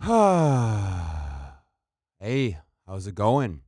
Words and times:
hey, 2.20 2.56
how's 2.86 3.06
it 3.06 3.14
going? 3.14 3.60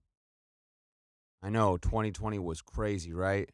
I 1.43 1.51
know 1.51 1.77
2020 1.77 2.39
was 2.39 2.62
crazy, 2.62 3.12
right? 3.12 3.51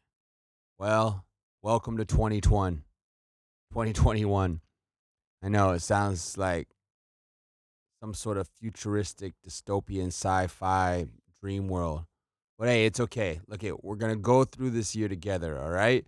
Well, 0.77 1.25
welcome 1.61 1.97
to 1.97 2.05
2021. 2.05 2.83
2021. 3.71 4.61
I 5.43 5.49
know 5.49 5.71
it 5.71 5.81
sounds 5.81 6.37
like 6.37 6.69
some 8.01 8.13
sort 8.13 8.37
of 8.37 8.47
futuristic 8.61 9.33
dystopian 9.45 10.07
sci-fi 10.07 11.07
dream 11.43 11.67
world. 11.67 12.05
But 12.57 12.69
hey, 12.69 12.85
it's 12.85 13.01
okay. 13.01 13.41
Look 13.49 13.65
it, 13.65 13.83
we're 13.83 13.97
going 13.97 14.13
to 14.13 14.21
go 14.21 14.45
through 14.45 14.69
this 14.69 14.95
year 14.95 15.09
together, 15.09 15.59
all 15.59 15.71
right? 15.71 16.05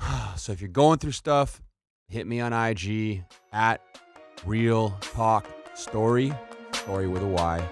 So 0.36 0.52
if 0.52 0.62
you're 0.62 0.68
going 0.68 1.00
through 1.00 1.12
stuff, 1.12 1.60
hit 2.08 2.26
me 2.26 2.40
on 2.40 2.54
IG 2.54 3.24
at 3.52 3.82
Real 4.46 4.90
Talk 5.00 5.46
Story, 5.74 6.32
story 6.72 7.06
with 7.06 7.22
a 7.22 7.26
Y. 7.26 7.68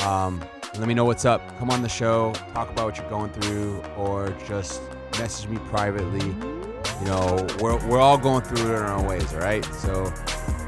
Um, 0.00 0.44
let 0.76 0.88
me 0.88 0.94
know 0.94 1.04
what's 1.04 1.24
up. 1.24 1.40
Come 1.58 1.70
on 1.70 1.82
the 1.82 1.88
show, 1.88 2.32
talk 2.52 2.68
about 2.68 2.86
what 2.86 2.96
you're 2.98 3.08
going 3.08 3.30
through, 3.30 3.80
or 3.96 4.30
just 4.46 4.82
message 5.20 5.48
me 5.48 5.56
privately. 5.68 6.26
You 6.26 7.06
know, 7.06 7.46
we're, 7.60 7.76
we're 7.86 8.00
all 8.00 8.18
going 8.18 8.42
through 8.42 8.72
it 8.72 8.76
in 8.76 8.82
our 8.82 8.94
own 8.94 9.06
ways, 9.06 9.32
all 9.34 9.40
right? 9.40 9.64
So 9.66 10.12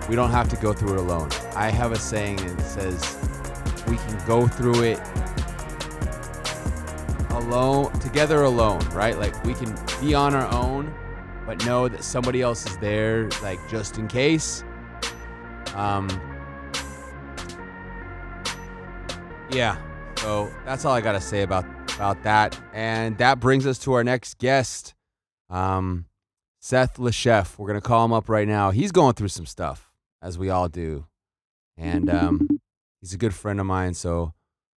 we 0.08 0.14
don't 0.14 0.30
have 0.30 0.48
to 0.50 0.56
go 0.56 0.72
through 0.72 0.94
it 0.94 0.98
alone. 0.98 1.30
I 1.56 1.70
have 1.70 1.90
a 1.90 1.98
saying 1.98 2.36
that 2.36 2.62
says 2.62 3.18
we 3.88 3.96
can 3.96 4.26
go 4.26 4.46
through 4.46 4.82
it 4.84 5.00
alone, 7.30 7.92
together 7.98 8.44
alone, 8.44 8.80
right? 8.90 9.18
Like 9.18 9.42
we 9.44 9.54
can 9.54 9.76
be 10.00 10.14
on 10.14 10.36
our 10.36 10.52
own, 10.54 10.94
but 11.44 11.64
know 11.66 11.88
that 11.88 12.04
somebody 12.04 12.42
else 12.42 12.64
is 12.64 12.76
there, 12.78 13.28
like 13.42 13.58
just 13.68 13.98
in 13.98 14.06
case. 14.06 14.62
Um, 15.76 16.08
yeah. 19.50 19.76
So 20.18 20.50
that's 20.64 20.84
all 20.84 20.94
I 20.94 21.00
gotta 21.00 21.20
say 21.20 21.42
about 21.42 21.66
about 21.94 22.22
that. 22.24 22.58
And 22.72 23.16
that 23.18 23.40
brings 23.40 23.66
us 23.66 23.78
to 23.80 23.92
our 23.92 24.02
next 24.02 24.38
guest, 24.38 24.94
um, 25.50 26.06
Seth 26.60 26.96
Lechef. 26.96 27.58
We're 27.58 27.68
gonna 27.68 27.80
call 27.80 28.04
him 28.04 28.12
up 28.12 28.28
right 28.28 28.48
now. 28.48 28.70
He's 28.70 28.90
going 28.90 29.14
through 29.14 29.28
some 29.28 29.46
stuff, 29.46 29.92
as 30.22 30.38
we 30.38 30.50
all 30.50 30.68
do, 30.68 31.06
and 31.76 32.10
um, 32.10 32.48
he's 33.00 33.12
a 33.12 33.18
good 33.18 33.34
friend 33.34 33.60
of 33.60 33.66
mine. 33.66 33.94
So 33.94 34.32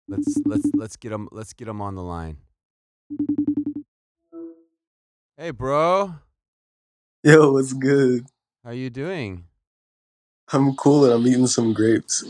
let's 0.09 0.37
let's 0.45 0.69
let's 0.75 0.97
get 0.97 1.13
him 1.13 1.29
let's 1.33 1.53
get 1.53 1.69
him 1.69 1.81
on 1.81 1.95
the 1.95 2.03
line. 2.03 2.39
Hey, 5.37 5.51
bro. 5.51 6.15
Yo, 7.23 7.53
what's 7.53 7.73
good? 7.73 8.27
How 8.65 8.73
you 8.73 8.91
doing? 8.91 9.48
I'm 10.53 10.75
cool 10.77 11.05
and 11.05 11.13
I'm 11.13 11.27
eating 11.27 11.47
some 11.47 11.73
grapes. 11.73 12.25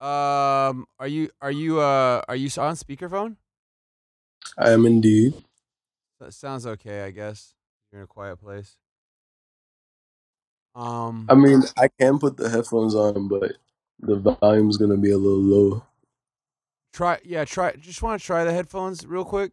Um, 0.00 0.86
are 0.98 1.08
you 1.08 1.30
are 1.40 1.50
you 1.50 1.80
uh 1.80 2.22
are 2.28 2.36
you 2.36 2.48
on 2.58 2.74
speakerphone? 2.74 3.36
I 4.58 4.70
am 4.70 4.86
indeed. 4.86 5.34
That 6.20 6.34
sounds 6.34 6.66
okay, 6.66 7.02
I 7.02 7.10
guess. 7.10 7.54
You're 7.90 8.02
in 8.02 8.04
a 8.04 8.08
quiet 8.08 8.36
place. 8.40 8.76
Um, 10.74 11.26
I 11.28 11.34
mean, 11.34 11.62
I 11.78 11.88
can 11.98 12.18
put 12.18 12.36
the 12.36 12.50
headphones 12.50 12.94
on, 12.94 13.28
but 13.28 13.52
the 14.00 14.16
volume's 14.16 14.76
gonna 14.76 14.96
be 14.98 15.10
a 15.10 15.16
little 15.18 15.38
low. 15.40 15.82
try 16.92 17.18
yeah, 17.24 17.44
try 17.44 17.72
just 17.76 18.02
want 18.02 18.20
to 18.20 18.26
try 18.26 18.44
the 18.44 18.52
headphones 18.52 19.06
real 19.06 19.24
quick, 19.24 19.52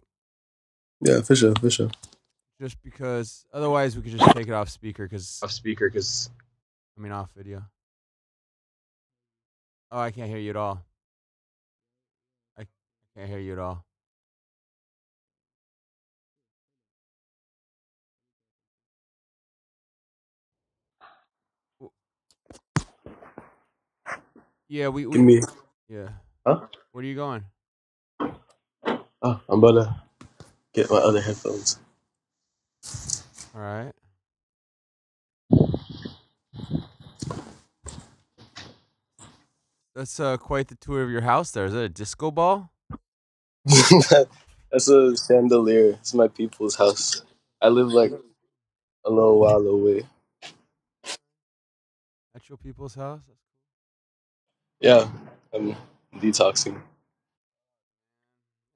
Yeah, 1.01 1.21
for 1.21 1.35
sure, 1.35 1.53
for 1.55 1.69
sure. 1.69 1.89
just 2.61 2.81
because 2.83 3.45
otherwise 3.53 3.95
we 3.95 4.01
could 4.01 4.17
just 4.17 4.35
take 4.35 4.47
it 4.47 4.53
off 4.53 4.69
speaker 4.69 5.05
because 5.07 5.39
Off 5.43 5.51
speaker, 5.51 5.89
cause 5.89 6.29
I 6.97 7.01
mean 7.01 7.11
off 7.11 7.31
video. 7.35 7.63
Oh, 9.91 9.99
I 9.99 10.11
can't 10.11 10.29
hear 10.29 10.39
you 10.39 10.51
at 10.51 10.55
all. 10.55 10.83
I 12.57 12.65
can't 13.15 13.29
hear 13.29 13.39
you 13.39 13.53
at 13.53 13.59
all. 13.59 13.85
Yeah, 24.69 24.89
we, 24.89 25.05
we 25.05 25.19
give 25.19 25.25
me. 25.25 25.41
yeah. 25.89 26.09
Huh? 26.45 26.61
Where 26.91 27.03
are 27.03 27.07
you 27.07 27.15
going? 27.15 27.43
Oh, 29.21 29.41
I'm 29.49 29.59
about 29.63 29.73
to 29.83 29.95
get 30.73 30.89
my 30.91 30.97
other 30.97 31.21
headphones. 31.21 31.79
All 33.55 33.61
right. 33.61 33.93
That's 39.95 40.19
uh 40.19 40.37
quite 40.37 40.67
the 40.69 40.75
tour 40.75 41.03
of 41.03 41.11
your 41.11 41.21
house. 41.21 41.51
There 41.51 41.65
is 41.65 41.73
it 41.73 41.83
a 41.83 41.89
disco 41.89 42.31
ball? 42.31 42.71
That's 44.71 44.89
a 44.89 45.15
chandelier. 45.15 45.89
It's 45.99 46.13
my 46.13 46.27
people's 46.27 46.75
house. 46.75 47.21
I 47.61 47.69
live 47.69 47.89
like 47.89 48.11
a 49.05 49.09
little 49.09 49.39
while 49.39 49.65
away. 49.67 50.03
At 52.35 52.49
your 52.49 52.57
people's 52.57 52.95
house? 52.95 53.21
Yeah, 54.79 55.07
I'm 55.53 55.75
detoxing. 56.15 56.81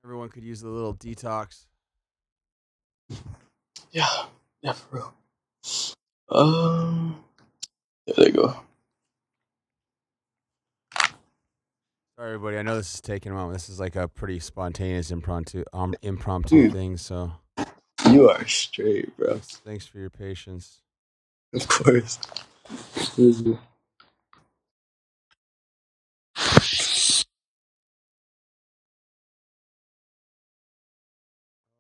Everyone 0.06 0.30
could 0.30 0.44
use 0.44 0.62
a 0.62 0.68
little 0.68 0.94
detox. 0.94 1.66
Yeah, 3.92 4.08
yeah, 4.62 4.74
for 4.74 4.96
real. 4.96 5.14
Um, 6.30 7.24
there 8.06 8.26
they 8.26 8.32
go. 8.32 8.56
Sorry, 12.18 12.34
everybody. 12.34 12.58
I 12.58 12.64
know 12.64 12.76
this 12.78 12.96
is 12.96 13.02
taking 13.02 13.32
a 13.32 13.36
moment. 13.36 13.54
This 13.54 13.70
is 13.70 13.80
like 13.80 13.96
a 13.96 14.08
pretty 14.08 14.40
spontaneous 14.40 15.12
impromptu 15.12 15.64
um, 15.72 15.94
impromptu 16.02 16.72
thing. 16.72 16.98
So 16.98 17.32
You 18.12 18.30
are 18.30 18.48
straight, 18.48 19.16
bro. 19.18 19.34
thanks, 19.34 19.58
thanks 19.58 19.86
for 19.86 20.00
your 20.00 20.10
patience. 20.10 20.82
Of 21.54 21.68
course. 21.68 22.20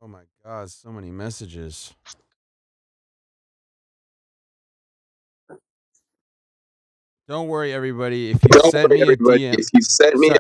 Oh 0.02 0.08
my 0.08 0.22
God, 0.46 0.70
so 0.70 0.92
many 0.92 1.12
messages. 1.12 1.94
Don't 7.28 7.48
worry, 7.50 7.74
everybody. 7.74 8.32
If 8.32 8.44
you 8.44 8.50
Don't 8.52 8.72
sent 8.72 8.90
worry, 8.90 9.02
me 9.02 9.12
a. 9.12 9.18
DM, 9.18 9.54
If 9.60 9.68
you 9.74 9.82
send 9.82 10.20
me, 10.20 10.30
sorry. 10.30 10.40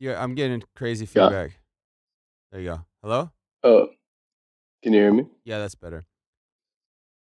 yeah, 0.00 0.22
I'm 0.22 0.34
getting 0.34 0.62
crazy 0.76 1.06
Yeah. 1.14 1.28
feedback. 1.28 1.52
There 2.50 2.60
you 2.60 2.68
go. 2.70 2.80
Hello? 3.02 3.30
oh, 3.64 3.88
can 4.82 4.92
you 4.94 5.00
hear 5.00 5.12
me? 5.12 5.26
Yeah, 5.44 5.58
that's 5.58 5.74
better. 5.74 6.04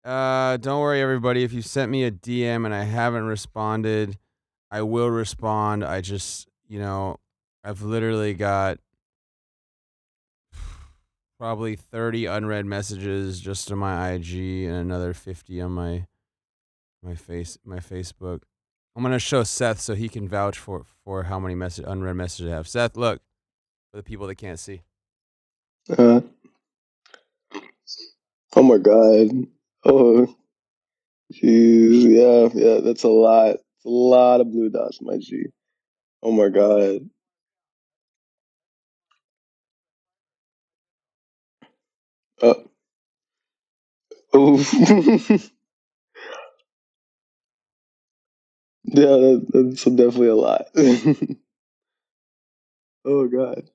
Uh, 0.04 0.56
don't 0.58 0.80
worry, 0.80 1.00
everybody. 1.00 1.44
If 1.44 1.52
you 1.52 1.62
sent 1.62 1.90
me 1.90 2.04
a 2.04 2.10
DM 2.10 2.64
and 2.66 2.74
I 2.74 2.84
haven't 2.84 3.24
responded, 3.24 4.18
I 4.70 4.82
will 4.82 5.10
respond. 5.10 5.84
I 5.84 6.00
just, 6.00 6.48
you 6.68 6.78
know, 6.78 7.18
I've 7.64 7.82
literally 7.82 8.34
got 8.34 8.78
probably 11.38 11.76
30 11.76 12.26
unread 12.26 12.66
messages 12.66 13.40
just 13.40 13.70
on 13.72 13.78
my 13.78 14.12
IG 14.12 14.34
and 14.64 14.74
another 14.76 15.12
50 15.14 15.60
on 15.60 15.72
my 15.72 16.06
my 17.02 17.14
face 17.14 17.58
my 17.64 17.78
Facebook. 17.78 18.42
I'm 18.96 19.02
gonna 19.02 19.18
show 19.18 19.42
Seth 19.44 19.80
so 19.80 19.94
he 19.94 20.08
can 20.08 20.28
vouch 20.28 20.58
for 20.58 20.84
for 21.04 21.24
how 21.24 21.40
many 21.40 21.54
message 21.54 21.84
unread 21.88 22.16
messages 22.16 22.52
I 22.52 22.56
have. 22.56 22.68
Seth, 22.68 22.96
look 22.96 23.20
for 23.90 23.98
the 23.98 24.02
people 24.04 24.26
that 24.28 24.36
can't 24.36 24.58
see. 24.60 24.82
Uh, 25.90 26.20
oh 28.56 28.62
my 28.62 28.78
god. 28.78 29.46
Oh, 29.84 30.34
jeez. 31.32 32.04
Yeah, 32.04 32.50
yeah. 32.54 32.80
That's 32.80 33.04
a 33.04 33.08
lot. 33.08 33.50
It's 33.56 33.86
a 33.86 33.90
lot 33.90 34.40
of 34.42 34.50
blue 34.52 34.70
dots, 34.70 35.00
my 35.02 35.18
G. 35.18 35.46
Oh 36.22 36.32
my 36.32 36.48
god. 36.50 37.10
Uh, 42.42 42.54
oh. 44.34 45.38
yeah, 48.84 49.06
that, 49.06 49.46
that's 49.52 49.84
definitely 49.84 50.28
a 50.28 50.34
lot. 50.34 50.66
oh 53.04 53.28
god. 53.28 53.70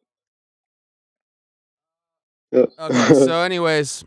Yeah. 2.51 2.65
Okay, 2.79 3.13
so 3.13 3.41
anyways, 3.41 4.03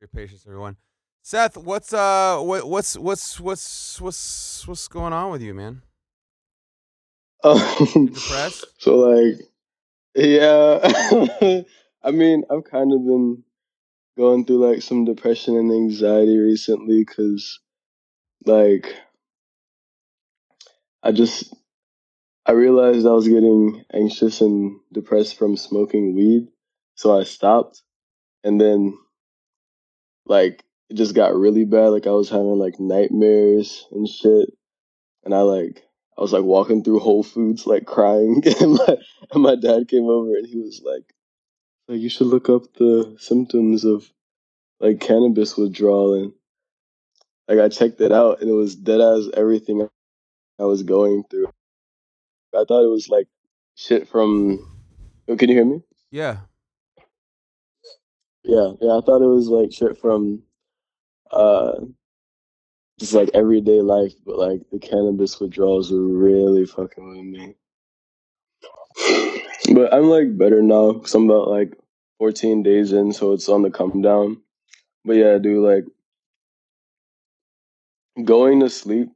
your 0.00 0.08
patience, 0.08 0.44
everyone. 0.46 0.76
Seth, 1.22 1.56
what's 1.56 1.92
uh, 1.92 2.38
what, 2.40 2.68
what's 2.68 2.98
what's 2.98 3.40
what's 3.40 4.00
what's 4.00 4.68
what's 4.68 4.88
going 4.88 5.12
on 5.12 5.30
with 5.30 5.42
you, 5.42 5.54
man? 5.54 5.80
um, 7.44 7.58
Depressed? 8.12 8.66
so 8.78 8.96
like, 8.96 9.40
yeah. 10.14 10.80
I 12.02 12.10
mean, 12.10 12.44
I've 12.50 12.64
kind 12.64 12.92
of 12.92 13.04
been 13.06 13.42
going 14.18 14.44
through 14.44 14.70
like 14.70 14.82
some 14.82 15.04
depression 15.04 15.56
and 15.56 15.72
anxiety 15.72 16.38
recently 16.38 17.04
because 17.04 17.60
like 18.46 18.94
I 21.02 21.12
just 21.12 21.54
I 22.46 22.52
realized 22.52 23.06
I 23.06 23.12
was 23.12 23.28
getting 23.28 23.84
anxious 23.92 24.40
and 24.40 24.80
depressed 24.92 25.36
from 25.36 25.56
smoking 25.56 26.14
weed, 26.14 26.48
so 26.94 27.18
I 27.18 27.24
stopped. 27.24 27.82
And 28.42 28.60
then 28.60 28.98
like 30.26 30.62
it 30.90 30.94
just 30.94 31.14
got 31.14 31.34
really 31.34 31.64
bad. 31.64 31.88
Like 31.88 32.06
I 32.06 32.10
was 32.10 32.28
having 32.28 32.58
like 32.58 32.78
nightmares 32.78 33.86
and 33.92 34.08
shit. 34.08 34.50
And 35.24 35.34
I 35.34 35.40
like 35.40 35.82
I 36.16 36.20
was 36.20 36.32
like 36.32 36.44
walking 36.44 36.84
through 36.84 37.00
Whole 37.00 37.22
Foods 37.22 37.66
like 37.66 37.86
crying 37.86 38.42
and 38.60 38.74
my 38.74 38.96
and 39.32 39.42
my 39.42 39.56
dad 39.56 39.88
came 39.88 40.04
over 40.04 40.34
and 40.36 40.46
he 40.46 40.58
was 40.58 40.82
like 40.84 41.14
like 41.88 42.00
you 42.00 42.08
should 42.08 42.26
look 42.26 42.48
up 42.48 42.62
the 42.74 43.16
symptoms 43.18 43.84
of 43.84 44.10
like 44.80 45.00
cannabis 45.00 45.56
withdrawal 45.56 46.14
and 46.14 46.32
like 47.48 47.58
I 47.58 47.68
checked 47.68 48.00
it 48.00 48.12
out 48.12 48.40
and 48.40 48.50
it 48.50 48.54
was 48.54 48.74
dead 48.74 49.00
as 49.00 49.30
everything 49.34 49.88
I 50.58 50.64
was 50.64 50.82
going 50.82 51.24
through. 51.30 51.48
I 52.54 52.64
thought 52.66 52.84
it 52.84 52.90
was 52.90 53.08
like 53.08 53.26
shit 53.74 54.08
from. 54.08 54.58
Oh, 55.28 55.36
can 55.36 55.48
you 55.48 55.56
hear 55.56 55.64
me? 55.64 55.82
Yeah. 56.10 56.38
Yeah, 58.44 58.72
yeah. 58.80 58.98
I 58.98 59.00
thought 59.00 59.22
it 59.22 59.26
was 59.26 59.48
like 59.48 59.72
shit 59.72 59.98
from, 59.98 60.42
uh, 61.30 61.80
just 62.98 63.14
like 63.14 63.30
everyday 63.34 63.80
life, 63.80 64.12
but 64.24 64.38
like 64.38 64.60
the 64.70 64.78
cannabis 64.78 65.40
withdrawals 65.40 65.90
were 65.90 66.06
really 66.06 66.66
fucking 66.66 67.08
with 67.08 67.24
me. 67.24 67.54
But 69.74 69.92
I'm 69.92 70.04
like 70.04 70.36
better 70.36 70.62
now 70.62 70.92
because 70.92 71.14
I'm 71.14 71.28
about 71.28 71.48
like 71.48 71.74
14 72.18 72.62
days 72.62 72.92
in, 72.92 73.12
so 73.12 73.32
it's 73.32 73.48
on 73.48 73.62
the 73.62 73.70
come 73.70 74.02
down. 74.02 74.42
But 75.04 75.14
yeah, 75.16 75.38
dude, 75.38 75.64
like 75.64 75.84
going 78.22 78.60
to 78.60 78.70
sleep 78.70 79.08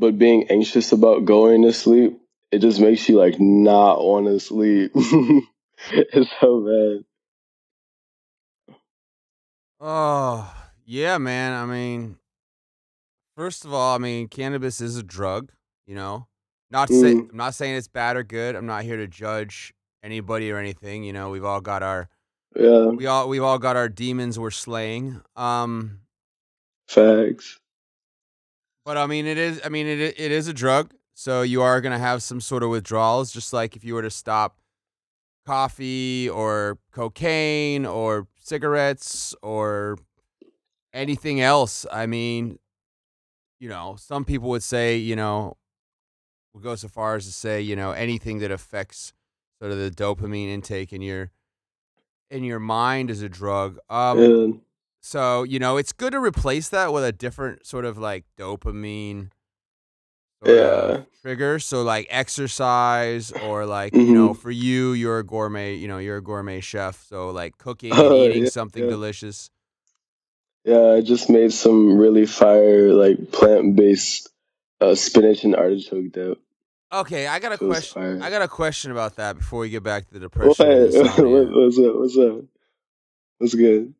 but 0.00 0.18
being 0.18 0.46
anxious 0.50 0.92
about 0.92 1.26
going 1.26 1.62
to 1.62 1.72
sleep, 1.72 2.18
it 2.50 2.60
just 2.60 2.80
makes 2.80 3.08
you 3.08 3.18
like 3.18 3.38
not 3.38 4.02
want 4.02 4.26
to 4.26 4.40
sleep. 4.40 4.92
it's 4.94 6.30
so 6.40 6.60
bad. 6.64 7.04
Oh, 9.78 10.54
yeah, 10.86 11.18
man. 11.18 11.52
I 11.52 11.66
mean, 11.66 12.16
first 13.36 13.64
of 13.64 13.74
all, 13.74 13.94
I 13.94 13.98
mean, 13.98 14.28
cannabis 14.28 14.80
is 14.80 14.96
a 14.96 15.02
drug, 15.02 15.52
you 15.86 15.94
know. 15.94 16.26
Not 16.70 16.88
to 16.88 16.94
say 16.94 17.14
Mm, 17.14 17.30
I'm 17.30 17.36
not 17.36 17.54
saying 17.54 17.76
it's 17.76 17.88
bad 17.88 18.16
or 18.16 18.22
good. 18.22 18.54
I'm 18.56 18.66
not 18.66 18.84
here 18.84 18.96
to 18.96 19.06
judge 19.06 19.74
anybody 20.02 20.50
or 20.50 20.56
anything, 20.58 21.04
you 21.04 21.12
know. 21.12 21.30
We've 21.30 21.44
all 21.44 21.60
got 21.60 21.82
our 21.82 22.08
yeah, 22.56 22.86
we 22.86 23.06
all 23.06 23.28
we've 23.28 23.42
all 23.42 23.58
got 23.58 23.76
our 23.76 23.88
demons 23.88 24.38
we're 24.38 24.50
slaying. 24.50 25.20
Um 25.36 26.00
facts. 26.90 27.58
But 28.84 28.96
I 28.96 29.06
mean, 29.06 29.26
it 29.26 29.38
is. 29.38 29.60
I 29.64 29.68
mean, 29.68 29.86
it 29.86 30.00
it 30.00 30.32
is 30.32 30.48
a 30.48 30.52
drug, 30.52 30.92
so 31.14 31.42
you 31.42 31.62
are 31.62 31.80
gonna 31.80 31.98
have 31.98 32.22
some 32.22 32.40
sort 32.40 32.62
of 32.62 32.70
withdrawals, 32.70 33.32
just 33.32 33.52
like 33.52 33.76
if 33.76 33.84
you 33.84 33.94
were 33.94 34.02
to 34.02 34.10
stop 34.10 34.58
coffee 35.46 36.28
or 36.28 36.78
cocaine 36.92 37.86
or 37.86 38.26
cigarettes 38.40 39.34
or 39.42 39.98
anything 40.92 41.40
else. 41.40 41.86
I 41.92 42.06
mean, 42.06 42.58
you 43.58 43.68
know, 43.68 43.96
some 43.98 44.24
people 44.24 44.48
would 44.50 44.62
say, 44.62 44.96
you 44.96 45.14
know, 45.16 45.56
would 46.52 46.62
go 46.62 46.74
so 46.74 46.88
far 46.88 47.16
as 47.16 47.26
to 47.26 47.32
say, 47.32 47.60
you 47.60 47.76
know, 47.76 47.92
anything 47.92 48.38
that 48.40 48.50
affects 48.50 49.12
sort 49.60 49.72
of 49.72 49.78
the 49.78 49.90
dopamine 49.90 50.48
intake 50.48 50.92
in 50.92 51.02
your 51.02 51.30
in 52.30 52.44
your 52.44 52.60
mind 52.60 53.10
is 53.10 53.22
a 53.22 53.28
drug. 53.28 53.78
Um, 53.88 54.18
Yeah, 54.18 54.58
so 55.00 55.42
you 55.42 55.58
know, 55.58 55.76
it's 55.76 55.92
good 55.92 56.12
to 56.12 56.20
replace 56.20 56.68
that 56.70 56.92
with 56.92 57.04
a 57.04 57.12
different 57.12 57.66
sort 57.66 57.84
of 57.84 57.98
like 57.98 58.24
dopamine 58.38 59.30
yeah. 60.44 61.02
trigger. 61.22 61.58
So 61.58 61.82
like 61.82 62.06
exercise 62.10 63.32
or 63.32 63.66
like, 63.66 63.94
you 64.02 64.12
know, 64.12 64.32
hmm 64.32 64.34
for 64.34 64.50
you, 64.50 64.92
you're 64.92 65.18
a 65.18 65.24
gourmet, 65.24 65.74
you 65.74 65.88
know, 65.88 65.98
you're 65.98 66.18
a 66.18 66.22
gourmet 66.22 66.60
chef. 66.60 67.04
So 67.08 67.30
like 67.30 67.58
cooking 67.58 67.92
and 67.92 68.00
Oh 68.00 68.16
eating 68.16 68.44
yeah, 68.44 68.50
something 68.50 68.84
yeah, 68.84 68.90
delicious. 68.90 69.50
yeah. 70.64 70.94
I 70.94 71.00
just 71.02 71.30
made 71.30 71.52
some 71.52 71.98
really 71.98 72.26
fire 72.26 72.92
like 72.92 73.32
plant 73.32 73.76
based 73.76 74.30
uh, 74.80 74.94
spinach 74.94 75.44
and 75.44 75.56
artichoke 75.56 76.12
dip. 76.12 76.38
Okay, 76.92 77.26
I 77.26 77.38
got 77.38 77.52
a 77.52 77.58
question. 77.58 78.02
fire. 78.02 78.18
I 78.22 78.30
got 78.30 78.42
a 78.42 78.48
question 78.48 78.90
about 78.90 79.16
that 79.16 79.36
before 79.36 79.60
we 79.60 79.70
get 79.70 79.82
back 79.82 80.06
to 80.08 80.14
the 80.14 80.20
depression 80.20 80.66
what 81.18 81.48
what's 81.52 81.78
up? 81.78 81.96
What's 81.96 82.18
up? 82.18 82.44
What's 83.38 83.54
good? 83.54 83.94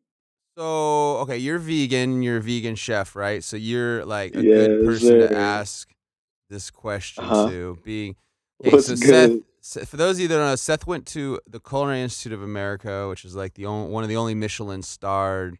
So, 0.61 1.17
okay, 1.21 1.39
you're 1.39 1.57
vegan, 1.57 2.21
you're 2.21 2.37
a 2.37 2.41
vegan 2.41 2.75
chef, 2.75 3.15
right? 3.15 3.43
So 3.43 3.57
you're 3.57 4.05
like 4.05 4.35
a 4.35 4.43
good 4.43 4.69
Yes, 4.69 4.85
person 4.85 5.17
to 5.17 5.35
ask 5.35 5.89
this 6.51 6.69
question 6.69 7.23
huh. 7.23 7.49
to. 7.49 7.79
Being 7.83 8.15
okay, 8.63 8.75
What's 8.75 8.85
so 8.85 8.95
good? 8.95 9.43
Seth, 9.61 9.89
for 9.89 9.97
those 9.97 10.17
of 10.17 10.21
you 10.21 10.27
that 10.27 10.35
don't 10.37 10.45
know, 10.45 10.55
Seth 10.55 10.85
went 10.85 11.07
to 11.07 11.39
the 11.49 11.59
Culinary 11.59 12.01
Institute 12.01 12.33
of 12.33 12.43
America, 12.43 13.09
which 13.09 13.25
is 13.25 13.35
like 13.35 13.55
the 13.55 13.65
only 13.65 13.91
one 13.91 14.03
of 14.03 14.09
the 14.09 14.17
only 14.17 14.35
Michelin 14.35 14.83
starred 14.83 15.57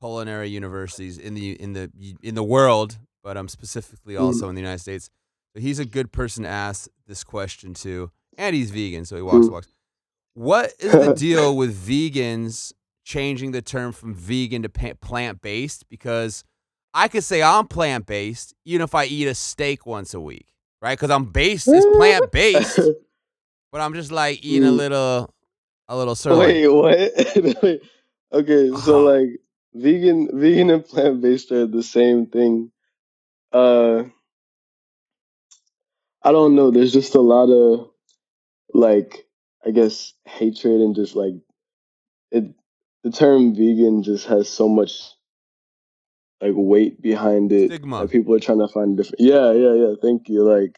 culinary 0.00 0.48
universities 0.48 1.18
in 1.18 1.34
the 1.34 1.52
in 1.60 1.74
the 1.74 1.90
in 2.22 2.34
the 2.34 2.42
world, 2.42 2.96
but 3.22 3.36
um 3.36 3.48
specifically 3.48 4.16
also 4.16 4.46
Mm, 4.46 4.48
in 4.48 4.54
the 4.54 4.62
United 4.62 4.80
States. 4.80 5.10
So 5.54 5.60
he's 5.60 5.78
a 5.78 5.84
good 5.84 6.10
person 6.10 6.44
to 6.44 6.48
ask 6.48 6.88
this 7.06 7.22
question 7.22 7.74
to, 7.74 8.12
and 8.38 8.56
he's 8.56 8.70
vegan, 8.70 9.04
so 9.04 9.16
he 9.16 9.20
walks 9.20 9.48
mm. 9.48 9.52
walks. 9.52 9.68
What 10.32 10.72
is 10.78 10.92
the 10.92 11.12
deal 11.12 11.54
with 11.54 11.76
vegans 11.76 12.72
changing 13.04 13.52
the 13.52 13.62
term 13.62 13.92
from 13.92 14.14
vegan 14.14 14.62
to 14.62 14.68
plant 14.68 15.42
based? 15.42 15.88
Because 15.90 16.44
I 16.94 17.08
could 17.08 17.24
say 17.24 17.42
I'm 17.42 17.68
plant 17.68 18.06
based 18.06 18.54
even 18.64 18.82
if 18.82 18.94
I 18.94 19.06
eat 19.06 19.28
a 19.28 19.34
steak 19.34 19.86
once 19.86 20.14
a 20.14 20.20
week, 20.20 20.48
right? 20.82 20.98
Because 20.98 21.10
I'm 21.10 21.26
based 21.26 21.72
is 21.74 21.86
plant 21.86 22.30
based, 22.30 22.92
but 23.72 23.80
I'm 23.82 23.94
just 23.94 24.12
like 24.12 24.44
eating 24.44 24.68
a 24.68 24.72
Mm. 24.72 24.72
little 24.72 25.34
a 25.88 25.96
little 25.96 26.14
sirloin. 26.16 26.60
Wait, 26.64 26.68
what? 26.68 27.80
Okay, 28.32 28.76
so 28.76 28.98
Uh-huh. 28.98 29.00
like 29.00 29.28
vegan, 29.74 30.28
vegan 30.40 30.70
and 30.70 30.84
plant 30.84 31.22
based 31.22 31.52
are 31.52 31.66
the 31.66 31.82
same 31.82 32.26
thing. 32.26 32.72
Uh, 33.52 34.04
I 36.22 36.32
don't 36.32 36.56
know. 36.56 36.70
There's 36.70 36.92
just 36.92 37.14
a 37.16 37.20
lot 37.22 37.50
of 37.50 37.90
like, 38.74 39.26
I 39.66 39.72
guess, 39.72 40.14
hatred 40.26 40.80
and 40.82 40.94
just 40.96 41.16
like 41.16 41.34
it. 42.32 42.44
The 43.04 43.10
term 43.10 43.54
vegan 43.54 44.02
just 44.02 44.26
has 44.26 44.48
so 44.48 44.68
much 44.68 44.92
like 46.40 46.52
weight 46.54 47.00
behind 47.00 47.52
it 47.52 47.68
that 47.68 47.76
Stigma. 47.76 48.08
people 48.08 48.34
are 48.34 48.40
trying 48.40 48.58
to 48.58 48.68
find 48.68 48.96
different. 48.96 49.20
Yeah, 49.20 49.52
yeah, 49.52 49.74
yeah. 49.74 49.94
Thank 50.00 50.28
you. 50.28 50.42
Like, 50.42 50.76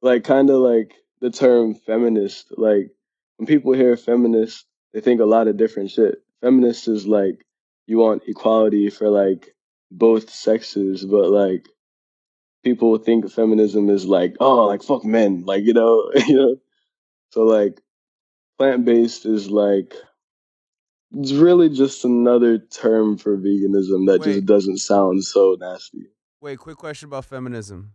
like 0.00 0.24
kind 0.24 0.48
of 0.48 0.56
like 0.56 0.94
the 1.20 1.30
term 1.30 1.74
feminist. 1.74 2.52
Like 2.56 2.90
when 3.36 3.46
people 3.46 3.72
hear 3.74 3.96
feminist, 3.96 4.66
they 4.92 5.00
think 5.00 5.20
a 5.20 5.26
lot 5.26 5.48
of 5.48 5.56
different 5.56 5.90
shit. 5.90 6.16
Feminist 6.40 6.88
is 6.88 7.06
like 7.06 7.44
you 7.86 7.98
want 7.98 8.22
equality 8.26 8.90
for 8.90 9.08
like 9.08 9.54
both 9.90 10.30
sexes, 10.30 11.04
but 11.04 11.30
like 11.30 11.66
people 12.64 12.96
think 12.98 13.30
feminism 13.30 13.90
is 13.90 14.06
like 14.06 14.36
oh 14.40 14.64
like 14.66 14.82
fuck 14.82 15.04
men, 15.04 15.44
like 15.44 15.64
you 15.64 15.74
know, 15.74 16.10
you 16.26 16.36
know. 16.36 16.56
So 17.30 17.42
like 17.42 17.80
plant 18.58 18.84
based 18.84 19.26
is 19.26 19.50
like 19.50 19.94
it's 21.14 21.32
really 21.32 21.68
just 21.68 22.04
another 22.04 22.58
term 22.58 23.16
for 23.18 23.36
veganism 23.36 24.06
that 24.06 24.20
just 24.24 24.46
doesn't 24.46 24.78
sound 24.78 25.24
so 25.24 25.56
nasty. 25.60 26.06
wait, 26.40 26.58
quick 26.58 26.76
question 26.76 27.08
about 27.08 27.24
feminism. 27.24 27.92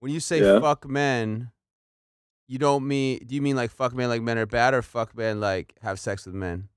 When 0.00 0.12
you 0.12 0.20
say 0.20 0.40
Yeah. 0.40 0.60
fuck 0.60 0.88
men, 0.88 1.50
you 2.46 2.58
don't 2.58 2.86
mean 2.86 3.24
do 3.26 3.34
you 3.34 3.42
mean 3.42 3.56
like 3.56 3.70
fuck 3.70 3.94
men 3.94 4.08
like 4.08 4.22
men 4.22 4.38
are 4.38 4.46
bad 4.46 4.74
or 4.74 4.82
fuck 4.82 5.16
men 5.16 5.40
like 5.40 5.74
have 5.82 5.98
sex 6.00 6.24
with 6.26 6.34
men? 6.34 6.68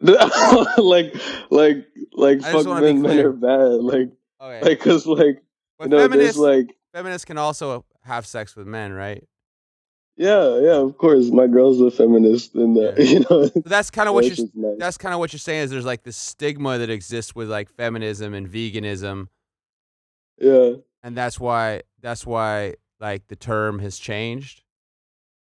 like 0.00 1.14
like 1.50 1.86
like 2.12 2.40
fuck 2.40 2.66
want 2.66 2.84
to 2.84 2.92
be 2.92 2.92
men 2.94 3.02
men 3.02 3.18
are 3.26 3.32
bad 3.32 3.82
like 3.82 4.08
Okay. 4.42 4.60
like 4.70 4.80
cuz 4.80 5.06
like 5.06 5.42
you 5.80 5.88
know 5.88 5.98
feminists 5.98 6.38
like 6.38 6.74
feminists 6.94 7.26
can 7.26 7.36
also 7.36 7.84
have 8.02 8.26
sex 8.26 8.56
with 8.56 8.66
men, 8.66 8.92
right? 8.94 9.22
Yeah 10.20 10.58
yeah 10.60 10.76
of 10.76 10.98
course 10.98 11.30
my 11.30 11.46
girl's 11.46 11.80
a 11.80 11.90
feminist 11.90 12.54
and 12.54 12.76
uh, 12.76 12.92
you 12.98 13.20
know 13.30 13.48
that's 13.64 13.90
kind 13.90 14.06
of 14.06 14.14
what 14.14 14.26
you're. 14.26 14.46
Nice. 14.54 14.76
That's 14.78 14.98
kind 14.98 15.14
of 15.14 15.18
what 15.18 15.32
you're 15.32 15.40
saying 15.40 15.62
is 15.64 15.70
there's 15.70 15.86
like 15.86 16.02
this 16.02 16.16
stigma 16.16 16.76
that 16.76 16.90
exists 16.90 17.34
with 17.34 17.48
like 17.50 17.70
feminism 17.70 18.34
and 18.34 18.46
veganism 18.46 19.28
yeah 20.38 20.72
and 21.02 21.16
that's 21.16 21.40
why 21.40 21.82
that's 22.02 22.26
why 22.26 22.74
like 23.00 23.26
the 23.28 23.36
term 23.36 23.78
has 23.78 23.96
changed. 23.98 24.62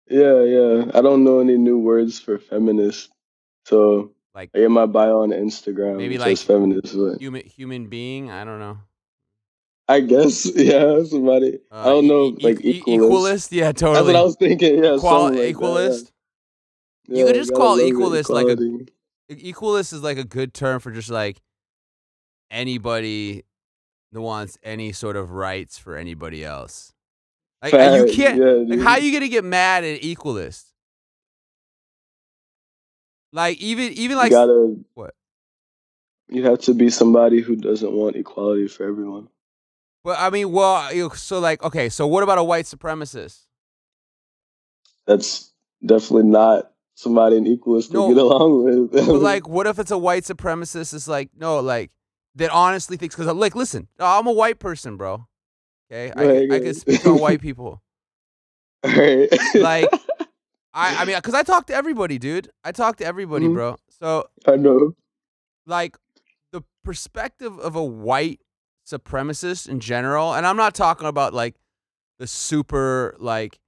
yeah 0.08 0.44
yeah 0.44 0.92
I 0.94 1.02
don't 1.02 1.24
know 1.24 1.40
any 1.40 1.58
new 1.58 1.80
words 1.80 2.20
for 2.20 2.38
feminist 2.38 3.10
so 3.66 4.12
Like 4.36 4.52
I 4.56 4.60
in 4.60 4.72
my 4.72 4.86
bio 4.86 5.24
on 5.24 5.32
Instagram 5.32 5.98
maybe 5.98 6.20
like 6.20 6.38
feminist 6.38 6.96
but 6.96 7.20
human 7.20 7.44
human 7.48 7.88
being, 7.88 8.30
I 8.30 8.44
don't 8.46 8.60
know. 8.60 8.78
I 9.92 10.00
guess 10.02 10.46
yeah 10.56 11.04
somebody 11.04 11.60
I 11.72 11.84
Uh 11.84 11.86
don't 11.86 12.06
e- 12.06 12.08
know 12.08 12.26
e- 12.28 12.38
like 12.44 12.66
e- 12.66 12.82
equalist 12.82 13.00
equalist, 13.02 13.52
yeah, 13.52 13.72
totally. 13.72 13.96
that's 13.96 14.08
what 14.08 14.16
I 14.16 14.24
was 14.24 14.36
thinking 14.38 14.84
yeah 14.84 14.92
like 14.92 15.02
that 15.02 15.56
equalist. 15.56 16.12
yeah 17.08 17.20
You 17.20 17.26
could 17.26 17.36
just 17.36 17.54
call 17.54 17.78
equalist 17.78 18.30
like 18.30 18.48
a 18.48 18.56
equalist 19.34 19.94
is 19.94 20.02
like 20.04 20.18
a 20.18 20.24
good 20.24 20.54
term 20.54 20.80
for 20.80 20.92
just 20.92 21.10
like 21.10 21.42
anybody 22.50 23.44
that 24.12 24.22
wants 24.22 24.58
any 24.64 24.92
sort 24.92 25.16
of 25.16 25.32
rights 25.32 25.78
for 25.78 25.96
anybody 25.96 26.44
else. 26.44 26.94
Like 27.62 27.74
uh, 27.74 27.96
you 27.96 28.14
can't. 28.14 28.38
yeah, 28.40 28.46
like 28.52 28.68
dude. 28.68 28.82
how 28.82 28.98
you 28.98 29.14
gonna 29.14 29.30
get 29.30 29.44
mad 29.46 29.84
at 29.84 30.02
equalist? 30.02 30.66
Like 33.32 33.58
even 33.60 33.94
even 33.94 34.18
like 34.18 34.32
you 34.32 34.38
gotta 34.38 34.76
what? 34.94 35.14
you 36.30 36.44
have 36.46 36.60
to 36.62 36.74
be 36.74 36.90
somebody 36.90 37.42
who 37.42 37.56
doesn't 37.56 37.92
want 37.92 38.16
equality 38.16 38.68
for 38.68 38.84
everyone. 38.86 39.28
Well, 40.04 40.16
I 40.20 40.30
mean, 40.30 40.52
well, 40.52 41.10
so 41.12 41.40
like 41.40 41.64
okay, 41.64 41.90
so 41.90 42.08
what 42.08 42.24
about 42.24 42.38
a 42.38 42.44
white 42.44 42.66
supremacist? 42.66 43.46
That's 45.06 45.52
definitely 45.86 46.30
not 46.30 46.72
somebody 46.96 47.38
an 47.38 47.46
equalist 47.46 47.92
to 47.92 48.08
get 48.10 48.18
along 48.18 48.64
with. 48.64 48.92
But 49.08 49.22
like, 49.22 49.48
what 49.48 49.68
if 49.68 49.80
it's 49.80 49.92
a 49.92 49.98
white 49.98 50.24
supremacist? 50.24 50.94
Is 50.94 51.08
like 51.08 51.30
no, 51.38 51.60
like 51.60 51.92
that 52.36 52.50
honestly 52.52 52.98
thinks 52.98 53.16
because 53.16 53.32
like 53.34 53.56
listen, 53.56 53.88
I'm 54.00 54.28
a 54.28 54.32
white 54.32 54.60
person, 54.60 54.98
bro. 54.98 55.28
Okay, 55.92 56.12
I, 56.16 56.26
Right, 56.26 56.52
I 56.52 56.60
can 56.60 56.74
speak 56.74 57.06
on 57.06 57.20
white 57.20 57.42
people. 57.48 57.82
Right. 58.84 59.30
Like, 59.56 59.90
I 60.74 61.02
I 61.02 61.06
mean, 61.06 61.16
because 61.18 61.34
I 61.36 61.44
talk 61.44 61.68
to 61.68 61.76
everybody, 61.76 62.18
dude. 62.18 62.50
I 62.64 62.72
talk 62.72 62.98
to 62.98 63.06
everybody, 63.06 63.48
Mhm. 63.48 63.54
bro. 63.54 63.76
So 64.00 64.28
I 64.48 64.56
know. 64.56 64.96
like 65.68 65.98
the 66.52 66.64
perspective 66.84 67.60
of 67.60 67.76
a 67.76 67.84
white 67.84 68.40
supremacist 68.92 69.70
in 69.70 69.80
general, 69.80 70.34
and 70.34 70.46
I'm 70.46 70.58
not 70.58 70.76
talking 70.76 71.08
about 71.08 71.34
like 71.34 71.56
the 72.20 72.28
super 72.28 73.16
like 73.20 73.60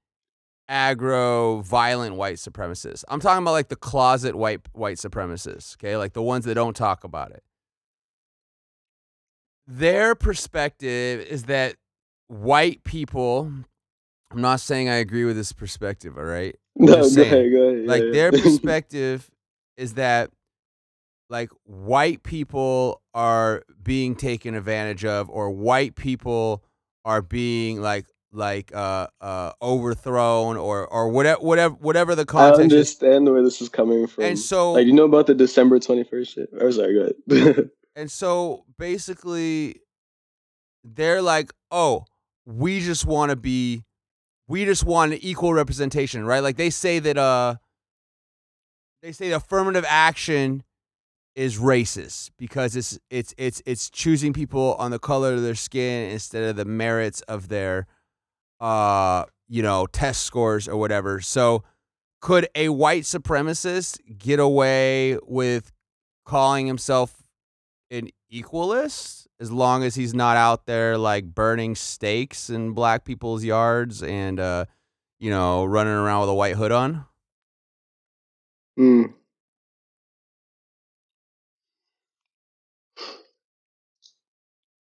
aggro 0.70 1.64
violent 1.64 2.16
white 2.16 2.38
supremacists. 2.38 3.04
I'm 3.08 3.20
talking 3.20 3.44
about 3.44 3.52
like 3.52 3.70
the 3.70 3.76
closet 3.76 4.36
white 4.36 4.62
white 4.74 4.98
supremacists, 4.98 5.76
okay? 5.76 5.98
Like 5.98 6.14
the 6.14 6.22
ones 6.22 6.46
that 6.46 6.56
don't 6.56 6.76
talk 6.76 7.04
about 7.04 7.32
it. 7.32 7.44
Their 9.68 10.16
perspective 10.16 11.22
is 11.22 11.44
that 11.44 11.76
white 12.28 12.84
people 12.84 13.52
I'm 14.32 14.42
not 14.42 14.60
saying 14.60 14.90
I 14.90 14.96
agree 14.96 15.26
with 15.26 15.36
this 15.36 15.54
perspective, 15.54 16.18
all 16.18 16.24
right? 16.24 16.56
I'm 16.80 16.86
No, 16.86 16.96
go 17.10 17.22
ahead, 17.22 17.52
go 17.52 17.70
ahead. 17.70 17.86
like 17.86 18.04
yeah, 18.06 18.12
their 18.12 18.32
perspective 18.44 19.30
is 19.78 19.94
that 19.94 20.32
like 21.34 21.50
white 21.64 22.22
people 22.22 23.02
are 23.16 23.64
being 23.82 24.16
taken 24.16 24.54
advantage 24.54 25.04
of 25.04 25.32
or 25.32 25.50
white 25.50 25.96
people 25.96 26.64
are 27.04 27.24
being 27.24 27.82
like 27.82 28.06
like 28.32 28.74
uh 28.76 29.08
uh 29.20 29.52
overthrown 29.60 30.58
or 30.58 30.86
or 30.88 31.10
whatever 31.10 31.42
whatever 31.42 31.74
whatever 31.74 32.14
the 32.14 32.22
I 32.22 32.26
context 32.26 32.60
is 32.60 32.72
understand 32.72 33.32
where 33.32 33.42
this 33.42 33.62
is 33.62 33.70
coming 33.70 34.06
from. 34.06 34.26
and 34.26 34.40
so 34.40 34.74
like 34.74 34.86
you 34.86 34.94
know 34.94 35.06
about 35.06 35.26
the 35.26 35.34
December 35.34 35.80
twenty 35.80 36.04
first 36.04 36.36
shit? 36.36 36.50
Or 36.60 36.72
sorry, 36.72 36.94
go 36.94 37.36
ahead. 37.36 37.70
and 37.96 38.12
so 38.12 38.66
basically 38.78 39.82
they're 40.84 41.22
like 41.24 41.52
oh 41.72 42.06
we 42.46 42.80
just 42.80 43.08
want 43.08 43.32
to 43.32 43.36
be 43.36 43.84
we 44.48 44.66
just 44.66 44.84
want 44.84 45.16
equal 45.24 45.54
representation 45.56 46.26
right 46.26 46.44
like 46.44 46.58
they 46.58 46.70
say 46.70 47.00
that 47.00 47.18
uh 47.18 47.56
they 49.02 49.12
say 49.12 49.32
affirmative 49.32 49.86
action 49.88 50.64
is 51.36 51.58
racist 51.58 52.30
because 52.38 52.76
it's 52.76 53.00
it's 53.10 53.34
it's 53.38 53.62
it's 53.66 53.90
choosing 53.90 54.34
people 54.34 54.76
on 54.78 54.92
the 54.92 55.00
color 55.00 55.34
of 55.34 55.42
their 55.42 55.56
skin 55.56 56.12
instead 56.12 56.44
of 56.44 56.56
the 56.56 56.66
merits 56.66 57.22
of 57.22 57.48
their 57.48 57.88
uh 58.60 59.26
you 59.48 59.64
know 59.64 59.88
test 59.88 60.24
scores 60.24 60.68
or 60.68 60.78
whatever 60.78 61.20
so 61.20 61.64
could 62.22 62.48
a 62.56 62.70
white 62.70 63.04
supremacist 63.04 64.00
get 64.18 64.40
away 64.40 65.18
with 65.26 65.72
calling 66.24 66.68
himself 66.68 67.24
an 67.90 68.10
equalist 68.32 69.28
as 69.40 69.52
long 69.52 69.84
as 69.84 69.96
he's 69.96 70.14
not 70.14 70.38
out 70.38 70.66
there 70.68 70.98
like 70.98 71.26
burning 71.26 71.74
stakes 71.76 72.50
in 72.50 72.72
black 72.74 73.04
people's 73.04 73.44
yards 73.44 74.04
and 74.04 74.40
uh 74.40 74.66
you 75.20 75.32
know 75.32 75.66
running 75.66 75.94
around 75.94 76.22
with 76.22 76.30
a 76.30 76.34
white 76.36 76.56
hood 76.56 76.72
on 76.72 77.06
Mm. 78.78 79.14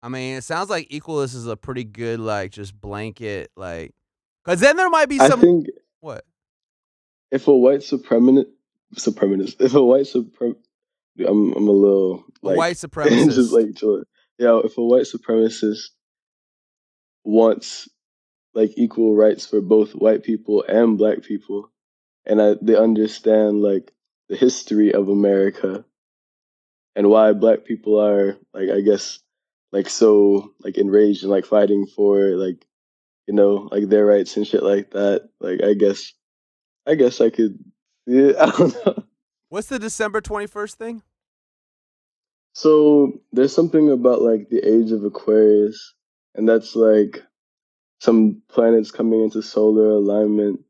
I 0.03 0.09
mean, 0.09 0.37
it 0.37 0.43
sounds 0.43 0.69
like 0.69 0.89
equalist 0.89 1.35
is 1.35 1.47
a 1.47 1.55
pretty 1.55 1.83
good 1.83 2.19
like 2.19 2.51
just 2.51 2.79
blanket 2.79 3.51
like 3.55 3.93
cuz 4.45 4.59
then 4.59 4.77
there 4.77 4.89
might 4.89 5.09
be 5.09 5.19
I 5.19 5.29
some 5.29 5.39
think 5.41 5.67
what? 5.99 6.25
if 7.31 7.47
a 7.47 7.55
white 7.55 7.79
supremacist, 7.81 8.47
supremacist, 8.95 9.61
if 9.61 9.73
a 9.75 9.83
white 9.83 10.05
suprem, 10.05 10.55
I'm 11.19 11.53
I'm 11.53 11.67
a 11.67 11.71
little 11.71 12.23
like 12.41 12.57
white 12.57 12.75
supremacist. 12.77 13.35
just 13.35 13.53
like 13.53 13.75
chill. 13.75 14.03
Yeah, 14.37 14.59
if 14.63 14.77
a 14.77 14.83
white 14.83 15.05
supremacist 15.05 15.89
wants 17.23 17.87
like 18.53 18.71
equal 18.75 19.15
rights 19.15 19.45
for 19.45 19.61
both 19.61 19.91
white 19.91 20.23
people 20.23 20.63
and 20.67 20.97
black 20.97 21.21
people, 21.21 21.71
and 22.25 22.41
I, 22.41 22.55
they 22.61 22.75
understand 22.75 23.61
like 23.61 23.91
the 24.29 24.35
history 24.35 24.93
of 24.93 25.09
America 25.09 25.85
and 26.95 27.09
why 27.09 27.33
black 27.33 27.65
people 27.65 27.99
are 27.99 28.37
like 28.53 28.69
I 28.69 28.81
guess 28.81 29.19
like 29.71 29.89
so 29.89 30.53
like 30.63 30.77
enraged 30.77 31.23
and 31.23 31.31
like 31.31 31.45
fighting 31.45 31.87
for 31.87 32.35
like 32.35 32.65
you 33.27 33.33
know 33.33 33.69
like 33.71 33.89
their 33.89 34.05
rights 34.05 34.37
and 34.37 34.45
shit 34.47 34.63
like 34.63 34.91
that. 34.91 35.29
Like 35.39 35.63
I 35.63 35.73
guess 35.73 36.13
I 36.87 36.95
guess 36.95 37.21
I 37.21 37.29
could 37.29 37.57
yeah 38.05 38.33
I 38.39 38.51
don't 38.51 38.85
know. 38.85 39.03
What's 39.49 39.67
the 39.67 39.79
December 39.79 40.21
21st 40.21 40.73
thing? 40.75 41.03
So 42.53 43.21
there's 43.31 43.53
something 43.53 43.89
about 43.91 44.21
like 44.21 44.49
the 44.49 44.59
age 44.59 44.91
of 44.91 45.03
Aquarius, 45.03 45.93
and 46.35 46.47
that's 46.47 46.75
like 46.75 47.23
some 47.99 48.41
planets 48.49 48.91
coming 48.91 49.21
into 49.21 49.41
solar 49.41 49.89
alignment 49.89 50.61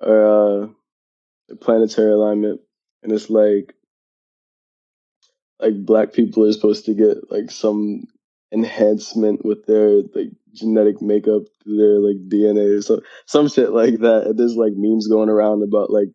or 0.00 0.24
uh, 0.24 1.54
planetary 1.60 2.12
alignment, 2.12 2.60
and 3.02 3.12
it's 3.12 3.28
like 3.28 3.74
like 5.58 5.84
black 5.84 6.12
people 6.12 6.46
are 6.46 6.52
supposed 6.52 6.86
to 6.86 6.94
get 6.94 7.30
like 7.30 7.50
some 7.50 8.04
enhancement 8.52 9.44
with 9.44 9.64
their 9.66 10.02
like 10.14 10.30
genetic 10.52 11.00
makeup 11.00 11.42
through 11.62 11.76
their 11.76 11.98
like 12.00 12.16
DNA 12.28 12.78
or 12.78 12.82
so 12.82 13.00
some 13.26 13.48
shit 13.48 13.70
like 13.70 13.98
that. 14.00 14.24
And 14.26 14.38
there's 14.38 14.56
like 14.56 14.72
memes 14.74 15.06
going 15.06 15.28
around 15.28 15.62
about 15.62 15.90
like 15.90 16.08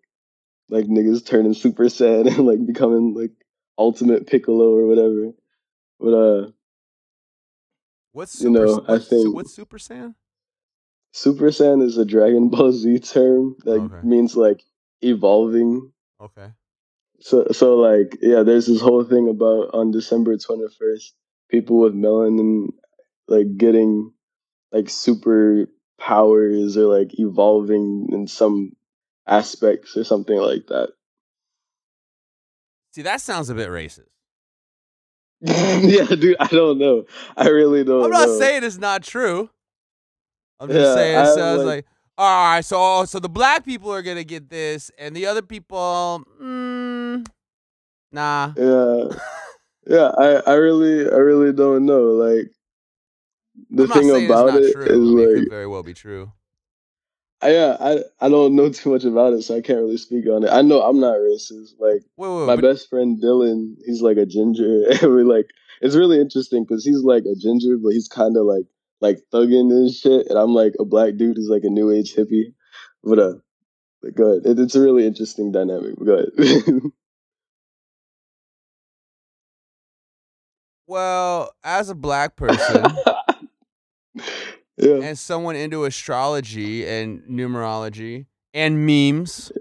like 0.70 0.86
niggas 0.86 1.26
turning 1.26 1.54
super 1.54 1.86
Saiyan 1.86 2.28
and 2.38 2.46
like 2.46 2.66
becoming 2.66 3.14
like 3.14 3.32
ultimate 3.78 4.28
piccolo 4.28 4.74
or 4.76 4.86
whatever. 4.88 5.32
But 6.00 6.14
uh 6.14 6.52
What's 8.12 8.40
You 8.42 8.48
super 8.50 8.66
know, 8.66 8.86
I 8.88 9.00
think- 9.00 9.36
what's 9.36 9.54
Super 9.54 9.78
Saiyan? 9.78 10.16
Super 11.12 11.46
Saiyan 11.46 11.82
is 11.84 11.98
a 11.98 12.06
Dragon 12.06 12.50
Ball 12.54 12.72
Z 12.72 13.00
term 13.00 13.56
that 13.66 13.72
Okay. 13.82 14.00
means 14.08 14.36
like 14.36 14.64
evolving. 15.02 15.92
Okay. 16.22 16.50
So 17.22 17.48
so 17.52 17.76
like 17.76 18.18
yeah, 18.22 18.44
there's 18.44 18.68
this 18.68 18.82
whole 18.82 19.04
thing 19.04 19.30
about 19.30 19.74
on 19.74 19.92
December 19.92 20.38
twenty 20.38 20.66
first, 20.78 21.16
people 21.50 21.80
with 21.80 21.94
melanin 21.94 22.68
like 23.28 23.58
getting 23.58 24.12
like 24.72 24.90
super 24.90 25.68
powers 26.00 26.78
or 26.78 26.86
like 26.86 27.18
evolving 27.20 28.10
in 28.12 28.28
some 28.28 28.74
aspects 29.28 29.96
or 29.98 30.04
something 30.04 30.38
like 30.38 30.68
that. 30.68 30.90
See, 32.94 33.02
that 33.02 33.22
sounds 33.22 33.50
a 33.50 33.56
bit 33.56 33.70
racist. 33.70 34.08
yeah, 35.42 36.06
dude, 36.06 36.38
I 36.40 36.48
don't 36.48 36.78
know. 36.80 37.06
I 37.36 37.50
really 37.50 37.84
don't 37.84 38.06
I'm 38.06 38.10
not 38.12 38.28
know. 38.28 38.40
saying 38.40 38.64
it's 38.64 38.78
not 38.78 39.04
true. 39.04 39.50
I'm 40.60 40.70
just 40.70 40.80
Yeah, 40.80 40.94
saying 40.96 41.20
it 41.20 41.36
sounds 41.36 41.64
like, 41.64 41.66
like- 41.66 41.86
all 42.18 42.52
right, 42.54 42.64
so 42.64 43.04
so 43.04 43.20
the 43.20 43.28
black 43.28 43.66
people 43.66 43.92
are 43.94 44.02
gonna 44.02 44.24
get 44.24 44.50
this, 44.50 44.90
and 44.98 45.14
the 45.14 45.26
other 45.26 45.42
people, 45.42 46.24
mm, 46.42 47.28
nah. 48.14 48.54
Yeah. 48.56 49.20
Yeah, 49.88 50.12
I, 50.18 50.52
I 50.52 50.54
really 50.56 51.10
I 51.10 51.18
really 51.18 51.54
don't 51.54 51.86
know. 51.86 52.04
Like 52.12 52.52
the 53.70 53.84
I'm 53.84 53.90
thing 53.90 54.26
about 54.26 54.56
it 54.56 54.64
is 54.64 54.74
true. 54.74 54.86
I 54.86 54.90
mean, 54.90 55.20
it 55.20 55.28
like 55.28 55.36
could 55.36 55.50
very 55.50 55.68
well 55.68 55.84
be 55.84 55.94
true. 55.94 56.32
I, 57.42 57.52
yeah, 57.52 57.78
I 57.80 58.00
I 58.22 58.30
don't 58.30 58.56
know 58.56 58.70
too 58.72 58.92
much 58.92 59.04
about 59.04 59.34
it, 59.34 59.44
so 59.44 59.56
I 59.56 59.62
can't 59.62 59.80
really 59.80 59.98
speak 59.98 60.26
on 60.28 60.44
it. 60.44 60.50
I 60.50 60.62
know 60.62 60.82
I'm 60.82 61.00
not 61.00 61.18
racist. 61.18 61.74
Like 61.80 62.02
my 62.18 62.56
but, 62.56 62.62
best 62.62 62.90
friend 62.90 63.22
Dylan, 63.22 63.76
he's 63.86 64.02
like 64.02 64.18
a 64.18 64.26
ginger, 64.26 64.86
and 65.02 65.14
we 65.14 65.24
like 65.24 65.48
it's 65.82 65.96
really 65.96 66.20
interesting 66.20 66.64
because 66.64 66.84
he's 66.84 67.02
like 67.02 67.24
a 67.26 67.36
ginger, 67.36 67.78
but 67.78 67.90
he's 67.90 68.08
kind 68.08 68.36
of 68.38 68.46
like 68.46 68.66
like 69.02 69.20
thugging 69.32 69.72
and 69.72 69.94
shit, 69.94 70.28
and 70.28 70.40
I'm 70.40 70.54
like 70.54 70.74
a 70.80 70.86
black 70.86 71.18
dude 71.18 71.38
who's 71.38 71.50
like 71.50 71.64
a 71.64 71.70
new 71.70 71.92
age 71.92 72.16
hippie. 72.16 72.54
But 73.04 73.20
uh, 73.20 73.34
but 74.02 74.16
go 74.16 74.32
ahead. 74.32 74.46
It, 74.46 74.60
it's 74.60 74.76
a 74.76 74.82
really 74.82 75.06
interesting 75.06 75.52
dynamic. 75.52 75.96
But 75.98 76.30
well, 80.88 81.52
as 81.64 81.90
a 81.90 81.96
black 81.96 82.36
person 82.36 82.98
yeah, 84.78 85.02
and 85.02 85.18
someone 85.18 85.56
into 85.56 85.86
astrology 85.86 86.86
and 86.88 87.22
numerology 87.24 88.26
and 88.54 88.86
memes, 88.86 89.52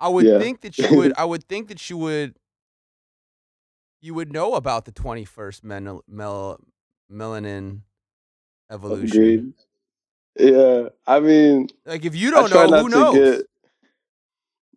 I 0.00 0.08
would 0.08 0.26
Yeah. 0.26 0.38
think 0.38 0.60
that 0.62 0.78
you 0.78 0.94
would. 0.94 1.12
I 1.16 1.24
would 1.24 1.44
think 1.48 1.68
that 1.68 1.88
you 1.90 1.96
would. 1.98 2.34
You 4.02 4.14
would 4.14 4.32
know 4.32 4.54
about 4.54 4.86
the 4.86 4.92
twenty 4.92 5.24
first 5.24 5.62
mel, 5.62 6.02
mel, 6.08 6.58
melanin 7.12 7.82
evolution. 8.70 9.14
Agreed. 9.14 9.52
Yeah, 10.38 10.88
I 11.06 11.20
mean, 11.20 11.68
Like 11.84 12.04
if 12.04 12.16
you 12.16 12.30
don't 12.30 12.50
know, 12.50 12.72
who 12.72 12.88
knows? 12.88 13.14
get, 13.14 13.46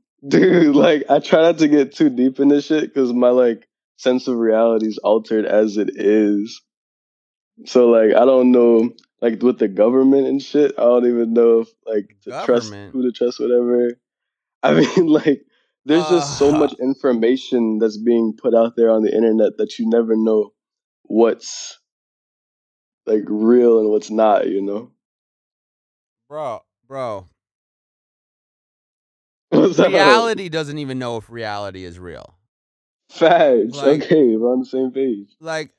dude. 0.27 0.75
Like, 0.75 1.03
I 1.09 1.19
try 1.19 1.41
not 1.41 1.57
to 1.59 1.67
get 1.67 1.93
too 1.93 2.09
deep 2.09 2.39
in 2.39 2.49
this 2.49 2.65
shit 2.65 2.83
because 2.93 3.13
my 3.13 3.29
like 3.29 3.67
sense 3.97 4.27
of 4.27 4.37
reality 4.37 4.87
is 4.87 4.97
altered 4.99 5.45
as 5.45 5.77
it 5.77 5.91
is. 5.95 6.61
So 7.65 7.89
like, 7.89 8.15
I 8.15 8.25
don't 8.25 8.51
know, 8.51 8.91
like 9.21 9.41
with 9.41 9.59
the 9.59 9.67
government 9.67 10.27
and 10.27 10.41
shit. 10.41 10.73
I 10.77 10.83
don't 10.83 11.07
even 11.07 11.33
know 11.33 11.61
if 11.61 11.69
like 11.85 12.15
to 12.23 12.31
trust 12.45 12.73
who 12.91 13.03
to 13.03 13.11
trust, 13.11 13.39
whatever. 13.39 13.91
I 14.63 14.73
mean, 14.73 15.07
like, 15.07 15.45
there's 15.85 16.07
just 16.09 16.37
so 16.37 16.49
Uh. 16.53 16.57
much 16.59 16.73
information 16.81 17.79
that's 17.79 17.97
being 17.97 18.33
put 18.41 18.55
out 18.55 18.75
there 18.75 18.89
on 18.89 19.03
the 19.03 19.13
internet 19.15 19.57
that 19.57 19.77
you 19.77 19.89
never 19.89 20.15
know 20.15 20.53
what's 21.03 21.79
like 23.05 23.23
real 23.27 23.79
and 23.79 23.89
what's 23.89 24.09
not. 24.09 24.47
You 24.47 24.61
know. 24.61 24.91
Bro, 26.29 26.63
bro. 26.87 27.27
What's 29.49 29.77
up? 29.77 29.89
Reality 29.89 30.49
doesn't 30.49 30.79
even 30.79 30.97
know 30.97 31.17
if 31.17 31.29
reality 31.29 31.83
is 31.83 31.99
real. 31.99 32.35
Facts. 33.13 33.77
Like- 33.77 34.03
okay, 34.03 34.35
we're 34.35 34.51
on 34.51 34.59
the 34.61 34.65
same 34.65 34.91
page. 34.91 35.29
Like 35.39 35.71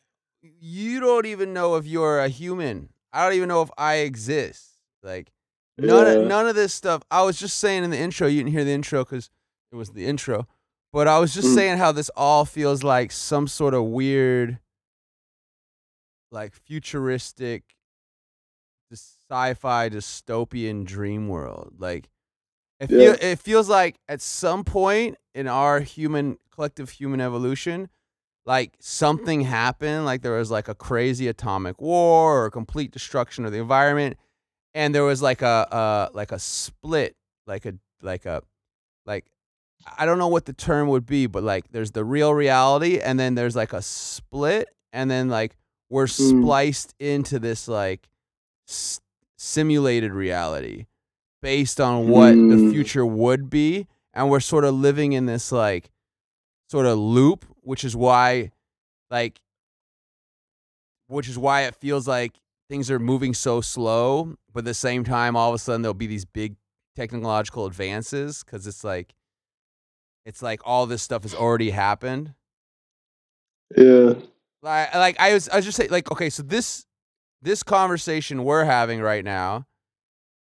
you 0.42 1.00
don't 1.00 1.26
even 1.26 1.52
know 1.52 1.76
if 1.76 1.86
you're 1.86 2.20
a 2.20 2.28
human. 2.28 2.90
I 3.12 3.24
don't 3.24 3.34
even 3.36 3.48
know 3.48 3.62
if 3.62 3.70
I 3.78 3.96
exist. 3.96 4.70
Like 5.02 5.32
none 5.78 6.06
Yeah. 6.06 6.12
of 6.22 6.26
none 6.28 6.46
of 6.46 6.54
this 6.54 6.72
stuff. 6.74 7.02
I 7.10 7.22
was 7.22 7.38
just 7.38 7.58
saying 7.58 7.84
in 7.84 7.90
the 7.90 7.98
intro, 7.98 8.26
you 8.26 8.38
didn't 8.40 8.52
hear 8.52 8.64
the 8.64 8.72
intro 8.72 9.04
cuz 9.04 9.30
it 9.72 9.76
was 9.76 9.90
the 9.90 10.06
intro. 10.06 10.46
But 10.92 11.08
I 11.08 11.18
was 11.18 11.34
just 11.34 11.48
Mm. 11.48 11.54
saying 11.54 11.78
how 11.78 11.90
this 11.92 12.10
all 12.16 12.44
feels 12.44 12.82
like 12.84 13.10
some 13.10 13.48
sort 13.48 13.74
of 13.74 13.84
weird 13.84 14.58
like 16.30 16.52
futuristic 16.54 17.76
sci-fi 18.92 19.88
dystopian 19.88 20.84
dream 20.84 21.28
world. 21.28 21.74
Like 21.78 22.08
it, 22.80 22.88
feel, 22.88 23.16
it 23.20 23.38
feels 23.38 23.68
like 23.68 23.96
at 24.08 24.20
some 24.20 24.62
point 24.64 25.16
in 25.34 25.48
our 25.48 25.80
human 25.80 26.38
collective 26.50 26.90
human 26.90 27.20
evolution, 27.20 27.88
like 28.46 28.74
something 28.78 29.42
happened, 29.42 30.04
like 30.04 30.22
there 30.22 30.36
was 30.36 30.50
like 30.50 30.68
a 30.68 30.74
crazy 30.74 31.28
atomic 31.28 31.80
war 31.80 32.44
or 32.44 32.50
complete 32.50 32.90
destruction 32.92 33.44
of 33.44 33.52
the 33.52 33.58
environment, 33.58 34.16
and 34.74 34.94
there 34.94 35.04
was 35.04 35.22
like 35.22 35.42
a 35.42 35.46
uh 35.72 36.08
like 36.12 36.30
a 36.32 36.38
split, 36.38 37.16
like 37.46 37.64
a 37.66 37.74
like 38.02 38.26
a 38.26 38.42
like 39.06 39.24
I 39.98 40.06
don't 40.06 40.18
know 40.18 40.28
what 40.28 40.44
the 40.46 40.52
term 40.52 40.88
would 40.88 41.06
be, 41.06 41.26
but 41.26 41.42
like 41.42 41.70
there's 41.72 41.90
the 41.92 42.04
real 42.04 42.32
reality, 42.34 43.00
and 43.00 43.18
then 43.18 43.34
there's 43.34 43.56
like 43.56 43.72
a 43.72 43.82
split, 43.82 44.68
and 44.92 45.10
then 45.10 45.28
like 45.28 45.56
we're 45.90 46.06
Mm. 46.06 46.40
spliced 46.40 46.94
into 46.98 47.38
this 47.38 47.66
like 47.68 48.08
s- 48.68 49.00
simulated 49.36 50.12
reality 50.12 50.86
based 51.42 51.80
on 51.80 52.08
what 52.08 52.38
the 52.48 52.56
Mm. 52.56 52.70
future 52.70 53.04
would 53.06 53.50
be, 53.50 53.86
and 54.14 54.30
we're 54.30 54.40
sort 54.40 54.64
of 54.64 54.75
living 54.75 55.12
in 55.12 55.26
this 55.26 55.52
like 55.52 55.90
sort 56.71 56.87
of 56.87 56.99
loop, 56.99 57.44
which 57.61 57.85
is 57.85 57.94
why 57.94 58.52
like 59.11 59.40
which 61.09 61.28
is 61.28 61.38
why 61.38 61.62
it 61.62 61.75
feels 61.75 62.09
like 62.09 62.40
things 62.71 62.90
are 62.90 62.99
moving 62.99 63.35
so 63.35 63.61
slow, 63.61 64.35
but 64.52 64.61
at 64.61 64.64
the 64.64 64.75
same 64.75 65.04
time 65.04 65.37
all 65.37 65.50
of 65.50 65.54
a 65.54 65.59
sudden 65.59 65.83
there'll 65.83 65.94
be 65.94 66.06
these 66.06 66.25
big 66.25 66.56
technological 66.97 67.66
advances 67.66 68.42
cuz 68.42 68.66
it's 68.66 68.85
like 68.85 69.14
it's 70.25 70.42
like 70.42 70.61
all 70.64 70.87
this 70.87 71.02
stuff 71.02 71.25
has 71.25 71.35
already 71.35 71.71
happened. 71.71 72.35
Yeah. 73.76 74.14
Like 74.62 74.94
like 74.94 75.21
I 75.21 75.35
was 75.35 75.49
I 75.49 75.56
was 75.56 75.64
just 75.64 75.76
saying 75.76 75.90
like 75.90 76.11
okay, 76.11 76.30
so 76.30 76.42
this 76.42 76.87
this 77.42 77.62
conversation 77.62 78.44
we're 78.44 78.64
having 78.64 79.00
right 79.00 79.24
now 79.24 79.66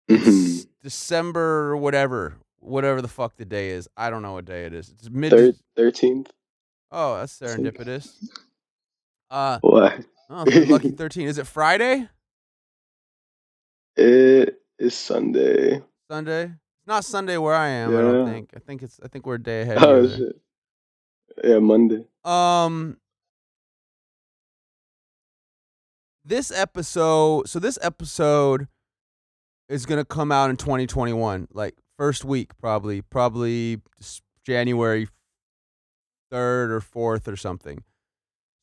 it's 0.10 0.65
December 0.84 1.77
whatever, 1.77 2.36
whatever 2.59 3.01
the 3.01 3.07
fuck 3.07 3.35
the 3.37 3.45
day 3.45 3.69
is. 3.69 3.87
I 3.97 4.09
don't 4.09 4.21
know 4.21 4.33
what 4.33 4.45
day 4.45 4.65
it 4.65 4.73
is. 4.73 4.89
It's 4.89 5.09
mid 5.09 5.55
thirteenth. 5.75 6.31
Oh, 6.91 7.17
that's 7.17 7.37
serendipitous. 7.39 8.09
Uh 9.29 9.59
Why? 9.61 9.99
oh, 10.29 10.45
lucky 10.67 10.89
13. 10.97 11.27
Is 11.27 11.37
it 11.37 11.45
Friday? 11.47 12.07
It 13.95 14.61
is 14.79 14.95
Sunday. 14.95 15.81
Sunday? 16.09 16.43
It's 16.45 16.87
not 16.87 17.05
Sunday 17.05 17.37
where 17.37 17.53
I 17.53 17.67
am, 17.67 17.95
I 17.95 18.01
don't 18.01 18.25
think. 18.27 18.49
I 18.55 18.59
think 18.59 18.81
it's 18.81 18.99
I 19.03 19.07
think 19.07 19.25
we're 19.25 19.35
a 19.35 19.43
day 19.43 19.61
ahead. 19.61 19.77
Oh 19.83 20.07
here. 20.07 20.17
shit. 20.17 20.41
Yeah, 21.43 21.59
Monday. 21.59 22.05
Um 22.25 22.97
this 26.25 26.51
episode 26.51 27.47
so 27.47 27.59
this 27.59 27.77
episode 27.81 28.67
is 29.67 29.85
going 29.85 29.99
to 29.99 30.05
come 30.05 30.31
out 30.31 30.49
in 30.49 30.57
2021 30.57 31.47
like 31.53 31.75
first 31.99 32.25
week 32.25 32.57
probably 32.57 33.01
probably 33.01 33.81
January 34.45 35.07
3rd 36.31 36.71
or 36.71 36.81
4th 36.81 37.27
or 37.27 37.38
something. 37.38 37.83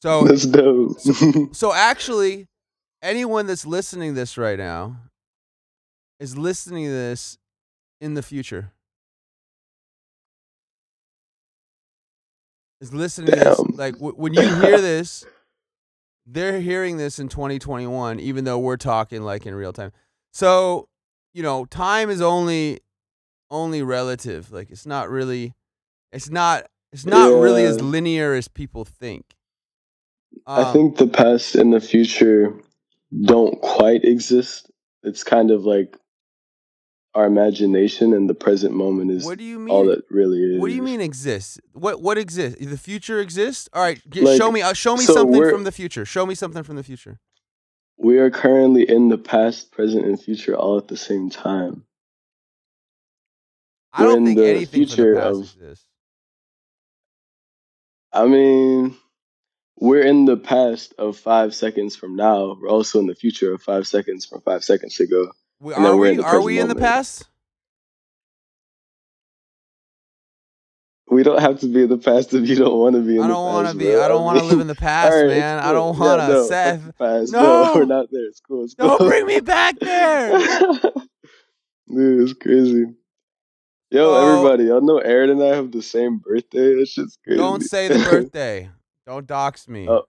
So 0.02 0.24
That's 0.26 0.46
dope. 0.46 0.98
so 1.52 1.72
actually 1.74 2.48
anyone 3.02 3.46
that's 3.46 3.66
listening 3.66 4.12
to 4.14 4.20
this 4.20 4.38
right 4.38 4.58
now 4.58 4.96
is 6.20 6.36
listening 6.38 6.86
to 6.86 6.90
this 6.92 7.38
in 8.00 8.14
the 8.14 8.22
future. 8.22 8.72
Is 12.80 12.92
listening 12.94 13.34
to 13.34 13.40
this 13.40 13.64
like 13.74 13.94
w- 13.94 14.14
when 14.14 14.34
you 14.34 14.48
hear 14.48 14.80
this 14.80 15.26
they're 16.26 16.60
hearing 16.60 16.96
this 16.98 17.18
in 17.18 17.28
2021 17.28 18.20
even 18.20 18.44
though 18.44 18.58
we're 18.58 18.76
talking 18.76 19.22
like 19.22 19.46
in 19.46 19.54
real 19.54 19.72
time. 19.72 19.92
So, 20.32 20.88
you 21.34 21.42
know, 21.42 21.64
time 21.66 22.10
is 22.10 22.20
only 22.20 22.80
only 23.50 23.82
relative. 23.82 24.52
Like 24.52 24.70
it's 24.70 24.86
not 24.86 25.08
really 25.10 25.54
it's 26.12 26.30
not 26.30 26.66
it's 26.92 27.06
not 27.06 27.28
really 27.32 27.64
as 27.64 27.80
linear 27.80 28.34
as 28.34 28.48
people 28.48 28.84
think. 28.84 29.34
I 30.46 30.62
Um, 30.62 30.72
think 30.72 30.96
the 30.98 31.06
past 31.08 31.54
and 31.54 31.72
the 31.72 31.80
future 31.80 32.54
don't 33.24 33.60
quite 33.60 34.04
exist. 34.04 34.70
It's 35.02 35.24
kind 35.24 35.50
of 35.50 35.64
like 35.64 35.96
our 37.14 37.26
imagination 37.26 38.12
and 38.12 38.28
the 38.28 38.34
present 38.34 38.74
moment 38.74 39.10
is 39.10 39.24
What 39.24 39.38
do 39.38 39.44
you 39.44 39.58
mean? 39.58 39.74
all 39.74 39.86
that 39.86 40.02
really 40.10 40.38
is. 40.42 40.60
What 40.60 40.68
do 40.68 40.74
you 40.74 40.82
mean 40.82 41.00
exists? 41.00 41.58
What 41.72 42.02
what 42.02 42.18
exists? 42.18 42.64
The 42.64 42.76
future 42.76 43.20
exists? 43.20 43.68
All 43.72 43.82
right, 43.82 43.98
get, 44.10 44.24
Like, 44.24 44.36
show 44.36 44.52
me. 44.52 44.60
Uh, 44.62 44.74
show 44.74 44.96
me 44.96 45.04
so 45.04 45.14
something 45.14 45.48
from 45.50 45.64
the 45.64 45.72
future. 45.72 46.04
Show 46.04 46.26
me 46.26 46.34
something 46.34 46.62
from 46.62 46.76
the 46.76 46.82
future. 46.82 47.18
We 47.98 48.18
are 48.18 48.30
currently 48.30 48.86
in 48.88 49.08
the 49.08 49.16
past, 49.16 49.72
present, 49.72 50.04
and 50.04 50.20
future 50.20 50.54
all 50.54 50.76
at 50.76 50.88
the 50.88 50.96
same 50.98 51.30
time. 51.30 51.84
I 53.92 54.02
don't 54.04 54.18
in 54.18 54.26
think 54.26 54.38
the 54.38 54.46
anything 54.48 54.86
future 54.86 55.14
the 55.14 55.22
of- 55.28 55.40
exists. 55.42 55.84
I 58.12 58.26
mean, 58.26 58.96
we're 59.78 60.02
in 60.02 60.24
the 60.24 60.36
past 60.38 60.94
of 60.98 61.18
five 61.18 61.54
seconds 61.54 61.96
from 61.96 62.16
now. 62.16 62.56
We're 62.60 62.68
also 62.70 62.98
in 62.98 63.06
the 63.06 63.14
future 63.14 63.52
of 63.52 63.62
five 63.62 63.86
seconds 63.86 64.24
from 64.24 64.40
five 64.42 64.64
seconds 64.64 64.98
ago. 65.00 65.30
We, 65.60 65.74
are 65.74 65.96
we? 65.96 66.10
in 66.10 66.16
the 66.18 66.22
Are 66.24 66.40
we 66.40 66.58
in 66.58 66.68
the 66.68 66.74
past? 66.74 67.26
We 71.08 71.22
don't 71.22 71.40
have 71.40 71.60
to 71.60 71.66
be 71.72 71.82
in 71.84 71.88
the 71.88 71.98
past 71.98 72.34
if 72.34 72.48
you 72.48 72.56
don't 72.56 72.78
want 72.78 72.96
to 72.96 73.00
be 73.02 73.16
in 73.16 73.22
I 73.22 73.28
the 73.28 73.34
don't 73.34 73.46
past. 73.46 73.54
want 73.54 73.68
to 73.68 73.76
be. 73.78 73.84
bro. 73.92 74.02
I 74.04 74.08
don't 74.08 74.24
want 74.24 74.38
to 74.40 74.44
live 74.44 74.60
in 74.60 74.66
the 74.66 74.74
past, 74.88 75.12
alright, 75.12 75.30
it's 75.30 75.38
man. 75.38 75.58
I 75.60 75.72
don't 75.72 75.96
want 75.98 76.20
to. 76.20 76.26
no, 76.28 76.40
fuck 76.42 76.48
Seth, 76.48 76.98
past. 76.98 77.32
No! 77.32 77.40
No, 77.66 77.72
we're 77.76 77.84
not 77.84 78.06
there. 78.10 78.24
It's 78.26 78.40
cool. 78.40 78.64
It's 78.64 78.74
don't 78.74 78.98
bring 78.98 79.24
me 79.26 79.40
back 79.40 79.78
there. 79.78 80.38
Dude, 81.88 82.22
it's 82.28 82.32
crazy. 82.34 82.86
Yo, 83.90 84.10
Oh. 84.14 84.36
everybody, 84.38 84.64
y'all 84.64 84.80
know 84.80 84.98
Aaron 84.98 85.30
and 85.30 85.42
I 85.42 85.54
have 85.54 85.70
the 85.70 85.82
same 85.82 86.18
birthday. 86.18 86.74
That 86.74 86.86
just 86.86 87.18
crazy. 87.22 87.38
don't 87.38 87.62
say 87.62 87.88
the 87.88 87.94
birthday. 88.10 88.68
Don't 89.06 89.26
dox 89.26 89.68
me. 89.68 89.88
Oh. 89.88 90.04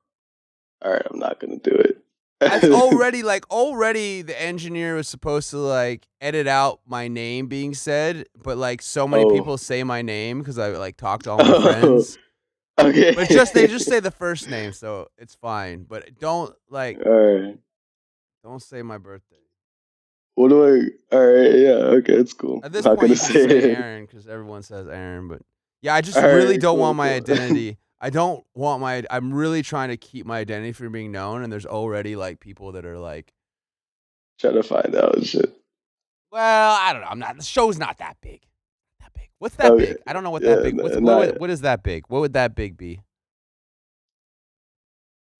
All 0.83 0.91
right, 0.91 1.01
I'm 1.09 1.19
not 1.19 1.39
gonna 1.39 1.57
do 1.59 1.71
it. 1.71 1.97
That's 2.39 2.65
already 2.69 3.23
like 3.23 3.49
already 3.51 4.21
the 4.23 4.39
engineer 4.39 4.95
was 4.95 5.07
supposed 5.07 5.49
to 5.51 5.57
like 5.57 6.07
edit 6.21 6.47
out 6.47 6.79
my 6.87 7.07
name 7.07 7.47
being 7.47 7.73
said, 7.73 8.25
but 8.35 8.57
like 8.57 8.81
so 8.81 9.07
many 9.07 9.23
Oh. 9.25 9.29
people 9.31 9.57
say 9.57 9.83
my 9.83 10.01
name 10.01 10.39
because 10.39 10.57
I 10.57 10.69
like 10.69 10.97
talk 10.97 11.23
to 11.23 11.31
all 11.31 11.37
my 11.37 11.43
Oh. 11.47 11.61
friends. 11.79 12.17
okay. 12.79 13.13
But 13.15 13.29
just 13.29 13.53
they 13.53 13.67
just 13.67 13.87
say 13.87 13.99
the 13.99 14.11
first 14.11 14.49
name, 14.49 14.71
so 14.73 15.07
it's 15.17 15.35
fine. 15.35 15.83
But 15.83 16.17
don't 16.19 16.53
like 16.69 16.99
All 17.05 17.11
right. 17.11 17.57
don't 18.43 18.61
say 18.61 18.81
my 18.81 18.97
birthday. 18.97 19.35
What 20.37 20.49
do 20.49 20.63
I? 20.63 21.15
All 21.15 21.25
right. 21.25 21.51
Yeah. 21.55 21.97
Okay. 21.97 22.13
It's 22.13 22.31
cool. 22.33 22.61
At 22.63 22.71
this 22.71 22.85
not 22.85 22.97
point, 22.99 23.09
you 23.09 23.15
say 23.15 23.47
say. 23.47 23.73
Aaron 23.73 24.05
because 24.05 24.27
everyone 24.27 24.61
says 24.61 24.87
Aaron. 24.87 25.27
But 25.27 25.41
yeah, 25.81 25.95
I 25.95 26.01
just 26.01 26.15
All 26.15 26.23
really 26.23 26.51
right, 26.51 26.61
don't 26.61 26.75
cool, 26.75 26.81
want 26.81 26.95
my 26.97 27.07
cool. 27.07 27.15
identity. 27.35 27.77
I 27.99 28.11
don't 28.11 28.45
want 28.53 28.79
my. 28.79 29.03
I'm 29.09 29.33
really 29.33 29.63
trying 29.63 29.89
to 29.89 29.97
keep 29.97 30.27
my 30.27 30.37
identity 30.37 30.73
from 30.73 30.91
being 30.91 31.11
known, 31.11 31.41
and 31.41 31.51
there's 31.51 31.65
already 31.65 32.15
like 32.15 32.39
people 32.39 32.73
that 32.73 32.85
are 32.85 32.99
like, 32.99 33.33
Try 34.39 34.51
to 34.51 34.61
find 34.61 34.93
out 34.93 35.25
shit. 35.25 35.55
well, 36.31 36.77
I 36.79 36.93
don't 36.93 37.01
know. 37.01 37.07
I'm 37.09 37.17
not. 37.17 37.35
The 37.37 37.43
show's 37.43 37.79
not 37.79 37.97
that 37.97 38.17
big. 38.21 38.43
That 38.99 39.11
big. 39.15 39.29
What's 39.39 39.55
that 39.55 39.71
Okay. 39.71 39.85
big? 39.87 39.97
I 40.05 40.13
don't 40.13 40.23
know 40.23 40.29
what 40.29 40.43
Yeah, 40.43 40.57
that 40.57 40.63
big. 40.63 40.75
What's, 40.79 40.93
what, 40.93 41.03
not 41.03 41.17
would- 41.17 41.29
yet. 41.29 41.39
what 41.41 41.49
is 41.49 41.61
that 41.61 41.81
big? 41.81 42.03
What 42.09 42.19
would 42.21 42.33
that 42.33 42.53
big 42.53 42.77
be? 42.77 42.99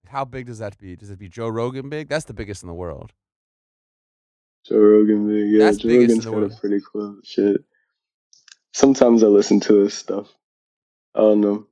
how 0.08 0.24
big 0.24 0.46
does 0.46 0.58
that 0.58 0.76
be? 0.78 0.96
Does 0.96 1.10
it 1.10 1.18
be 1.20 1.28
Joe 1.28 1.48
Rogan 1.48 1.88
big? 1.88 2.08
That's 2.08 2.24
the 2.24 2.32
biggest 2.34 2.62
in 2.64 2.66
the 2.66 2.74
world. 2.74 3.12
Joe 4.68 4.78
Rogan, 4.78 5.26
big. 5.28 5.50
Yeah, 5.50 5.64
That's 5.66 5.78
Joe 5.78 5.88
Rogan's 5.88 6.26
a 6.26 6.60
pretty 6.60 6.80
cool 6.92 7.16
shit. 7.24 7.64
Sometimes 8.72 9.22
I 9.22 9.26
listen 9.26 9.60
to 9.60 9.80
his 9.80 9.94
stuff. 9.94 10.28
I 11.14 11.20
don't 11.20 11.40
know. 11.40 11.66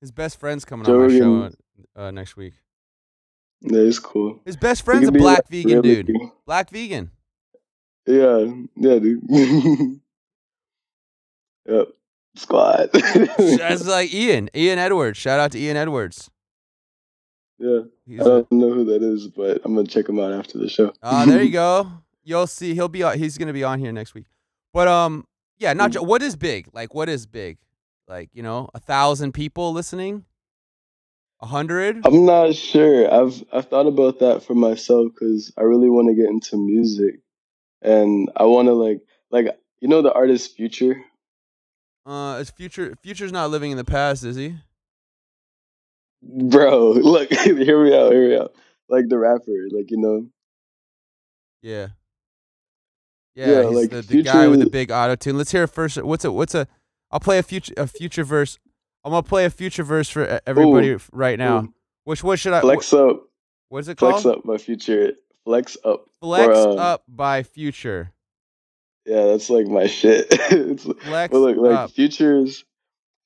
His 0.00 0.12
best 0.12 0.38
friend's 0.38 0.64
coming 0.64 0.84
Joe 0.84 1.02
on 1.02 1.08
my 1.08 1.18
show 1.18 1.50
uh, 1.96 2.10
next 2.10 2.36
week. 2.36 2.54
That 3.62 3.80
is 3.86 3.98
cool. 3.98 4.40
His 4.44 4.56
best 4.56 4.84
friend's 4.84 5.08
a 5.08 5.12
black 5.12 5.38
like, 5.38 5.48
vegan 5.48 5.80
really- 5.80 6.02
dude. 6.02 6.16
Black 6.46 6.70
vegan. 6.70 7.10
Yeah, 8.06 8.44
yeah, 8.76 8.98
dude. 8.98 9.22
yep. 11.66 11.88
Squad. 12.36 12.90
That's 12.92 13.86
like 13.86 14.12
Ian. 14.12 14.50
Ian 14.54 14.78
Edwards. 14.78 15.16
Shout 15.16 15.40
out 15.40 15.52
to 15.52 15.58
Ian 15.58 15.78
Edwards. 15.78 16.30
yeah. 17.58 17.80
He's 18.06 18.20
I 18.20 18.24
don't 18.24 18.52
know 18.52 18.72
who 18.72 18.84
that 18.86 19.02
is, 19.02 19.28
but 19.28 19.62
I'm 19.64 19.74
gonna 19.74 19.86
check 19.86 20.08
him 20.08 20.20
out 20.20 20.32
after 20.32 20.58
the 20.58 20.68
show. 20.68 20.92
Ah, 21.02 21.24
there 21.24 21.42
you 21.42 21.52
go. 21.52 21.90
You'll 22.24 22.46
see. 22.46 22.74
He'll 22.74 22.88
be. 22.88 23.02
on 23.02 23.18
He's 23.18 23.38
gonna 23.38 23.52
be 23.52 23.64
on 23.64 23.78
here 23.78 23.92
next 23.92 24.14
week. 24.14 24.26
But 24.72 24.88
um, 24.88 25.26
yeah. 25.58 25.72
Not. 25.74 25.90
Mm. 25.90 25.94
jo- 25.94 26.02
What 26.02 26.22
is 26.22 26.36
big? 26.36 26.68
Like, 26.72 26.94
what 26.94 27.08
is 27.08 27.26
big? 27.26 27.58
Like, 28.08 28.30
you 28.32 28.42
know, 28.42 28.68
a 28.74 28.80
thousand 28.80 29.32
people 29.32 29.72
listening. 29.72 30.24
A 31.40 31.46
hundred. 31.46 32.06
I'm 32.06 32.24
not 32.24 32.54
sure. 32.54 33.12
I've 33.12 33.44
I've 33.52 33.68
thought 33.68 33.86
about 33.86 34.20
that 34.20 34.42
for 34.42 34.54
myself 34.54 35.12
because 35.12 35.52
I 35.58 35.62
really 35.62 35.90
want 35.90 36.08
to 36.08 36.14
get 36.14 36.30
into 36.30 36.56
music, 36.56 37.20
and 37.82 38.30
I 38.36 38.44
want 38.44 38.68
to 38.68 38.72
like 38.72 39.00
like 39.30 39.46
you 39.80 39.88
know 39.88 40.00
the 40.00 40.12
artist 40.12 40.56
Future. 40.56 40.96
Uh, 42.06 42.36
is 42.40 42.50
future. 42.50 42.94
Future's 43.02 43.32
not 43.32 43.50
living 43.50 43.70
in 43.70 43.76
the 43.78 43.84
past, 43.84 44.24
is 44.24 44.36
he? 44.36 44.54
Bro, 46.22 46.92
look, 47.02 47.30
hear 47.32 47.82
me 47.84 47.96
out, 47.96 48.12
hear 48.12 48.28
me 48.28 48.36
out. 48.36 48.54
Like 48.88 49.08
the 49.08 49.18
rapper, 49.18 49.66
like 49.72 49.90
you 49.90 49.96
know, 49.98 50.26
Yeah. 51.62 51.88
Yeah, 53.34 53.46
Yeah, 53.50 53.62
he's 53.68 53.76
like, 53.76 53.90
the, 53.90 54.02
the 54.02 54.22
guy 54.22 54.46
with 54.48 54.60
the 54.60 54.70
big 54.70 54.90
auto 54.92 55.16
tune. 55.16 55.36
Let's 55.36 55.50
hear 55.52 55.64
it 55.64 55.68
first. 55.70 56.02
What's 56.02 56.24
a 56.24 56.32
what's 56.32 56.54
a? 56.54 56.66
I'll 57.10 57.20
play 57.20 57.38
a 57.38 57.42
future 57.42 57.74
a 57.76 57.86
future 57.86 58.24
verse. 58.24 58.58
I'm 59.04 59.10
gonna 59.12 59.22
play 59.22 59.44
a 59.44 59.50
future 59.50 59.82
verse 59.82 60.08
for 60.08 60.40
everybody 60.46 60.90
Ooh, 60.90 61.00
right 61.12 61.38
now. 61.38 61.60
ooh. 61.64 61.74
Which 62.04 62.22
what 62.22 62.38
should 62.38 62.52
I? 62.52 62.60
Flex 62.60 62.92
up, 62.92 63.28
what 63.68 63.80
is 63.80 63.88
it 63.88 63.96
called? 63.98 64.22
flex 64.22 64.26
up 64.26 64.44
by 64.44 64.58
Future. 64.58 65.12
Flex 65.44 65.76
up. 65.84 66.06
Flex 66.20 66.48
Or, 66.56 66.68
uh, 66.70 66.74
up 66.74 67.02
by 67.08 67.42
Future. 67.42 68.12
Yeah, 69.06 69.24
that's 69.26 69.50
like 69.50 69.66
my 69.66 69.86
shit. 69.88 70.26
it's, 70.30 70.84
Flex 70.84 71.32
but 71.32 71.38
look, 71.38 71.56
like 71.56 71.76
up. 71.76 71.90
Future's 71.90 72.64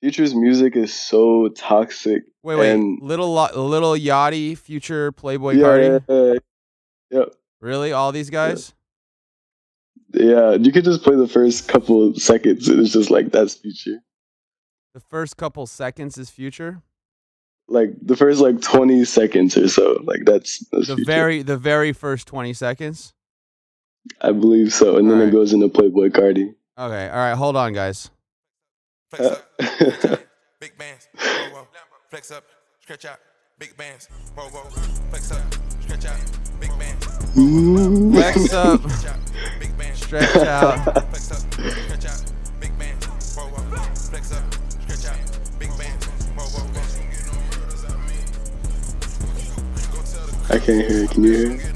Future's 0.01 0.35
music 0.35 0.77
is 0.77 0.95
so 0.95 1.49
toxic. 1.49 2.23
Wait, 2.43 2.57
wait. 2.57 2.73
and- 2.73 3.01
little 3.03 3.33
Lil 3.35 3.97
Yachty, 3.97 4.57
Future, 4.57 5.13
Playboy 5.13 5.53
yeah, 5.55 5.63
Cardi. 5.63 5.85
yeah, 5.87 5.99
yeah, 6.09 6.35
yeah. 7.11 7.25
Really, 7.61 7.93
all 7.93 8.13
these 8.13 8.31
guys? 8.31 8.73
Yeah, 10.15 10.53
you 10.55 10.73
could 10.73 10.85
just 10.85 11.03
play 11.03 11.17
the 11.17 11.29
first 11.29 11.69
couple 11.69 12.15
seconds. 12.15 12.69
and 12.69 12.81
It's 12.81 12.93
just 12.93 13.11
like 13.11 13.31
that's 13.31 13.55
Future. 13.55 13.99
The 14.95 15.01
first 15.01 15.37
couple 15.37 15.67
seconds 15.67 16.17
is 16.19 16.31
Future. 16.31 16.83
Like 17.69 17.91
the 18.01 18.17
first 18.17 18.41
like 18.41 18.61
twenty 18.63 19.05
seconds 19.05 19.57
or 19.57 19.69
so. 19.69 20.01
Like 20.05 20.25
that's, 20.25 20.65
that's 20.73 20.87
The 20.89 20.97
Future. 20.97 21.05
very 21.13 21.43
the 21.43 21.59
very 21.59 21.93
first 21.93 22.27
twenty 22.27 22.55
seconds. 22.55 23.13
I 24.23 24.33
believe 24.33 24.73
so. 24.73 24.97
And 24.97 25.11
then 25.11 25.19
Alright. 25.19 25.29
it 25.29 25.33
goes 25.37 25.53
into 25.53 25.69
Playboi 25.69 26.11
Carti. 26.11 26.55
Okay, 26.79 27.09
all 27.11 27.17
right. 27.19 27.35
Hold 27.35 27.57
on, 27.57 27.75
guys. 27.75 28.11
Flex 29.11 29.27
up, 29.27 29.45
stretch 29.61 30.05
out, 30.13 30.21
big 30.61 30.79
bands, 30.79 31.09
whoa, 31.15 31.49
whoa. 31.51 31.67
Flex 32.11 32.31
up, 32.31 32.45
stretch 32.81 33.05
out, 33.05 33.19
big 33.59 33.77
bands, 33.77 34.09
whoa, 34.35 34.45
whoa. 34.45 34.71
Flex 35.11 35.31
up, 35.33 35.43
stretch 35.81 36.07
out, 36.07 36.19
big 36.61 36.71
bands, 36.79 37.05
Flex 37.07 37.25
up, 37.25 37.31
stretch 37.31 38.47
out, 38.47 38.49
big 38.49 38.49
bands, 38.49 38.49
stretch 38.49 38.55
out. 38.55 38.81
flex 38.83 38.89
up, 38.89 38.91
stretch 38.91 39.07
out, 39.07 39.19
big 39.19 39.19
bands, 39.19 39.19
whoa, 39.19 39.19
whoa. 39.19 39.21
Flex 39.23 39.63
up, 39.65 39.68
stretch 40.09 40.37
out. 40.37 41.05
I 50.51 50.59
can't 50.59 50.89
hear 50.89 51.05
it. 51.05 51.11
Can 51.11 51.25
you 51.25 51.33
hear 51.33 51.53
it? 51.53 51.75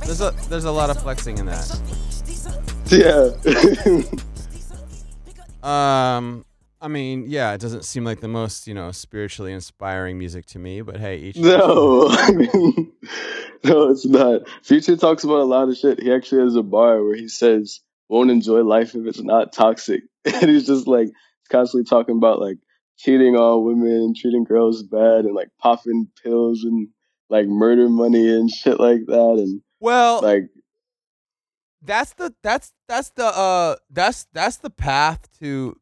There's 0.00 0.20
a 0.20 0.34
there's 0.50 0.64
a 0.64 0.70
lot 0.70 0.90
of 0.90 1.00
flexing 1.00 1.38
in 1.38 1.46
that. 1.46 1.80
Yeah. 2.88 3.30
Um, 5.64 6.44
I 6.84 6.88
mean, 6.88 7.24
yeah, 7.26 7.54
it 7.54 7.62
doesn't 7.62 7.86
seem 7.86 8.04
like 8.04 8.20
the 8.20 8.28
most 8.28 8.66
you 8.68 8.74
know 8.74 8.92
spiritually 8.92 9.54
inspiring 9.54 10.18
music 10.18 10.44
to 10.46 10.58
me, 10.58 10.82
but 10.82 10.98
hey, 10.98 11.16
each 11.16 11.36
no. 11.36 12.08
I 12.10 12.30
mean, 12.32 12.92
no, 13.64 13.88
it's 13.88 14.04
not. 14.04 14.42
Future 14.62 14.94
talks 14.94 15.24
about 15.24 15.40
a 15.40 15.44
lot 15.44 15.70
of 15.70 15.78
shit. 15.78 16.02
He 16.02 16.12
actually 16.12 16.42
has 16.42 16.56
a 16.56 16.62
bar 16.62 17.02
where 17.02 17.16
he 17.16 17.26
says, 17.26 17.80
won't 18.10 18.30
enjoy 18.30 18.60
life 18.60 18.94
if 18.94 19.06
it's 19.06 19.22
not 19.22 19.52
toxic. 19.52 20.02
And 20.26 20.50
he's 20.50 20.66
just 20.66 20.86
like 20.86 21.08
constantly 21.50 21.88
talking 21.88 22.16
about 22.16 22.38
like 22.38 22.58
cheating 22.98 23.34
on 23.34 23.64
women, 23.64 24.12
treating 24.14 24.44
girls 24.44 24.82
bad, 24.82 25.24
and 25.24 25.34
like 25.34 25.48
popping 25.58 26.08
pills 26.22 26.64
and 26.64 26.88
like 27.30 27.46
murder 27.46 27.88
money 27.88 28.28
and 28.30 28.50
shit 28.50 28.78
like 28.78 29.06
that. 29.06 29.34
And 29.38 29.62
Well, 29.80 30.20
like, 30.20 30.50
that's 31.82 32.12
the 32.14 32.34
that's 32.42 32.72
that's 32.88 33.10
the 33.10 33.24
uh 33.26 33.76
that's 33.90 34.26
that's 34.34 34.58
the 34.58 34.70
path 34.70 35.28
to 35.40 35.78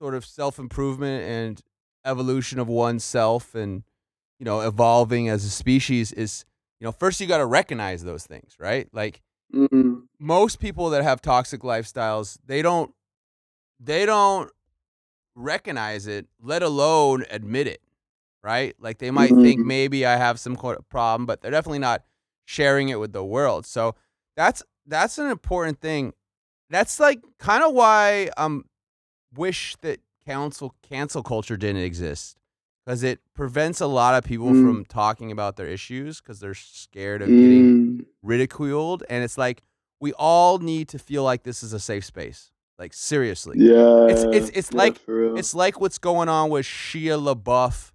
sort 0.00 0.14
of 0.14 0.24
self 0.24 0.58
improvement 0.58 1.22
and 1.24 1.60
evolution 2.04 2.58
of 2.58 2.66
oneself 2.68 3.54
and 3.54 3.82
you 4.38 4.44
know 4.44 4.60
evolving 4.60 5.28
as 5.28 5.44
a 5.44 5.50
species 5.50 6.12
is 6.12 6.44
you 6.80 6.86
know 6.86 6.92
first 6.92 7.20
you 7.20 7.26
got 7.26 7.38
to 7.38 7.46
recognize 7.46 8.02
those 8.02 8.26
things 8.26 8.56
right? 8.58 8.88
Like 8.92 9.20
mm, 9.54 10.02
most 10.18 10.58
people 10.58 10.90
that 10.90 11.02
have 11.02 11.20
toxic 11.20 11.60
lifestyles 11.60 12.38
they 12.46 12.62
don't 12.62 12.92
they 13.78 14.06
don't 14.06 14.50
recognize 15.36 16.06
it 16.06 16.26
let 16.40 16.62
alone 16.62 17.24
admit 17.30 17.66
it 17.66 17.80
right? 18.42 18.74
Like 18.80 18.96
they 18.98 19.10
might 19.10 19.34
think 19.36 19.60
Mhm. 19.60 19.66
maybe 19.66 20.06
i 20.06 20.16
have 20.16 20.40
some 20.40 20.56
problem 20.56 21.26
but 21.26 21.42
they're 21.42 21.50
definitely 21.50 21.78
not 21.80 22.02
sharing 22.46 22.88
it 22.88 22.98
with 22.98 23.12
the 23.12 23.22
world. 23.24 23.66
So 23.66 23.94
that's 24.36 24.62
that's 24.86 25.18
an 25.18 25.30
important 25.30 25.80
thing. 25.80 26.14
That's 26.70 26.98
like 26.98 27.20
kind 27.38 27.62
of 27.62 27.74
why 27.74 28.30
um 28.38 28.64
wish 29.34 29.76
that 29.82 30.00
cancel 30.26 30.74
cancel 30.82 31.22
culture 31.22 31.56
didn't 31.56 31.82
exist 31.82 32.36
because 32.84 33.02
it 33.02 33.20
prevents 33.34 33.80
a 33.80 33.86
lot 33.86 34.14
of 34.14 34.24
people 34.24 34.48
Mm. 34.48 34.64
from 34.66 34.84
talking 34.84 35.30
about 35.32 35.56
their 35.56 35.66
issues 35.68 36.20
because 36.20 36.40
they're 36.40 36.54
scared 36.54 37.22
of 37.22 37.28
getting 37.28 37.98
mm, 37.98 38.06
ridiculed 38.22 39.02
and 39.08 39.24
it's 39.24 39.38
like 39.38 39.62
we 40.00 40.12
all 40.14 40.58
need 40.58 40.88
to 40.88 40.98
feel 40.98 41.22
like 41.24 41.42
this 41.42 41.62
is 41.62 41.72
a 41.72 41.80
safe 41.80 42.04
space 42.04 42.50
like 42.78 42.92
seriously 42.92 43.56
yeah. 43.58 44.06
it's- 44.08 44.50
it's 44.54 44.70
yeah, 44.72 44.78
like- 44.78 45.00
it's 45.08 45.54
like 45.54 45.80
what's 45.80 45.98
going 45.98 46.28
on 46.28 46.50
with 46.50 46.66
Shia 46.66 47.16
LaBeouf 47.18 47.92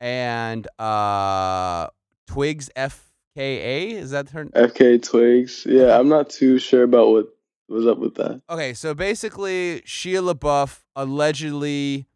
and 0.00 0.66
uh 0.78 1.88
Twigs 2.26 2.70
FKA 2.76 3.92
is 3.92 4.10
that 4.10 4.30
her 4.30 4.46
FKA 4.46 5.02
Twigs. 5.02 5.66
Yeah, 5.66 5.98
I'm 5.98 6.08
not 6.08 6.30
too 6.30 6.58
sure 6.58 6.82
about 6.82 7.08
what 7.10 7.28
was 7.68 7.86
up 7.86 7.98
with 7.98 8.14
that. 8.16 8.42
Okay, 8.50 8.74
so 8.74 8.94
basically 8.94 9.80
Shia 9.86 10.32
LaBeouf 10.34 10.82
allegedly 10.94 12.06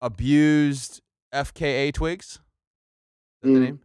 abused 0.00 1.02
FKA 1.32 1.92
Twigs. 1.92 2.40
That 3.42 3.48
the 3.48 3.54
Mm. 3.58 3.62
name? 3.62 3.80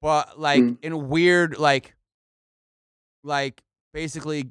But 0.00 0.38
like 0.40 0.62
Mm. 0.62 0.78
in 0.82 1.08
weird 1.08 1.58
like 1.58 1.94
like 3.22 3.62
basically 3.92 4.50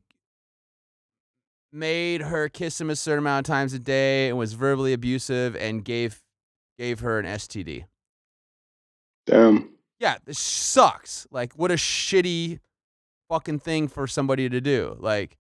made 1.71 2.21
her 2.21 2.49
kiss 2.49 2.79
him 2.79 2.89
a 2.89 2.95
certain 2.95 3.19
amount 3.19 3.47
of 3.47 3.51
times 3.51 3.73
a 3.73 3.79
day 3.79 4.29
and 4.29 4.37
was 4.37 4.53
verbally 4.53 4.93
abusive 4.93 5.55
and 5.55 5.83
gave 5.85 6.23
gave 6.77 6.99
her 7.01 7.19
an 7.19 7.25
STD. 7.25 7.85
Damn. 9.25 9.75
Yeah, 9.99 10.17
this 10.25 10.39
sucks. 10.39 11.27
Like 11.31 11.53
what 11.53 11.71
a 11.71 11.75
shitty 11.75 12.59
fucking 13.29 13.59
thing 13.59 13.87
for 13.87 14.07
somebody 14.07 14.49
to 14.49 14.61
do. 14.61 14.95
Like 14.99 15.37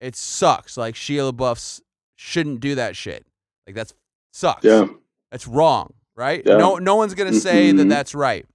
it 0.00 0.16
sucks. 0.16 0.76
Like 0.76 0.94
Shia 0.94 1.32
LaBeouf's 1.32 1.80
shouldn't 2.16 2.60
do 2.60 2.74
that 2.76 2.96
shit. 2.96 3.26
Like 3.66 3.74
that's 3.76 3.94
sucks. 4.32 4.64
Yeah. 4.64 4.86
That's 5.30 5.46
wrong, 5.46 5.94
right? 6.16 6.42
Yeah. 6.44 6.56
No 6.56 6.76
no 6.76 6.96
one's 6.96 7.14
going 7.14 7.32
to 7.32 7.38
say 7.40 7.72
that 7.72 7.84
Mhm. 7.86 7.88
that's 7.90 8.14
right. 8.14 8.46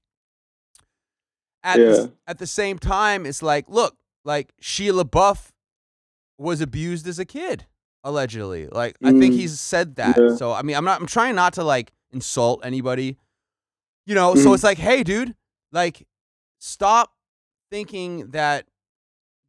At 1.64 1.78
the, 1.78 1.84
Yeah. 2.02 2.08
at 2.28 2.38
the 2.40 2.48
same 2.48 2.80
time 2.80 3.26
it's 3.26 3.44
like, 3.44 3.66
look, 3.70 3.98
like 4.26 4.52
Shia 4.62 5.00
LaBeouf 5.04 5.52
was 6.38 6.60
abused 6.62 7.08
as 7.08 7.20
a 7.20 7.26
kid 7.26 7.66
allegedly. 8.04 8.68
Like 8.68 8.98
I 9.04 9.12
think 9.12 9.34
Mm. 9.36 9.38
he's 9.38 9.60
said 9.60 9.96
that. 9.96 10.18
Yeah. 10.18 10.36
So 10.36 10.52
I 10.54 10.64
mean, 10.64 10.76
I'm 10.76 10.86
not 10.86 11.00
I'm 11.00 11.08
trying 11.08 11.36
not 11.36 11.54
to 11.54 11.64
like 11.64 11.92
insult 12.12 12.62
anybody. 12.66 13.18
You 14.08 14.16
know, 14.16 14.34
so 14.36 14.50
Mhm. 14.50 14.54
it's 14.56 14.64
like, 14.64 14.80
"Hey 14.80 15.04
dude, 15.04 15.36
like 15.72 16.08
stop 16.60 17.14
thinking 17.70 18.32
that 18.32 18.68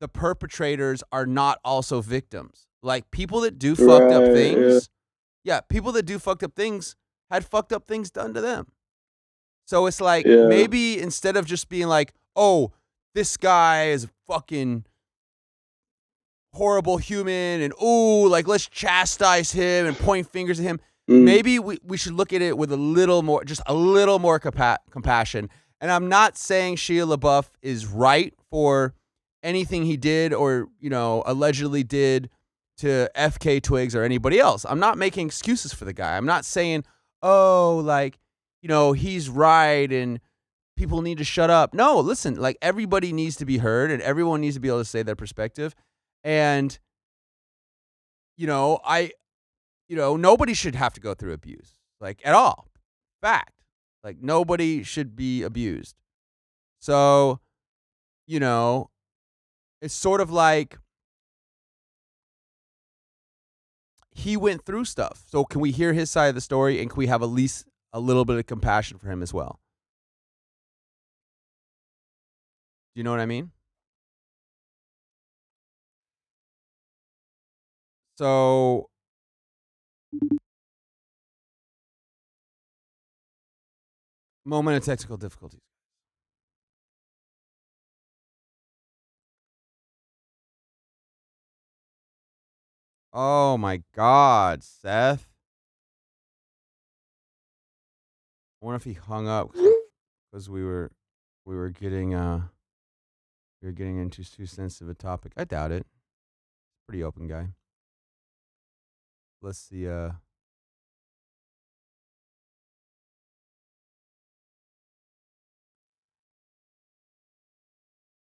the 0.03 0.09
perpetrators 0.09 1.03
are 1.13 1.27
not 1.27 1.61
also 1.65 2.01
victims. 2.01 2.67
Like 2.83 3.09
people 3.13 3.41
that 3.43 3.57
do 3.59 3.77
fucked 3.77 4.13
up 4.13 4.25
things 4.25 4.91
yeah, 5.45 5.61
people 5.61 5.93
that 5.93 6.03
do 6.05 6.19
fucked 6.19 6.43
up 6.43 6.55
things 6.55 6.97
had 7.31 7.45
fucked 7.45 7.73
up 7.73 7.85
things 7.87 8.11
done 8.11 8.35
to 8.35 8.41
them. 8.41 8.67
So 9.67 9.87
it's 9.87 10.01
like 10.01 10.27
Yeah. 10.27 10.47
maybe 10.47 11.01
instead 11.01 11.37
of 11.37 11.47
just 11.47 11.69
being 11.69 11.87
like, 11.89 12.13
"Oh, 12.37 12.73
this 13.15 13.37
guy 13.37 13.91
is 13.91 14.05
a 14.05 14.11
fucking 14.29 14.85
horrible 16.55 16.99
human," 16.99 17.61
and 17.63 17.73
"Oh, 17.81 18.23
like 18.23 18.47
let's 18.47 18.69
chastise 18.69 19.53
him 19.53 19.87
and 19.87 19.97
point 19.97 20.29
fingers 20.29 20.59
at 20.61 20.65
him," 20.65 20.81
Mm. 21.11 21.23
maybe 21.25 21.59
we, 21.59 21.79
we 21.83 21.97
should 21.97 22.13
look 22.13 22.33
at 22.33 22.43
it 22.43 22.57
with 22.59 22.71
a 22.71 22.77
little 22.77 23.23
more, 23.23 23.45
just 23.45 23.63
a 23.67 23.75
little 23.75 24.19
more 24.19 24.39
compa- 24.39 24.79
compassion. 24.91 25.49
And 25.81 25.91
I'm 25.91 26.09
not 26.09 26.37
saying 26.37 26.77
Shia 26.77 27.17
LaBeouf 27.17 27.49
is 27.63 27.87
right 27.87 28.33
for 28.51 28.95
anything 29.43 29.85
he 29.85 29.97
did 29.97 30.33
or, 30.33 30.69
you 30.81 30.91
know, 30.91 31.23
allegedly 31.27 31.83
did 31.83 32.31
to 32.79 33.11
FKA 33.17 33.63
Twigs 33.63 33.95
or 33.95 34.03
anybody 34.03 34.39
else. 34.39 34.65
I'm 34.69 34.81
not 34.81 34.99
making 34.99 35.27
excuses 35.27 35.73
for 35.73 35.85
the 35.85 35.93
guy. 35.93 36.17
I'm 36.17 36.27
not 36.27 36.45
saying, 36.45 36.85
oh, 37.23 37.83
like, 37.85 38.19
you 38.63 38.69
know, 38.69 38.93
he's 38.93 39.29
right 39.29 39.91
and 39.91 40.21
people 40.77 41.03
need 41.03 41.19
to 41.19 41.25
shut 41.25 41.51
up. 41.51 41.75
No, 41.75 42.01
listen, 42.01 42.37
like 42.37 42.57
everybody 42.63 43.13
needs 43.13 43.37
to 43.37 43.45
be 43.45 43.59
heard 43.59 43.91
and 43.91 44.03
everyone 44.03 44.41
needs 44.41 44.55
to 44.57 44.61
be 44.61 44.69
able 44.69 44.79
to 44.79 44.85
say 44.85 45.03
their 45.03 45.17
perspective. 45.17 45.75
And, 46.25 46.79
you 48.37 48.47
know, 48.47 48.81
I, 48.85 49.13
you 49.89 49.97
know, 49.97 50.17
nobody 50.17 50.55
should 50.55 50.75
have 50.75 50.93
to 50.95 51.01
go 51.01 51.15
through 51.15 51.33
abuse, 51.33 51.79
like 52.01 52.21
at 52.25 52.35
all. 52.35 52.69
Fact. 53.21 53.53
Like 54.03 54.21
nobody 54.21 54.83
should 54.83 55.15
be 55.15 55.43
abused. 55.43 55.95
So, 56.81 57.41
you 58.27 58.41
know, 58.41 58.91
it's 59.83 59.93
sort 59.93 60.21
of 60.21 60.31
like 60.31 60.79
he 64.13 64.37
went 64.37 64.65
through 64.65 64.85
stuff. 64.85 65.25
So 65.27 65.45
can 65.45 65.61
we 65.61 65.73
hear 65.73 65.93
his 65.93 66.11
side 66.11 66.29
of 66.29 66.35
the 66.37 66.41
story 66.41 66.81
and 66.81 66.89
can 66.89 66.97
we 66.97 67.09
have 67.09 67.23
at 67.23 67.27
least 67.27 67.67
a 67.93 68.01
little 68.01 68.25
bit 68.25 68.39
of 68.39 68.47
compassion 68.47 68.99
for 68.99 69.09
him 69.09 69.23
as 69.23 69.35
well? 69.35 69.59
Do 72.95 73.01
you 73.01 73.05
know 73.05 73.11
what 73.11 73.21
I 73.21 73.27
mean? 73.27 73.51
So 78.17 78.87
moment 84.45 84.77
of 84.77 84.85
technical 84.85 85.17
difficulties. 85.17 85.72
Oh 93.13 93.59
my 93.59 93.83
God, 93.95 94.63
Seth. 94.63 95.29
I 98.61 98.65
wonder 98.65 98.77
if 98.77 98.85
he 98.85 98.95
hung 98.95 99.29
up 99.29 99.51
because 100.33 100.49
we 100.49 100.65
were 100.65 100.91
we 101.45 101.57
were 101.57 101.69
getting 101.69 102.15
uh 102.15 102.43
we 103.61 103.69
were 103.69 103.73
getting 103.73 103.99
into 103.99 104.25
too 104.25 104.47
sensitive 104.47 104.89
a 104.89 104.95
topic. 104.95 105.33
I 105.37 105.45
doubt 105.45 105.73
it. 105.73 105.87
Pretty 106.89 107.05
open 107.05 107.29
guy. 107.29 107.49
Let's 109.41 109.59
see. 109.59 109.89
Uh, 109.89 110.13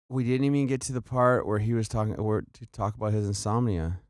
we 0.09 0.25
didn't 0.25 0.45
even 0.45 0.67
get 0.67 0.81
to 0.83 0.93
the 0.93 1.03
part 1.03 1.47
where 1.47 1.59
he 1.59 1.75
was 1.75 1.89
talking 1.89 2.15
or 2.17 2.43
to 2.53 2.67
talk 2.67 2.95
about 2.95 3.13
his 3.13 3.27
insomnia. 3.27 4.01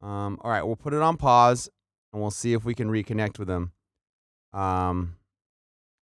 Um, 0.00 0.38
all 0.42 0.50
right, 0.50 0.62
we'll 0.62 0.76
put 0.76 0.94
it 0.94 1.02
on 1.02 1.16
pause 1.16 1.68
and 2.12 2.22
we'll 2.22 2.30
see 2.30 2.52
if 2.52 2.64
we 2.64 2.74
can 2.74 2.88
reconnect 2.88 3.38
with 3.38 3.50
him. 3.50 3.72
Um, 4.52 5.16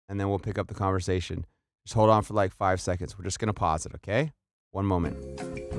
and 0.09 0.19
then 0.19 0.29
we'll 0.29 0.39
pick 0.39 0.59
up 0.59 0.69
the 0.69 0.75
conversation. 0.75 1.47
Just 1.87 1.95
hold 1.95 2.11
on 2.11 2.23
for 2.23 2.35
like 2.35 2.53
five 2.53 2.81
seconds. 2.81 3.19
We're 3.19 3.25
just 3.25 3.39
gonna 3.39 3.53
pause 3.53 3.87
it, 3.87 3.95
okay? 3.97 4.33
One 4.71 4.87
moment. 4.87 5.72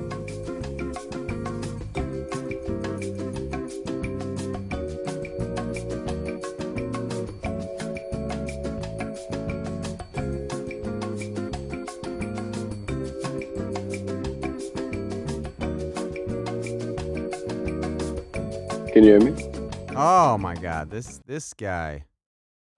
Can 18.94 19.02
you 19.02 19.18
hear 19.18 19.20
me? 19.20 19.34
Oh 19.96 20.38
my 20.38 20.54
god, 20.54 20.88
this 20.88 21.20
this 21.26 21.52
guy. 21.52 22.04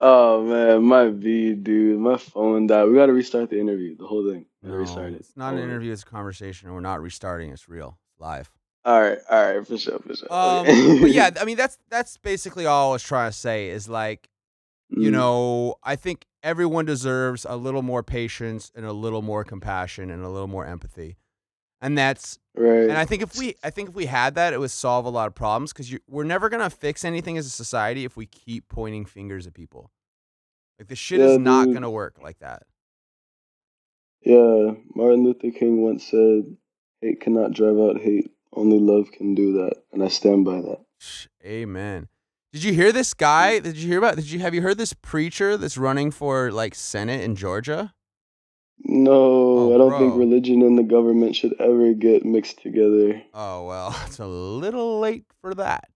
Oh 0.00 0.42
man, 0.44 0.82
my 0.82 1.08
V, 1.10 1.52
dude, 1.52 2.00
my 2.00 2.16
phone 2.16 2.66
died. 2.66 2.86
We 2.86 2.94
gotta 2.94 3.12
restart 3.12 3.50
the 3.50 3.60
interview, 3.60 3.98
the 3.98 4.06
whole 4.06 4.26
thing. 4.26 4.46
No, 4.62 4.72
restart 4.72 5.12
it. 5.12 5.16
it's 5.20 5.36
not 5.36 5.52
an 5.52 5.60
interview, 5.60 5.92
it's 5.92 6.04
a 6.04 6.06
conversation, 6.06 6.68
and 6.68 6.74
we're 6.74 6.80
not 6.80 7.02
restarting, 7.02 7.50
it's 7.50 7.68
real. 7.68 7.98
Live. 8.18 8.50
All 8.86 8.98
right, 8.98 9.18
all 9.30 9.44
right, 9.56 9.66
for 9.66 9.76
sure, 9.76 9.98
for 9.98 10.14
sure. 10.16 10.32
Um 10.32 11.00
but 11.02 11.10
yeah, 11.10 11.28
I 11.38 11.44
mean 11.44 11.58
that's 11.58 11.76
that's 11.90 12.16
basically 12.16 12.64
all 12.64 12.90
I 12.90 12.92
was 12.94 13.02
trying 13.02 13.30
to 13.30 13.36
say 13.36 13.68
is 13.68 13.86
like, 13.86 14.30
you 14.88 15.10
Mm, 15.10 15.12
know, 15.12 15.74
I 15.82 15.96
think 15.96 16.24
everyone 16.42 16.86
deserves 16.86 17.44
a 17.46 17.56
little 17.56 17.82
more 17.82 18.02
patience 18.02 18.72
and 18.74 18.86
a 18.86 18.92
little 18.94 19.20
more 19.20 19.44
compassion 19.44 20.10
and 20.10 20.24
a 20.24 20.30
little 20.30 20.48
more 20.48 20.64
empathy. 20.64 21.18
And 21.82 21.98
that's 21.98 22.38
right. 22.56 22.88
And 22.88 22.92
I 22.98 23.04
think 23.04 23.22
if 23.22 23.36
we, 23.36 23.54
I 23.62 23.70
think 23.70 23.90
if 23.90 23.94
we 23.94 24.06
had 24.06 24.34
that, 24.36 24.52
it 24.52 24.60
would 24.60 24.70
solve 24.70 25.04
a 25.04 25.10
lot 25.10 25.26
of 25.28 25.34
problems 25.34 25.72
because 25.72 25.92
we're 26.08 26.24
never 26.24 26.48
gonna 26.48 26.70
fix 26.70 27.04
anything 27.04 27.36
as 27.38 27.46
a 27.46 27.50
society 27.50 28.04
if 28.04 28.16
we 28.16 28.26
keep 28.26 28.68
pointing 28.68 29.04
fingers 29.04 29.46
at 29.46 29.54
people. 29.54 29.90
Like 30.78 30.88
the 30.88 30.96
shit 30.96 31.20
is 31.20 31.32
Yeah, 31.32 31.38
not 31.38 31.64
dude. 31.66 31.74
gonna 31.74 31.90
work 31.90 32.18
like 32.22 32.38
that. 32.40 32.62
Yeah, 34.22 34.72
Martin 34.94 35.24
Luther 35.24 35.50
King 35.50 35.82
once 35.82 36.04
said, 36.04 36.56
"Hate 37.00 37.20
cannot 37.20 37.52
drive 37.52 37.78
out 37.78 38.00
hate. 38.00 38.30
Only 38.52 38.78
love 38.78 39.12
can 39.12 39.34
do 39.34 39.52
that," 39.54 39.82
and 39.92 40.02
I 40.02 40.08
stand 40.08 40.44
by 40.44 40.60
that. 40.62 40.80
Amen. 41.44 42.08
Did 42.52 42.64
you 42.64 42.72
hear 42.72 42.90
this 42.90 43.12
guy? 43.14 43.58
Did 43.58 43.76
you 43.76 43.88
hear 43.88 43.98
about? 43.98 44.16
Did 44.16 44.30
you 44.30 44.38
have 44.40 44.54
you 44.54 44.62
heard 44.62 44.78
this 44.78 44.94
preacher 44.94 45.56
that's 45.56 45.76
running 45.78 46.10
for 46.10 46.50
like 46.50 46.74
Senate 46.74 47.20
in 47.22 47.36
Georgia? 47.36 47.92
No, 48.88 49.12
Oh, 49.12 49.74
I 49.74 49.78
don't 49.78 49.98
think 49.98 50.16
religion 50.16 50.62
and 50.62 50.78
the 50.78 50.84
government 50.84 51.34
should 51.34 51.54
ever 51.60 51.92
get 51.92 52.24
mixed 52.24 52.62
together. 52.62 53.20
Oh 53.34 53.66
well, 53.66 53.96
it's 54.06 54.20
a 54.20 54.26
little 54.26 55.00
late 55.00 55.24
for 55.40 55.54
that. 55.54 55.90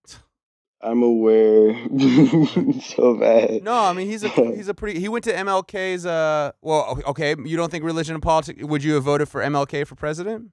I'm 0.82 1.02
aware. 1.02 1.74
so 2.82 3.14
bad. 3.18 3.62
No, 3.62 3.74
I 3.74 3.92
mean 3.92 4.08
he's 4.08 4.24
a 4.24 4.28
he's 4.56 4.68
a 4.68 4.74
pretty. 4.74 4.98
He 4.98 5.08
went 5.08 5.24
to 5.24 5.32
MLK's. 5.32 6.04
Uh, 6.04 6.52
well, 6.62 7.00
okay. 7.06 7.36
You 7.44 7.56
don't 7.56 7.70
think 7.70 7.84
religion 7.84 8.14
and 8.14 8.22
politics? 8.22 8.62
Would 8.64 8.82
you 8.82 8.94
have 8.94 9.04
voted 9.04 9.28
for 9.28 9.40
MLK 9.42 9.86
for 9.86 9.94
president? 9.94 10.50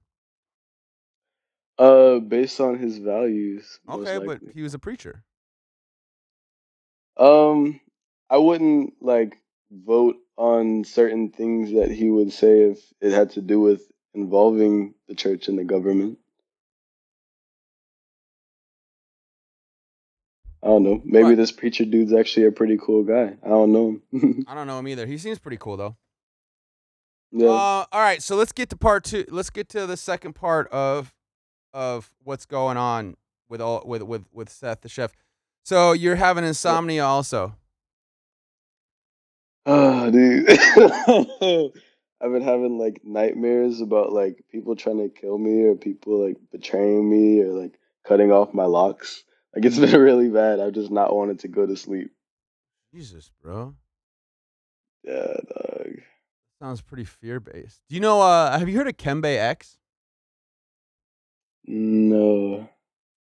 Uh, 1.80 2.19
based 2.19 2.60
on 2.60 2.78
his 2.78 2.97
values. 2.97 3.80
Okay, 3.89 4.19
but 4.23 4.41
he 4.54 4.62
was 4.62 4.73
a 4.73 4.80
preacher. 4.80 5.23
Um, 7.17 7.80
I 8.30 8.38
wouldn't 8.38 8.93
like 9.02 9.38
vote 9.71 10.17
on 10.38 10.84
certain 10.84 11.30
things 11.32 11.71
that 11.73 11.89
he 11.91 12.10
would 12.10 12.32
say 12.32 12.62
if 12.69 12.80
it 13.02 13.12
had 13.12 13.32
to 13.32 13.41
do 13.41 13.60
with 13.60 13.82
involving 14.13 14.93
the 15.08 15.15
church 15.15 15.47
and 15.47 15.58
the 15.58 15.63
government. 15.63 16.19
I 20.63 20.67
don't 20.67 20.84
know. 20.84 21.02
Maybe 21.06 21.30
What? 21.30 21.38
this 21.38 21.52
preacher 21.52 21.86
dude's 21.86 22.13
actually 22.13 22.47
a 22.47 22.52
pretty 22.52 22.78
cool 22.78 23.04
guy. 23.04 23.36
I 23.43 23.47
don't 23.47 23.71
know 23.71 24.00
him. 24.12 24.45
I 24.47 24.56
don't 24.56 24.67
know 24.67 24.80
him 24.80 24.88
either. 24.88 25.06
He 25.06 25.17
seems 25.17 25.39
pretty 25.39 25.58
cool 25.58 25.78
though. 25.78 25.95
yeah. 27.32 27.47
Uh, 27.50 27.86
all 27.91 28.02
right, 28.02 28.21
so 28.21 28.36
let's 28.36 28.52
get 28.52 28.69
to 28.71 28.78
part 28.78 29.04
two. 29.04 29.26
Let's 29.30 29.50
get 29.50 29.69
to 29.69 29.86
the 29.86 29.97
second 29.97 30.34
part 30.34 30.67
of 30.69 31.13
of 31.73 32.12
what's 32.23 32.45
going 32.45 32.76
on 32.78 33.15
with 33.50 33.62
all 33.62 33.84
with 33.86 34.02
with 34.02 34.26
with 34.34 34.50
Seth 34.50 34.82
the 34.82 34.89
chef. 34.89 35.13
So 35.63 35.91
you're 35.91 36.15
having 36.15 36.43
insomnia 36.43 37.06
also. 37.06 37.56
Oh, 39.69 40.10
dude. 40.10 40.49
I've 42.21 42.32
been 42.32 42.41
having 42.41 42.80
like 42.80 43.01
nightmares 43.03 43.82
about 43.82 44.13
like 44.13 44.45
people 44.49 44.75
trying 44.75 44.97
to 44.97 45.10
kill 45.10 45.38
me 45.38 45.65
or 45.65 45.75
people 45.75 46.25
like 46.25 46.38
betraying 46.51 47.08
me 47.08 47.41
or 47.41 47.51
like 47.51 47.77
cutting 48.08 48.32
off 48.32 48.53
my 48.53 48.63
locks. 48.63 49.23
Like 49.53 49.65
it's 49.65 49.77
been 49.77 49.99
really 50.01 50.30
bad. 50.30 50.62
I've 50.62 50.73
just 50.73 50.89
not 50.89 51.13
wanted 51.13 51.39
to 51.39 51.49
go 51.49 51.65
to 51.65 51.75
sleep. 51.75 52.12
Jesus, 52.95 53.30
bro. 53.43 53.75
Yeah, 55.03 55.34
dog. 55.53 55.99
Sounds 56.62 56.82
pretty 56.82 57.03
fear 57.03 57.39
based. 57.41 57.82
Do 57.89 57.95
you 57.95 58.01
know? 58.01 58.21
Uh, 58.21 58.58
have 58.58 58.69
you 58.69 58.77
heard 58.77 58.88
of 58.88 58.97
Kembe 58.97 59.38
X? 59.38 59.77
No. 61.65 62.69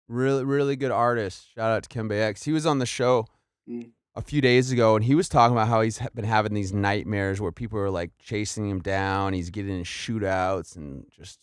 Really, 0.07 0.45
really 0.45 0.77
good 0.77 0.91
artist. 0.91 1.53
Shout 1.53 1.71
out 1.71 1.83
to 1.83 1.89
Kembe 1.89 2.19
X. 2.19 2.43
He 2.43 2.53
was 2.53 2.65
on 2.65 2.79
the 2.79 2.85
show 2.85 3.27
Mm. 3.69 3.91
A 4.17 4.21
few 4.21 4.41
days 4.41 4.71
ago, 4.71 4.95
and 4.95 5.05
he 5.05 5.13
was 5.13 5.29
talking 5.29 5.55
about 5.55 5.67
how 5.67 5.81
he's 5.81 5.99
been 6.15 6.25
having 6.25 6.53
these 6.55 6.73
nightmares 6.73 7.39
where 7.39 7.51
people 7.51 7.77
are 7.77 7.91
like 7.91 8.09
chasing 8.19 8.67
him 8.67 8.79
down. 8.79 9.33
He's 9.33 9.51
getting 9.51 9.77
in 9.77 9.83
shootouts 9.83 10.75
and 10.75 11.05
just 11.15 11.39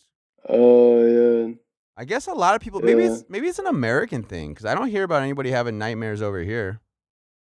Oh 0.47 1.05
yeah. 1.05 1.53
I 1.97 2.03
guess 2.03 2.27
a 2.27 2.33
lot 2.33 2.53
of 2.55 2.61
people 2.61 2.81
maybe 2.81 3.03
Yeah. 3.03 3.13
it's 3.13 3.23
maybe 3.29 3.47
it's 3.47 3.59
an 3.59 3.67
American 3.67 4.23
thing 4.23 4.49
because 4.49 4.65
I 4.65 4.75
don't 4.75 4.89
hear 4.89 5.03
about 5.03 5.23
anybody 5.23 5.51
having 5.51 5.77
nightmares 5.77 6.21
over 6.21 6.41
here. 6.41 6.81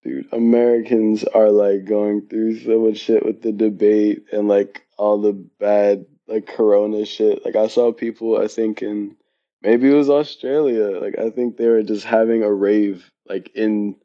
Dude, 0.04 0.32
Americans 0.32 1.24
are 1.24 1.50
like 1.50 1.86
going 1.86 2.28
through 2.30 2.60
so 2.60 2.80
much 2.80 2.98
shit 2.98 3.26
with 3.26 3.42
the 3.42 3.52
debate 3.52 4.26
and 4.32 4.48
like 4.48 4.84
all 4.98 5.20
the 5.20 5.34
bad 5.60 6.06
like 6.28 6.46
corona 6.46 7.06
shit. 7.06 7.44
Like 7.44 7.56
I 7.56 7.68
saw 7.68 7.92
people 7.92 8.38
I 8.40 8.48
think 8.48 8.84
in 8.84 9.16
maybe 9.64 9.90
it 9.90 9.96
was 9.96 10.10
Australia. 10.12 11.00
Like 11.02 11.18
I 11.18 11.32
think 11.32 11.58
they 11.58 11.68
were 11.68 11.82
just 11.82 12.06
having 12.06 12.44
a 12.44 12.54
rave 12.54 13.10
like 13.28 13.50
in 13.56 13.96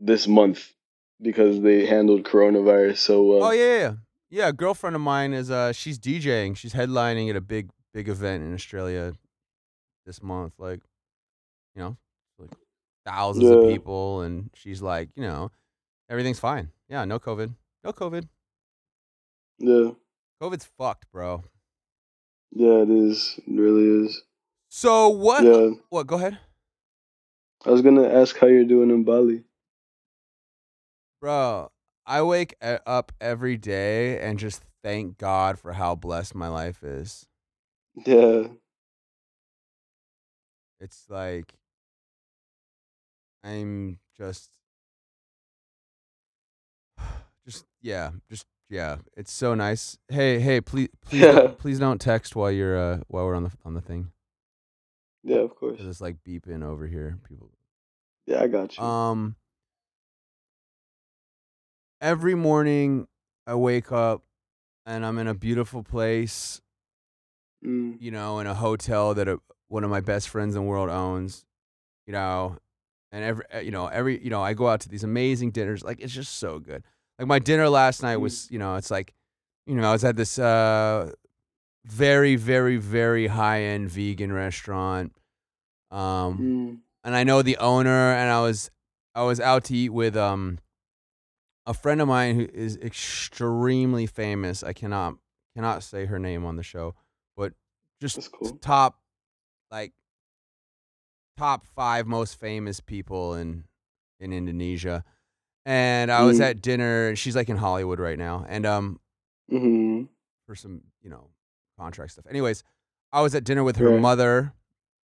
this 0.00 0.26
month 0.28 0.72
because 1.20 1.60
they 1.60 1.86
handled 1.86 2.24
coronavirus 2.24 2.98
so 2.98 3.22
well. 3.24 3.44
Oh 3.44 3.50
yeah, 3.50 3.64
yeah, 3.64 3.78
yeah. 3.78 3.92
Yeah, 4.30 4.48
a 4.48 4.52
girlfriend 4.52 4.94
of 4.94 5.02
mine 5.02 5.32
is 5.32 5.50
uh 5.50 5.72
she's 5.72 5.98
DJing. 5.98 6.56
She's 6.56 6.74
headlining 6.74 7.30
at 7.30 7.36
a 7.36 7.40
big 7.40 7.70
big 7.94 8.08
event 8.08 8.42
in 8.42 8.54
Australia 8.54 9.14
this 10.04 10.22
month. 10.22 10.54
Like, 10.58 10.80
you 11.74 11.82
know, 11.82 11.96
like 12.38 12.50
thousands 13.06 13.50
of 13.50 13.68
people, 13.68 14.20
and 14.22 14.50
she's 14.54 14.82
like, 14.82 15.08
you 15.16 15.22
know, 15.22 15.50
everything's 16.10 16.40
fine. 16.40 16.70
Yeah, 16.88 17.04
no 17.04 17.18
COVID, 17.18 17.54
no 17.84 17.92
COVID. 17.92 18.28
Yeah. 19.58 19.90
COVID's 20.40 20.68
fucked, 20.78 21.10
bro. 21.10 21.42
Yeah, 22.52 22.82
it 22.82 22.90
is. 22.90 23.40
It 23.46 23.60
really 23.60 24.06
is. 24.06 24.22
So 24.68 25.08
what? 25.08 25.42
Yeah. 25.42 25.70
What? 25.88 26.06
Go 26.06 26.16
ahead, 26.16 26.38
I 27.64 27.70
was 27.70 27.82
gonna 27.82 28.08
ask 28.08 28.36
how 28.36 28.46
you're 28.46 28.64
doing 28.64 28.90
in 28.90 29.04
Bali. 29.04 29.44
Bro. 31.20 31.70
I 32.06 32.22
wake 32.22 32.54
up 32.62 33.12
every 33.20 33.56
day 33.56 34.18
and 34.20 34.38
just 34.38 34.62
thank 34.82 35.18
God 35.18 35.58
for 35.58 35.74
how 35.74 35.94
blessed 35.94 36.34
my 36.34 36.48
life 36.48 36.82
is. 36.82 37.26
Yeah. 38.06 38.48
It's 40.80 41.06
like 41.10 41.54
I'm 43.44 43.98
just 44.16 44.50
just 47.46 47.64
yeah, 47.82 48.10
just 48.30 48.46
yeah. 48.70 48.96
It's 49.16 49.32
so 49.32 49.54
nice. 49.54 49.98
Hey, 50.08 50.38
hey, 50.40 50.60
please 50.60 50.88
please 51.04 51.22
Yeah. 51.22 51.32
don't, 51.32 51.58
please 51.58 51.78
don't 51.78 52.00
text 52.00 52.36
while 52.36 52.50
you're 52.50 52.78
uh 52.78 52.98
while 53.08 53.26
we're 53.26 53.34
on 53.34 53.44
the 53.44 53.52
on 53.64 53.74
the 53.74 53.80
thing. 53.80 54.12
Yeah, 55.24 55.38
of 55.38 55.54
course. 55.56 55.78
it's 55.80 56.00
like 56.00 56.16
beeping 56.26 56.64
over 56.64 56.86
here. 56.86 57.18
People 57.28 57.50
Yeah, 58.26 58.42
I 58.42 58.46
got 58.46 58.76
you. 58.78 58.84
um 58.84 59.36
every 62.00 62.34
morning 62.34 63.06
I 63.46 63.54
wake 63.54 63.90
up 63.92 64.22
and 64.86 65.04
I'm 65.04 65.18
in 65.18 65.26
a 65.28 65.34
beautiful 65.34 65.82
place 65.82 66.60
Mm. 67.64 67.96
you 68.00 68.12
know, 68.12 68.38
in 68.38 68.46
a 68.46 68.54
hotel 68.54 69.14
that 69.14 69.26
a, 69.26 69.40
one 69.66 69.82
of 69.82 69.90
my 69.90 70.00
best 70.00 70.28
friends 70.28 70.54
in 70.54 70.62
the 70.62 70.68
world 70.68 70.88
owns, 70.88 71.44
you 72.06 72.12
know, 72.12 72.56
and 73.10 73.24
every, 73.24 73.44
uh, 73.52 73.58
you 73.58 73.72
know, 73.72 73.88
every, 73.88 74.22
you 74.22 74.30
know, 74.30 74.40
I 74.40 74.54
go 74.54 74.68
out 74.68 74.78
to 74.82 74.88
these 74.88 75.02
amazing 75.02 75.50
dinners. 75.50 75.82
Like, 75.82 75.98
it's 76.00 76.14
just 76.14 76.36
so 76.36 76.60
good. 76.60 76.84
Like, 77.18 77.26
my 77.26 77.40
dinner 77.40 77.68
last 77.68 78.00
night 78.00 78.18
Mm. 78.18 78.20
was, 78.20 78.48
you 78.52 78.60
know, 78.60 78.76
it's 78.76 78.92
like, 78.92 79.12
you 79.66 79.74
know, 79.74 79.88
I 79.88 79.90
was 79.92 80.04
at 80.04 80.14
this 80.14 80.38
uh, 80.38 81.10
very, 81.84 82.36
very, 82.36 82.76
very 82.76 83.26
high 83.26 83.62
end 83.62 83.90
vegan 83.90 84.32
restaurant. 84.32 85.12
Um, 85.90 86.38
Mm. 86.38 86.78
and 87.02 87.16
I 87.16 87.24
know 87.24 87.42
the 87.42 87.56
owner, 87.56 88.12
and 88.12 88.30
I 88.30 88.40
was, 88.40 88.70
I 89.16 89.24
was 89.24 89.40
out 89.40 89.64
to 89.64 89.74
eat 89.74 89.88
with, 89.88 90.16
um, 90.16 90.60
a 91.68 91.74
friend 91.74 92.00
of 92.00 92.08
mine 92.08 92.34
who 92.34 92.48
is 92.52 92.76
extremely 92.78 94.06
famous. 94.06 94.62
I 94.64 94.72
cannot, 94.72 95.16
cannot 95.54 95.82
say 95.82 96.06
her 96.06 96.18
name 96.18 96.44
on 96.44 96.56
the 96.56 96.62
show, 96.64 96.94
but 97.36 97.52
just 98.00 98.32
cool. 98.32 98.58
top 98.62 98.98
like 99.70 99.92
top 101.36 101.66
five 101.66 102.06
most 102.06 102.40
famous 102.40 102.80
people 102.80 103.34
in 103.34 103.64
in 104.18 104.32
Indonesia. 104.32 105.04
And 105.66 106.10
I 106.10 106.24
was 106.24 106.38
Mm. 106.38 106.44
at 106.44 106.62
dinner 106.62 107.08
and 107.08 107.18
she's 107.18 107.36
like 107.36 107.48
in 107.50 107.58
Hollywood 107.58 108.00
right 108.00 108.18
now. 108.18 108.44
And 108.48 108.64
um 108.66 109.00
hmm 109.50 110.04
for 110.46 110.54
some, 110.54 110.80
you 111.02 111.10
know, 111.10 111.28
contract 111.78 112.12
stuff. 112.12 112.24
Anyways, 112.28 112.64
I 113.12 113.20
was 113.20 113.34
at 113.34 113.44
dinner 113.44 113.62
with 113.62 113.76
her 113.76 113.90
Right. 113.90 114.00
mother 114.00 114.54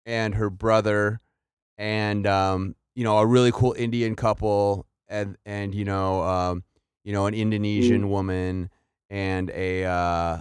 and 0.06 0.34
her 0.36 0.48
brother 0.48 1.20
and 1.76 2.26
um, 2.26 2.74
you 2.94 3.04
know, 3.04 3.18
a 3.18 3.26
really 3.26 3.52
cool 3.52 3.74
Indian 3.76 4.16
couple 4.16 4.86
and 5.08 5.36
and 5.46 5.74
you 5.74 5.84
know, 5.84 6.22
um, 6.22 6.64
you 7.04 7.12
know, 7.12 7.26
an 7.26 7.34
Indonesian 7.34 8.04
Mm. 8.04 8.08
woman 8.08 8.70
and 9.10 9.50
a 9.50 9.84
uh 9.84 10.40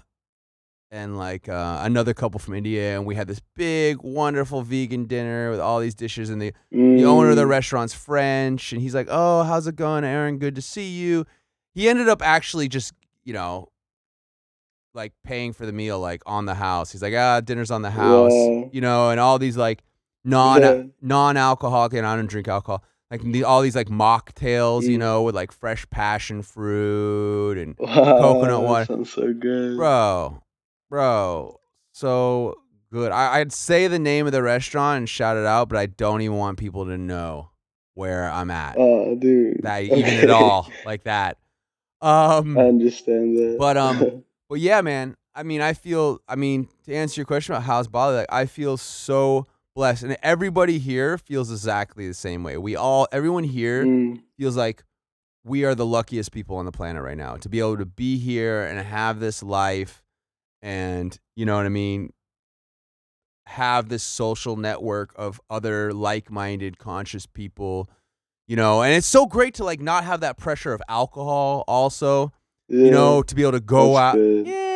and 0.91 1.17
like 1.17 1.49
uh, 1.49 1.79
another 1.81 2.13
couple 2.13 2.39
from 2.39 2.53
India 2.53 2.95
and 2.95 3.05
we 3.05 3.15
had 3.15 3.27
this 3.27 3.41
big 3.55 3.97
wonderful 4.01 4.61
vegan 4.61 5.05
dinner 5.05 5.49
with 5.51 5.59
all 5.59 5.79
these 5.79 5.95
dishes 5.95 6.29
and 6.29 6.41
the 6.41 6.53
the 6.95 7.03
owner 7.03 7.31
of 7.31 7.35
the 7.35 7.43
Mm. 7.43 7.49
restaurant's 7.49 7.93
French, 7.93 8.71
and 8.71 8.81
he's 8.81 8.95
like, 8.95 9.07
"Oh, 9.09 9.43
how's 9.43 9.67
it 9.67 9.75
going, 9.75 10.03
Aaron? 10.05 10.37
Good 10.37 10.55
to 10.55 10.61
see 10.61 10.87
you." 10.89 11.25
He 11.73 11.89
ended 11.89 12.07
up 12.07 12.21
actually 12.21 12.69
just, 12.69 12.93
you 13.25 13.33
know, 13.33 13.67
like 14.93 15.11
paying 15.23 15.51
for 15.51 15.65
the 15.65 15.73
meal, 15.73 15.99
like 15.99 16.21
on 16.25 16.45
the 16.45 16.53
house. 16.55 16.91
He's 16.91 17.01
like, 17.01 17.13
"Ah, 17.13 17.41
dinner's 17.41 17.71
on 17.71 17.81
the 17.81 17.91
house," 17.91 18.31
Wow. 18.33 18.69
you 18.71 18.79
know, 18.81 19.09
and 19.09 19.19
all 19.19 19.37
these 19.39 19.57
like 19.57 19.83
non 20.23 20.61
Yeah. 20.61 20.83
non-alcoholic, 21.01 21.93
and 21.93 22.07
I 22.07 22.15
don't 22.15 22.27
drink 22.29 22.47
alcohol. 22.47 22.83
Like 23.23 23.31
the, 23.31 23.43
all 23.43 23.61
these 23.61 23.75
like 23.75 23.87
mocktails, 23.87 24.83
you 24.83 24.97
know, 24.97 25.23
with 25.23 25.35
like 25.35 25.51
fresh 25.51 25.89
passion 25.89 26.41
fruit 26.41 27.57
and 27.57 27.75
Wow, 27.79 27.93
coconut 28.19 28.61
that 28.61 28.65
water. 28.67 28.85
sounds 28.85 29.13
so 29.13 29.33
good. 29.33 29.77
bro, 29.77 30.41
bro, 30.89 31.59
so 31.91 32.55
good. 32.91 33.11
I, 33.11 33.39
I'd 33.39 33.51
say 33.53 33.87
the 33.87 33.99
name 33.99 34.25
of 34.25 34.31
the 34.31 34.41
restaurant 34.43 34.97
and 34.99 35.09
shout 35.09 35.37
it 35.37 35.45
out, 35.45 35.69
but 35.69 35.77
I 35.77 35.85
don't 35.87 36.21
even 36.21 36.37
want 36.37 36.57
people 36.57 36.85
to 36.85 36.97
know 36.97 37.49
where 37.93 38.29
I'm 38.29 38.51
at. 38.51 38.75
Oh, 38.77 39.15
dude. 39.15 39.61
that 39.63 39.83
even 39.83 39.99
Okay. 39.99 40.21
at 40.23 40.29
all 40.29 40.71
like 40.85 41.03
that. 41.03 41.37
Um, 42.01 42.57
I 42.57 42.67
understand 42.67 43.37
that. 43.37 43.55
But, 43.57 43.77
um, 43.77 44.23
but 44.49 44.59
yeah, 44.59 44.81
man. 44.81 45.15
I 45.37 45.43
mean, 45.43 45.59
I 45.59 45.73
feel. 45.73 46.21
I 46.29 46.35
mean, 46.37 46.69
to 46.85 46.93
answer 46.95 47.19
your 47.19 47.25
question 47.25 47.53
about 47.53 47.63
how's 47.65 47.89
Bali, 47.89 48.15
like 48.15 48.27
I 48.31 48.45
feel 48.45 48.77
so 48.77 49.47
blessed, 49.75 50.03
and 50.03 50.17
everybody 50.23 50.79
here 50.79 51.17
feels 51.17 51.51
exactly 51.51 52.07
the 52.07 52.13
same 52.13 52.43
way. 52.43 52.57
We 52.57 52.75
all, 52.75 53.07
everyone 53.11 53.43
here 53.43 53.85
Mm, 53.85 54.21
feels 54.39 54.55
like 54.57 54.83
we 55.43 55.63
are 55.65 55.75
the 55.75 55.85
luckiest 55.85 56.31
people 56.31 56.57
on 56.57 56.65
the 56.65 56.71
planet 56.71 57.03
right 57.03 57.17
now. 57.17 57.35
To 57.37 57.49
be 57.49 57.59
able 57.59 57.77
to 57.77 57.85
be 57.85 58.17
here 58.17 58.63
and 58.63 58.79
have 58.79 59.19
this 59.19 59.43
life 59.43 60.01
and 60.61 61.17
you 61.35 61.45
know 61.45 61.57
what 61.57 61.65
I 61.65 61.69
mean 61.69 62.11
have 63.47 63.89
this 63.89 64.01
social 64.01 64.55
network 64.55 65.13
of 65.15 65.39
other 65.51 65.93
like-minded 65.93 66.79
conscious 66.79 67.25
people 67.27 67.87
you 68.47 68.55
know? 68.55 68.83
And 68.83 68.93
it's 68.93 69.07
so 69.07 69.25
great 69.25 69.55
to 69.55 69.63
like 69.63 69.81
not 69.81 70.03
have 70.03 70.19
that 70.21 70.37
pressure 70.37 70.71
of 70.73 70.81
alcohol 70.87 71.63
also 71.67 72.31
yeah, 72.69 72.85
you 72.85 72.91
know 72.91 73.21
to 73.21 73.35
be 73.35 73.43
able 73.43 73.51
to 73.51 73.59
go 73.59 73.93
that's 73.93 73.99
out 73.99 74.15
good. 74.15 74.47
yeah 74.47 74.74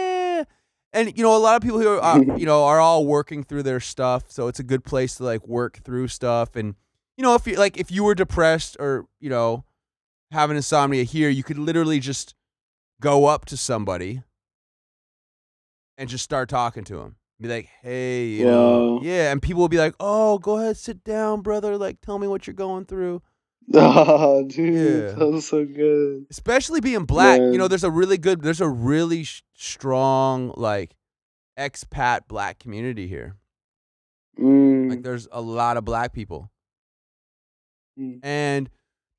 and 0.93 1.15
you 1.17 1.23
know 1.23 1.35
a 1.35 1.37
lot 1.37 1.55
of 1.55 1.61
people 1.61 1.79
here 1.79 1.99
uh, 1.99 2.19
are, 2.19 2.23
you 2.37 2.45
know 2.45 2.63
are 2.63 2.79
all 2.79 3.05
working 3.05 3.43
through 3.43 3.63
their 3.63 3.79
stuff 3.79 4.23
so 4.27 4.47
it's 4.47 4.59
a 4.59 4.63
good 4.63 4.83
place 4.83 5.15
to 5.15 5.23
like 5.23 5.47
work 5.47 5.79
through 5.83 6.07
stuff. 6.07 6.55
And 6.55 6.75
you 7.17 7.23
know 7.23 7.35
if 7.35 7.45
you 7.47 7.55
like 7.55 7.77
if 7.77 7.91
you 7.91 8.03
were 8.03 8.15
depressed 8.15 8.77
or 8.79 9.05
you 9.19 9.29
know 9.29 9.65
having 10.31 10.55
insomnia 10.55 11.03
here 11.03 11.29
you 11.29 11.43
could 11.43 11.57
literally 11.57 11.99
just 11.99 12.35
go 13.01 13.25
up 13.25 13.45
to 13.45 13.57
somebody 13.57 14.23
and 15.97 16.09
just 16.09 16.23
start 16.23 16.49
talking 16.49 16.83
to 16.83 16.97
them 16.97 17.15
be 17.41 17.47
like 17.47 17.69
hey 17.81 18.25
you 18.25 18.45
know? 18.45 18.99
Yeah 19.01 19.31
and 19.31 19.41
people 19.41 19.61
will 19.61 19.69
be 19.69 19.77
like 19.77 19.95
oh 19.99 20.37
go 20.39 20.57
ahead 20.57 20.77
sit 20.77 21.03
down 21.03 21.41
brother. 21.41 21.77
Like 21.77 22.01
tell 22.01 22.19
me 22.19 22.27
what 22.27 22.47
you're 22.47 22.53
going 22.53 22.85
through 22.85 23.21
Oh, 23.73 24.43
dude, 24.47 25.09
Yeah. 25.09 25.15
sounds 25.17 25.47
so 25.47 25.65
good. 25.65 26.25
especially 26.31 26.81
being 26.81 27.05
black 27.05 27.39
you 27.39 27.57
know 27.57 27.67
there's 27.67 27.83
a 27.83 27.91
really 27.91 28.17
good 28.17 28.41
there's 28.41 28.61
a 28.61 28.67
really 28.69 29.23
sh- 29.23 29.43
strong 29.55 30.53
like 30.57 30.95
expat 31.57 32.21
black 32.27 32.57
community 32.59 33.07
here. 33.07 33.35
Mm, 34.39 34.89
like 34.89 35.03
there's 35.03 35.27
a 35.31 35.41
lot 35.41 35.75
of 35.77 35.83
black 35.85 36.13
people. 36.13 36.49
Mm. 37.99 38.19
and 38.23 38.69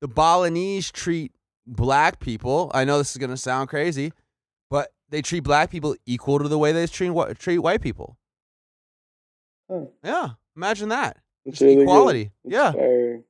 the 0.01 0.07
balinese 0.07 0.91
treat 0.91 1.31
black 1.67 2.19
people 2.19 2.71
i 2.73 2.83
know 2.83 2.97
this 2.97 3.11
is 3.11 3.17
going 3.17 3.29
to 3.29 3.37
sound 3.37 3.69
crazy 3.69 4.11
but 4.71 4.91
they 5.09 5.21
treat 5.21 5.41
black 5.41 5.69
people 5.69 5.95
equal 6.07 6.39
to 6.39 6.47
the 6.47 6.57
way 6.57 6.71
they 6.71 6.87
treat, 6.87 7.11
treat 7.37 7.59
white 7.59 7.81
people. 7.81 8.17
Yeah 10.03 10.29
imagine 10.57 10.89
that 10.89 11.17
Just 11.49 11.61
really 11.61 11.81
equality. 11.81 12.31
Yeah. 12.43 12.71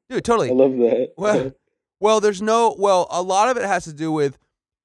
dude 0.09 0.29
I 0.29 0.33
love 0.53 0.77
that. 0.77 1.13
Well, 1.17 1.51
Well, 1.99 2.19
there's 2.19 2.41
no. 2.41 2.75
Well, 2.77 3.07
a 3.11 3.21
lot 3.21 3.49
of 3.49 3.57
it 3.57 3.63
has 3.63 3.83
to 3.85 3.93
do 3.93 4.11
with, 4.11 4.37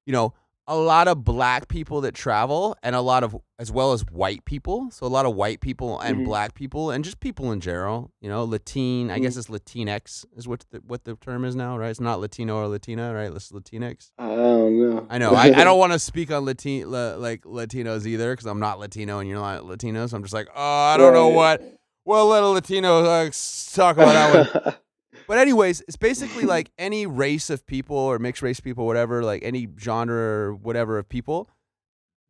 you 0.06 0.12
know, 0.12 0.34
a 0.68 0.76
lot 0.76 1.06
of 1.06 1.22
black 1.24 1.68
people 1.68 2.00
that 2.00 2.12
travel 2.12 2.76
and 2.82 2.96
a 2.96 3.00
lot 3.00 3.22
of 3.22 3.36
as 3.58 3.70
well 3.70 3.92
as 3.92 4.02
white 4.10 4.44
people. 4.44 4.90
So 4.90 5.06
a 5.06 5.08
lot 5.08 5.24
of 5.24 5.34
white 5.36 5.60
people 5.60 6.00
and 6.00 6.18
Mhm. 6.18 6.24
black 6.24 6.54
people 6.54 6.90
and 6.90 7.04
just 7.04 7.20
people 7.20 7.52
in 7.52 7.60
general 7.60 8.10
you 8.20 8.28
know 8.28 8.42
latin 8.44 9.08
i 9.10 9.18
Mhm. 9.18 9.22
guess 9.22 9.36
it's 9.36 9.46
latinx 9.48 10.24
is 10.36 10.48
what 10.48 10.64
the, 10.72 10.78
what 10.84 11.04
the 11.04 11.14
term 11.16 11.44
is 11.44 11.54
now 11.54 11.78
right? 11.78 11.90
It's 11.90 12.00
not 12.00 12.18
latino 12.20 12.56
or 12.56 12.66
latina 12.66 13.14
right? 13.14 13.32
It's 13.32 13.52
latinx. 13.52 14.10
I 14.18 14.26
don't 14.26 14.78
know. 14.80 15.06
i 15.08 15.18
know. 15.18 15.30
I, 15.34 15.44
I 15.54 15.64
don't 15.64 15.78
want 15.78 15.92
to 15.92 16.00
speak 16.00 16.32
on 16.32 16.44
latin 16.44 16.90
la, 16.90 17.14
like 17.14 17.42
latinos 17.44 18.04
either 18.04 18.32
because 18.32 18.46
i'm 18.46 18.58
not 18.60 18.80
latino 18.80 19.20
and 19.20 19.28
you're 19.28 19.38
not 19.40 19.64
latino 19.64 20.06
so 20.08 20.16
i'm 20.16 20.22
just 20.24 20.34
like 20.34 20.48
oh 20.54 20.60
i 20.92 20.96
don't 20.96 21.12
know 21.14 21.28
what 21.28 21.62
well 22.06 22.26
let 22.28 22.42
a 22.42 22.46
latino 22.46 23.04
uh, 23.04 23.30
talk 23.74 23.96
about 23.98 24.14
that 24.14 24.30
one 24.64 24.74
but 25.28 25.38
anyways, 25.38 25.80
it's 25.88 25.96
basically 25.96 26.46
like 26.46 26.70
any 26.78 27.04
race 27.04 27.50
of 27.50 27.66
people 27.66 27.96
or 27.96 28.18
mixed 28.20 28.42
race 28.42 28.60
people, 28.60 28.86
whatever, 28.86 29.24
like 29.24 29.42
any 29.42 29.66
genre 29.78 30.14
or 30.16 30.54
whatever 30.54 30.98
of 30.98 31.08
people 31.08 31.50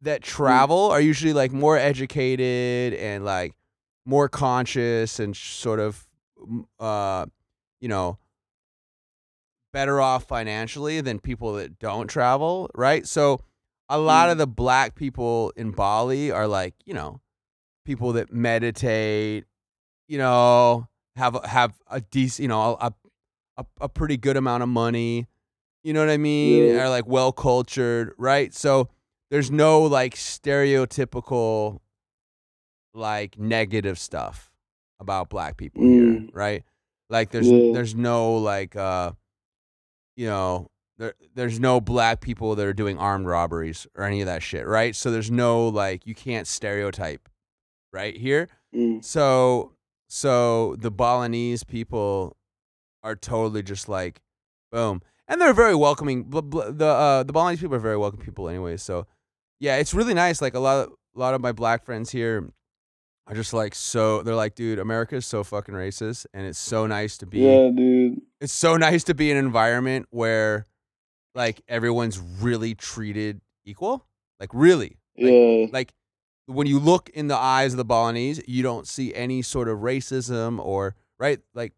that 0.01 0.22
travel 0.22 0.91
are 0.91 1.01
usually 1.01 1.35
like 1.35 1.53
more 1.53 1.77
educated 1.77 2.95
and 2.95 3.22
like 3.24 3.55
more 4.07 4.29
conscious 4.31 5.20
and 5.20 5.37
sort 5.37 5.79
of 5.79 6.07
mm, 6.41 6.64
uh 6.81 7.27
you 7.81 7.89
know 7.89 8.18
better 9.72 10.01
off 10.01 10.24
financially 10.24 11.01
than 11.03 11.18
people 11.18 11.53
that 11.55 11.79
don't 11.79 12.07
travel, 12.09 12.70
right? 12.74 13.07
So 13.07 13.41
a 13.89 13.99
lot 13.99 14.31
of 14.31 14.37
Mm. 14.37 14.39
the 14.39 14.47
black 14.47 14.95
people 14.95 15.53
in 15.57 15.70
Bali 15.70 16.31
are 16.31 16.49
like, 16.49 16.74
you 16.87 16.95
know, 16.95 17.20
people 17.85 18.12
that 18.14 18.33
meditate, 18.33 19.45
you 20.09 20.18
know, 20.18 20.88
have 21.16 21.34
a- 21.34 21.46
have 21.48 21.74
a 21.90 22.00
decent, 22.00 22.42
you 22.44 22.48
know, 22.48 22.76
a 22.80 22.92
a, 23.59 23.64
a 23.80 23.88
pretty 23.88 24.16
good 24.16 24.36
amount 24.36 24.62
of 24.62 24.68
money. 24.68 25.26
You 25.82 25.92
know 25.94 26.00
what 26.00 26.11
I 26.11 26.16
mean? 26.18 26.74
Yeah. 26.74 26.82
Are 26.84 26.90
like 26.90 27.07
well 27.07 27.32
cultured, 27.32 28.12
right? 28.18 28.52
So 28.52 28.88
there's 29.30 29.50
no 29.50 29.82
like 29.82 30.14
stereotypical 30.14 31.80
like 32.94 33.38
negative 33.38 33.98
stuff 33.98 34.50
about 35.00 35.28
black 35.28 35.57
people 35.57 35.82
here, 35.82 36.02
Mm. 36.02 36.30
right? 36.32 36.64
Like 37.11 37.30
there's 37.30 37.48
Yeah. 37.50 37.72
there's 37.72 37.94
no 37.94 38.34
like 38.36 38.74
uh 38.74 39.12
you 40.16 40.26
know 40.26 40.70
there 40.98 41.14
there's 41.34 41.61
no 41.61 41.80
black 41.80 42.20
people 42.20 42.54
that 42.54 42.66
are 42.66 42.72
doing 42.72 42.98
armed 42.98 43.26
robberies 43.26 43.86
or 43.94 44.04
any 44.04 44.20
of 44.22 44.26
that 44.26 44.42
shit, 44.42 44.66
right? 44.66 44.96
So 44.96 45.11
there's 45.11 45.30
no 45.30 45.68
like 45.68 46.07
you 46.07 46.14
can't 46.14 46.46
stereotype 46.46 47.28
right 47.92 48.16
here. 48.16 48.48
Mm. 48.74 49.04
So 49.04 49.72
so 50.09 50.76
the 50.76 50.90
Balinese 50.90 51.64
people 51.64 52.36
are 53.02 53.16
totally 53.16 53.62
just 53.62 53.88
like 53.88 54.20
boom. 54.72 55.02
And 55.28 55.40
they're 55.40 55.54
very 55.54 55.74
welcoming. 55.74 56.30
The 56.30 56.86
uh, 56.86 57.22
the 57.24 57.32
Balinese 57.32 57.61
people 57.61 57.76
are 57.76 57.80
very 57.80 57.96
welcome 57.96 58.20
people 58.20 58.48
anyway. 58.48 58.76
So 58.76 59.07
yeah, 59.59 59.76
it's 59.76 59.94
really 59.94 60.14
nice. 60.14 60.40
Like 60.40 60.54
a 60.54 60.61
lot 60.61 60.86
of 60.86 60.92
a 61.14 61.18
lot 61.18 61.34
of 61.34 61.40
my 61.40 61.52
black 61.52 61.84
friends 61.84 62.11
here 62.11 62.48
are 63.26 63.34
just 63.34 63.52
like 63.52 63.74
so 63.74 64.22
they're 64.22 64.36
like, 64.36 64.54
dude, 64.54 64.78
America 64.78 65.16
is 65.16 65.26
so 65.26 65.42
fucking 65.42 65.74
racist 65.74 66.26
and 66.32 66.46
it's 66.46 66.59
so 66.59 66.86
nice 66.86 67.18
to 67.18 67.26
be 67.26 67.40
Yeah, 67.40 67.70
dude. 67.74 68.20
it's 68.40 68.52
so 68.52 68.76
nice 68.76 69.02
to 69.04 69.14
be 69.14 69.30
in 69.30 69.36
an 69.36 69.44
environment 69.44 70.07
where 70.11 70.64
like 71.34 71.61
everyone's 71.68 72.18
really 72.18 72.74
treated 72.74 73.40
equal. 73.64 74.07
Like 74.38 74.50
really. 74.52 74.98
Like, 75.18 75.32
yeah. 75.32 75.66
like 75.72 75.94
when 76.47 76.66
you 76.66 76.78
look 76.78 77.09
in 77.11 77.26
the 77.28 77.36
eyes 77.36 77.72
of 77.72 77.76
the 77.76 77.84
Balinese, 77.84 78.40
you 78.47 78.62
don't 78.62 78.86
see 78.86 79.14
any 79.14 79.42
sort 79.42 79.68
of 79.68 79.78
racism 79.80 80.59
or 80.64 80.94
right 81.18 81.40
like 81.55 81.72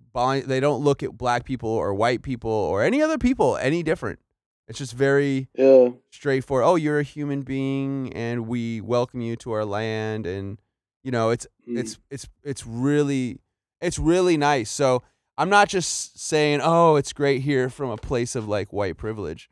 they 0.47 0.61
don't 0.61 0.83
look 0.83 1.03
at 1.03 1.17
black 1.17 1.45
people 1.45 1.71
or 1.71 1.95
white 1.95 2.23
people 2.23 2.51
or 2.51 2.83
any 2.83 3.01
other 3.03 3.19
people 3.19 3.57
any 3.57 3.83
different. 3.83 4.19
It's 4.67 4.79
just 4.79 4.93
very 4.93 5.49
yeah. 5.55 5.89
straightforward. 6.11 6.67
Oh, 6.67 6.75
you're 6.77 6.99
a 6.99 7.03
human 7.05 7.41
being, 7.41 8.13
and 8.13 8.47
we 8.47 8.83
welcome 8.83 9.23
you 9.23 9.35
to 9.37 9.53
our 9.53 9.65
land, 9.65 10.27
and 10.27 10.61
you 11.03 11.11
know 11.11 11.31
it's 11.31 11.47
Mm. 11.67 11.79
it's 11.79 11.99
it's 12.11 12.29
it's 12.43 12.67
really 12.67 13.41
it's 13.81 13.99
really 13.99 14.37
nice. 14.37 14.71
So 14.71 15.03
I'm 15.39 15.49
not 15.49 15.69
just 15.69 16.19
saying, 16.19 16.61
oh, 16.63 16.97
it's 16.97 17.13
great 17.15 17.43
here 17.43 17.71
from 17.71 17.91
a 17.91 17.97
place 17.97 18.35
of 18.35 18.47
like 18.49 18.73
white 18.73 18.97
privilege. 18.99 19.49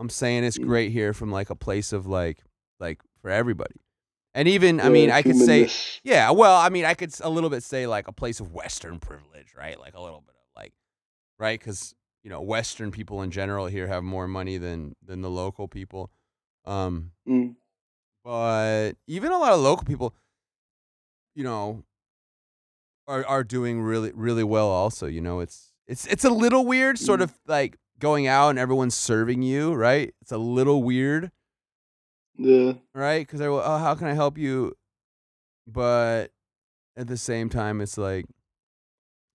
I'm 0.00 0.08
saying 0.08 0.42
it's 0.44 0.58
Mm. 0.58 0.66
great 0.66 0.92
here 0.92 1.12
from 1.12 1.30
like 1.30 1.50
a 1.50 1.54
place 1.54 1.92
of 1.92 2.06
like 2.06 2.38
like 2.80 3.00
for 3.22 3.30
everybody. 3.30 3.76
And 4.34 4.46
even 4.48 4.80
I 4.80 4.88
mean, 4.90 5.10
I 5.10 5.22
could 5.22 5.36
say 5.36 5.68
yeah, 6.04 6.30
well, 6.30 6.56
I 6.56 6.68
mean, 6.68 6.84
I 6.84 6.94
could 6.94 7.12
a 7.20 7.28
little 7.30 7.50
bit 7.50 7.62
say 7.62 7.86
like 7.86 8.06
a 8.08 8.12
place 8.12 8.38
of 8.40 8.52
Western 8.52 8.98
privilege, 8.98 9.54
right? 9.56 9.78
Like 9.78 9.94
a 9.94 10.00
little 10.00 10.20
bit 10.20 10.34
of 10.36 10.42
like, 10.56 10.72
right? 11.38 11.58
Because 11.58 11.94
you 12.22 12.30
know, 12.30 12.40
Western 12.40 12.90
people 12.90 13.22
in 13.22 13.30
general 13.30 13.66
here 13.66 13.86
have 13.88 14.04
more 14.04 14.28
money 14.28 14.56
than 14.58 14.94
than 15.04 15.20
the 15.22 15.30
local 15.30 15.66
people. 15.68 16.10
Um, 16.64 17.12
Mm. 17.28 17.56
but 18.24 18.92
even 19.06 19.32
a 19.32 19.38
lot 19.38 19.52
of 19.52 19.60
local 19.60 19.84
people, 19.84 20.14
you 21.34 21.42
know, 21.44 21.82
are 23.08 23.26
are 23.26 23.42
doing 23.44 23.80
really 23.82 24.12
really 24.14 24.44
well. 24.44 24.68
Also, 24.68 25.06
you 25.06 25.20
know, 25.20 25.40
it's 25.40 25.72
it's 25.86 26.06
it's 26.06 26.24
a 26.24 26.30
little 26.30 26.64
weird, 26.66 26.98
sort 26.98 27.20
Mm. 27.20 27.24
of 27.24 27.38
like 27.46 27.78
going 27.98 28.26
out 28.26 28.50
and 28.50 28.58
everyone's 28.58 28.94
serving 28.94 29.42
you, 29.42 29.74
right? 29.74 30.14
It's 30.22 30.32
a 30.32 30.38
little 30.38 30.82
weird 30.82 31.30
Yeah. 32.40 32.72
right? 32.94 33.26
Because 33.26 33.38
they're, 33.38 33.50
oh, 33.50 33.78
how 33.78 33.94
can 33.94 34.06
I 34.06 34.14
help 34.14 34.38
you? 34.38 34.74
But 35.66 36.28
at 36.96 37.06
the 37.06 37.16
same 37.16 37.48
time, 37.48 37.80
it's 37.80 37.98
like 37.98 38.24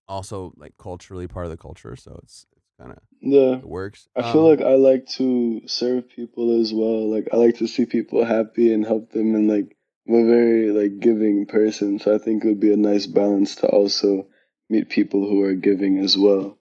also 0.08 0.52
like 0.56 0.74
culturally 0.78 1.28
part 1.28 1.46
of 1.46 1.50
the 1.50 1.56
culture, 1.56 1.96
so 1.96 2.18
it's 2.22 2.46
it's 2.56 2.66
kind 2.78 2.92
of 2.92 2.98
Yeah. 3.20 3.58
it 3.58 3.68
works. 3.68 4.08
I 4.16 4.22
feel 4.22 4.42
Um, 4.42 4.50
like 4.50 4.60
I 4.60 4.74
like 4.74 5.06
to 5.16 5.62
serve 5.66 6.08
people 6.08 6.60
as 6.60 6.72
well. 6.72 7.08
Like 7.10 7.28
I 7.32 7.36
like 7.36 7.58
to 7.58 7.68
see 7.68 7.86
people 7.86 8.24
happy 8.24 8.72
and 8.72 8.84
help 8.84 9.10
them 9.12 9.34
and 9.34 9.48
like 9.48 9.76
I'm 10.08 10.14
a 10.14 10.26
very 10.26 10.70
like 10.70 11.00
giving 11.00 11.46
person, 11.46 11.98
so 11.98 12.14
I 12.14 12.18
think 12.18 12.44
it 12.44 12.48
would 12.48 12.60
be 12.60 12.72
a 12.72 12.76
nice 12.76 13.06
balance 13.06 13.56
to 13.56 13.68
also 13.68 14.26
meet 14.68 14.88
people 14.88 15.28
who 15.28 15.42
are 15.42 15.54
giving 15.54 15.98
as 15.98 16.18
well. 16.18 16.58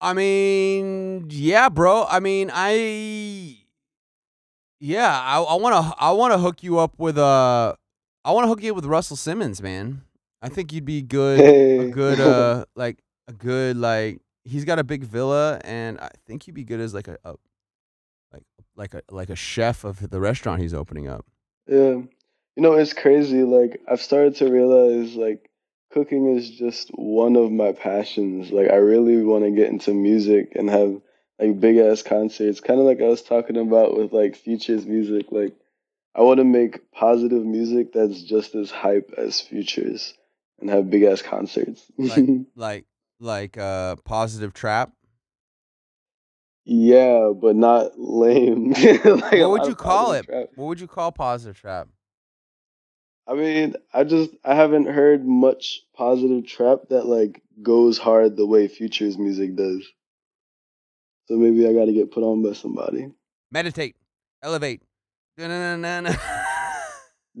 I 0.00 0.12
mean, 0.12 1.26
yeah, 1.30 1.68
bro. 1.70 2.04
I 2.04 2.20
mean, 2.20 2.50
I 2.52 2.72
yeah, 4.84 5.20
I 5.20 5.40
I 5.40 5.54
want 5.54 5.74
to 5.74 5.94
I 5.98 6.10
want 6.12 6.32
to 6.32 6.38
hook 6.38 6.62
you 6.62 6.78
up 6.78 6.98
with 6.98 7.18
uh 7.18 7.74
I 8.24 8.32
want 8.32 8.44
to 8.44 8.48
hook 8.48 8.62
you 8.62 8.70
up 8.70 8.76
with 8.76 8.86
Russell 8.86 9.16
Simmons, 9.16 9.62
man. 9.62 10.02
I 10.42 10.48
think 10.48 10.72
you'd 10.72 10.84
be 10.84 11.02
good 11.02 11.40
a 11.40 11.90
good 11.90 12.20
uh 12.20 12.64
like 12.76 12.98
a 13.28 13.32
good 13.32 13.76
like 13.76 14.20
he's 14.44 14.64
got 14.64 14.78
a 14.78 14.84
big 14.84 15.04
villa 15.04 15.60
and 15.64 15.98
I 15.98 16.10
think 16.26 16.46
you'd 16.46 16.54
be 16.54 16.64
good 16.64 16.80
as 16.80 16.92
like 16.92 17.08
a, 17.08 17.16
a 17.24 17.34
like 18.32 18.42
like 18.76 18.94
a 18.94 19.02
like 19.10 19.30
a 19.30 19.36
chef 19.36 19.84
of 19.84 20.10
the 20.10 20.20
restaurant 20.20 20.60
he's 20.60 20.74
opening 20.74 21.08
up. 21.08 21.26
Yeah. 21.66 22.02
You 22.56 22.62
know, 22.62 22.74
it's 22.74 22.92
crazy. 22.92 23.42
Like, 23.42 23.80
I've 23.90 24.00
started 24.00 24.36
to 24.36 24.50
realize, 24.50 25.16
like, 25.16 25.50
cooking 25.92 26.36
is 26.36 26.50
just 26.50 26.88
one 26.90 27.34
of 27.36 27.50
my 27.50 27.72
passions. 27.72 28.52
Like, 28.52 28.70
I 28.70 28.76
really 28.76 29.22
want 29.24 29.44
to 29.44 29.50
get 29.50 29.70
into 29.70 29.92
music 29.92 30.52
and 30.54 30.70
have, 30.70 31.00
like, 31.38 31.58
big 31.60 31.76
ass 31.78 32.02
concerts. 32.02 32.60
Kind 32.60 32.80
of 32.80 32.86
like 32.86 33.00
I 33.00 33.08
was 33.08 33.22
talking 33.22 33.56
about 33.56 33.96
with, 33.96 34.12
like, 34.12 34.36
Future's 34.36 34.86
music. 34.86 35.26
Like, 35.30 35.54
I 36.14 36.22
want 36.22 36.38
to 36.38 36.44
make 36.44 36.90
positive 36.92 37.44
music 37.44 37.92
that's 37.92 38.22
just 38.22 38.54
as 38.54 38.70
hype 38.70 39.12
as 39.18 39.40
Future's 39.40 40.14
and 40.60 40.70
have 40.70 40.88
big 40.90 41.02
ass 41.02 41.22
concerts. 41.22 41.84
Like 41.98 42.24
like 42.54 42.84
like 43.18 43.58
uh 43.58 43.96
positive 44.04 44.54
trap. 44.54 44.92
yeah, 46.64 47.32
but 47.34 47.56
not 47.56 47.98
lame. 47.98 48.72
Like, 49.04 49.32
What 49.32 49.50
would 49.50 49.66
you 49.66 49.74
call 49.74 50.12
it? 50.12 50.26
trap. 50.26 50.46
What 50.54 50.66
would 50.66 50.80
you 50.80 50.86
call 50.86 51.10
positive 51.12 51.58
trap? 51.60 51.88
I 53.26 53.34
mean, 53.34 53.74
I 53.92 54.04
just 54.04 54.30
I 54.44 54.54
haven't 54.54 54.86
heard 54.86 55.26
much 55.26 55.80
positive 55.96 56.46
trap 56.46 56.90
that 56.90 57.06
like 57.06 57.42
goes 57.62 57.98
hard 57.98 58.36
the 58.36 58.46
way 58.46 58.68
Future's 58.68 59.18
music 59.18 59.56
does. 59.56 59.84
So 61.26 61.36
maybe 61.36 61.66
I 61.66 61.72
got 61.72 61.86
to 61.86 61.92
get 61.92 62.10
put 62.10 62.22
on 62.22 62.42
by 62.42 62.52
somebody. 62.52 63.08
Meditate, 63.50 63.96
elevate. 64.42 64.82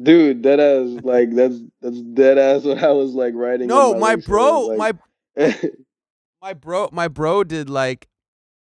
Dude, 0.02 0.42
that 0.42 0.58
ass 0.58 1.04
like 1.04 1.30
that's 1.34 1.56
that's 1.80 2.00
dead 2.00 2.36
ass 2.38 2.64
what 2.64 2.82
I 2.82 2.90
was 2.90 3.12
like 3.12 3.34
writing. 3.34 3.62
in 3.62 3.68
no, 3.68 3.94
my 3.94 4.10
lyrics, 4.10 4.26
bro, 4.26 4.66
like- 4.66 4.96
my 5.36 5.60
my 6.42 6.52
bro, 6.54 6.88
my 6.92 7.08
bro 7.08 7.44
did 7.44 7.70
like 7.70 8.08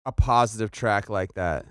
a 0.05 0.11
positive 0.11 0.71
track 0.71 1.09
like 1.09 1.33
that. 1.35 1.65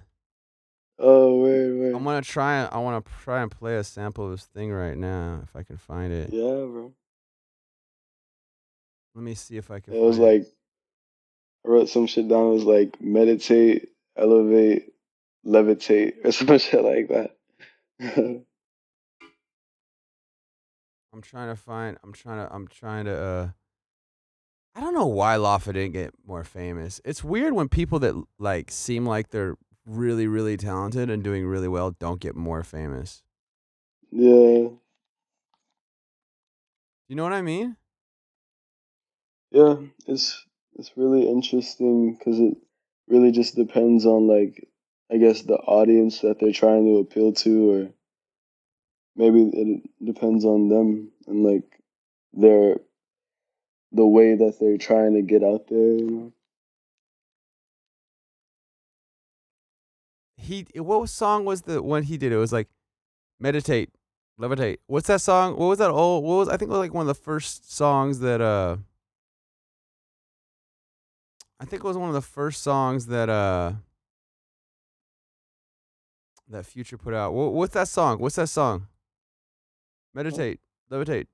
oh 0.99 1.43
wait 1.43 1.71
wait. 1.73 1.95
I'm 1.95 2.05
gonna 2.05 2.23
try. 2.23 2.65
I 2.65 2.79
want 2.79 3.05
to 3.05 3.13
try 3.23 3.43
and 3.43 3.51
play 3.51 3.77
a 3.77 3.85
sample 3.85 4.27
of 4.27 4.31
this 4.31 4.47
thing 4.47 4.73
right 4.73 4.97
now 4.97 5.41
if 5.43 5.55
I 5.55 5.63
can 5.63 5.77
find 5.77 6.13
it. 6.13 6.31
yeah, 6.33 6.43
bro. 6.65 6.93
Let 9.15 9.25
me 9.25 9.35
see 9.35 9.57
if 9.59 9.71
I 9.71 9.81
can. 9.81 9.93
It 9.93 10.01
was 10.01 10.19
like 10.19 10.47
I 11.65 11.69
wrote 11.69 11.89
some 11.89 12.07
shit 12.07 12.29
down. 12.29 12.49
It 12.49 12.55
was 12.55 12.65
like 12.65 13.01
meditate, 13.01 13.89
elevate, 14.17 14.93
levitate, 15.47 16.25
or 16.25 16.33
some 16.33 16.59
shit 16.59 16.83
like 16.83 17.09
that. 17.09 17.37
I'm 21.13 21.23
trying 21.23 21.49
to 21.49 21.57
find. 21.57 21.99
I'm 22.03 22.13
trying 22.13 22.47
to. 22.47 22.55
I'm 22.55 22.69
trying 22.69 23.05
to. 23.07 23.17
uh 23.17 23.49
I 24.75 24.81
don't 24.81 24.95
know 24.95 25.07
why 25.07 25.35
Lafa 25.35 25.73
didn't 25.73 25.93
get 25.93 26.15
more 26.25 26.45
famous. 26.45 27.01
It's 27.05 27.25
weird 27.25 27.55
when 27.55 27.69
people 27.69 27.99
that 28.01 28.15
like 28.39 28.71
seem 28.71 29.05
like 29.05 29.31
they're 29.31 29.57
really, 29.85 30.29
really 30.29 30.57
talented 30.57 31.11
and 31.11 31.25
doing 31.25 31.47
really 31.47 31.69
well 31.69 31.91
don't 31.91 32.21
get 32.21 32.37
more 32.37 32.63
famous. 32.63 33.23
Yeah. 34.13 34.69
You 37.09 37.17
know 37.17 37.25
what 37.25 37.33
I 37.33 37.43
mean? 37.43 37.77
Yeah, 39.51 39.77
it's 40.07 40.47
it's 40.81 40.97
really 40.97 41.29
interesting 41.29 42.15
because 42.15 42.41
it 42.41 42.57
really 43.07 43.31
just 43.31 43.55
depends 43.55 44.07
on 44.07 44.27
like 44.27 44.67
I 45.13 45.19
guess 45.19 45.43
the 45.43 45.57
audience 45.57 46.21
that 46.21 46.41
they're 46.41 46.53
trying 46.53 46.87
to 46.87 46.99
appeal 46.99 47.33
to, 47.33 47.71
or 47.71 47.91
maybe 49.15 49.51
it 49.53 49.83
depends 50.03 50.45
on 50.45 50.69
them 50.69 51.11
and 51.27 51.45
like 51.45 51.65
their 52.33 52.77
the 53.93 54.07
way 54.07 54.37
that 54.37 54.59
they're 54.59 54.79
trying 54.79 55.15
to 55.15 55.23
get 55.23 55.43
out 55.43 55.67
there. 55.69 55.79
You 55.79 56.11
know? 56.11 56.33
He 60.37 60.67
what 60.77 61.11
song 61.11 61.45
was 61.45 61.63
the 61.63 61.83
one 61.83 62.05
he 62.05 62.17
did? 62.17 62.33
It 62.33 62.39
was 62.39 62.55
like 62.55 62.69
meditate, 63.39 63.91
levitate. 64.41 64.79
What's 64.87 65.09
that 65.09 65.21
song? 65.21 65.59
What 65.59 65.67
was 65.67 65.79
that 65.79 65.91
old? 65.91 66.25
What 66.25 66.37
was 66.37 66.49
I 66.49 66.57
think 66.57 66.71
it 66.71 66.73
was 66.73 66.79
like 66.79 66.95
one 66.95 67.03
of 67.03 67.15
the 67.15 67.23
first 67.23 67.71
songs 67.71 68.21
that 68.21 68.41
uh. 68.41 68.79
I 71.61 71.65
think 71.67 71.85
it 71.85 71.87
was 71.87 71.97
one 71.99 72.09
of 72.09 72.15
the 72.15 72.23
first 72.23 72.63
songs 72.63 73.07
that 73.07 73.29
uh. 73.29 73.73
That 76.49 76.67
Future 76.67 76.99
put 76.99 77.15
out. 77.15 77.33
What, 77.33 77.53
what's 77.53 77.75
that 77.75 77.87
song? 77.87 78.19
What's 78.19 78.35
that 78.35 78.49
song? 78.49 78.89
Meditate, 80.15 80.59
levitate. 80.91 81.27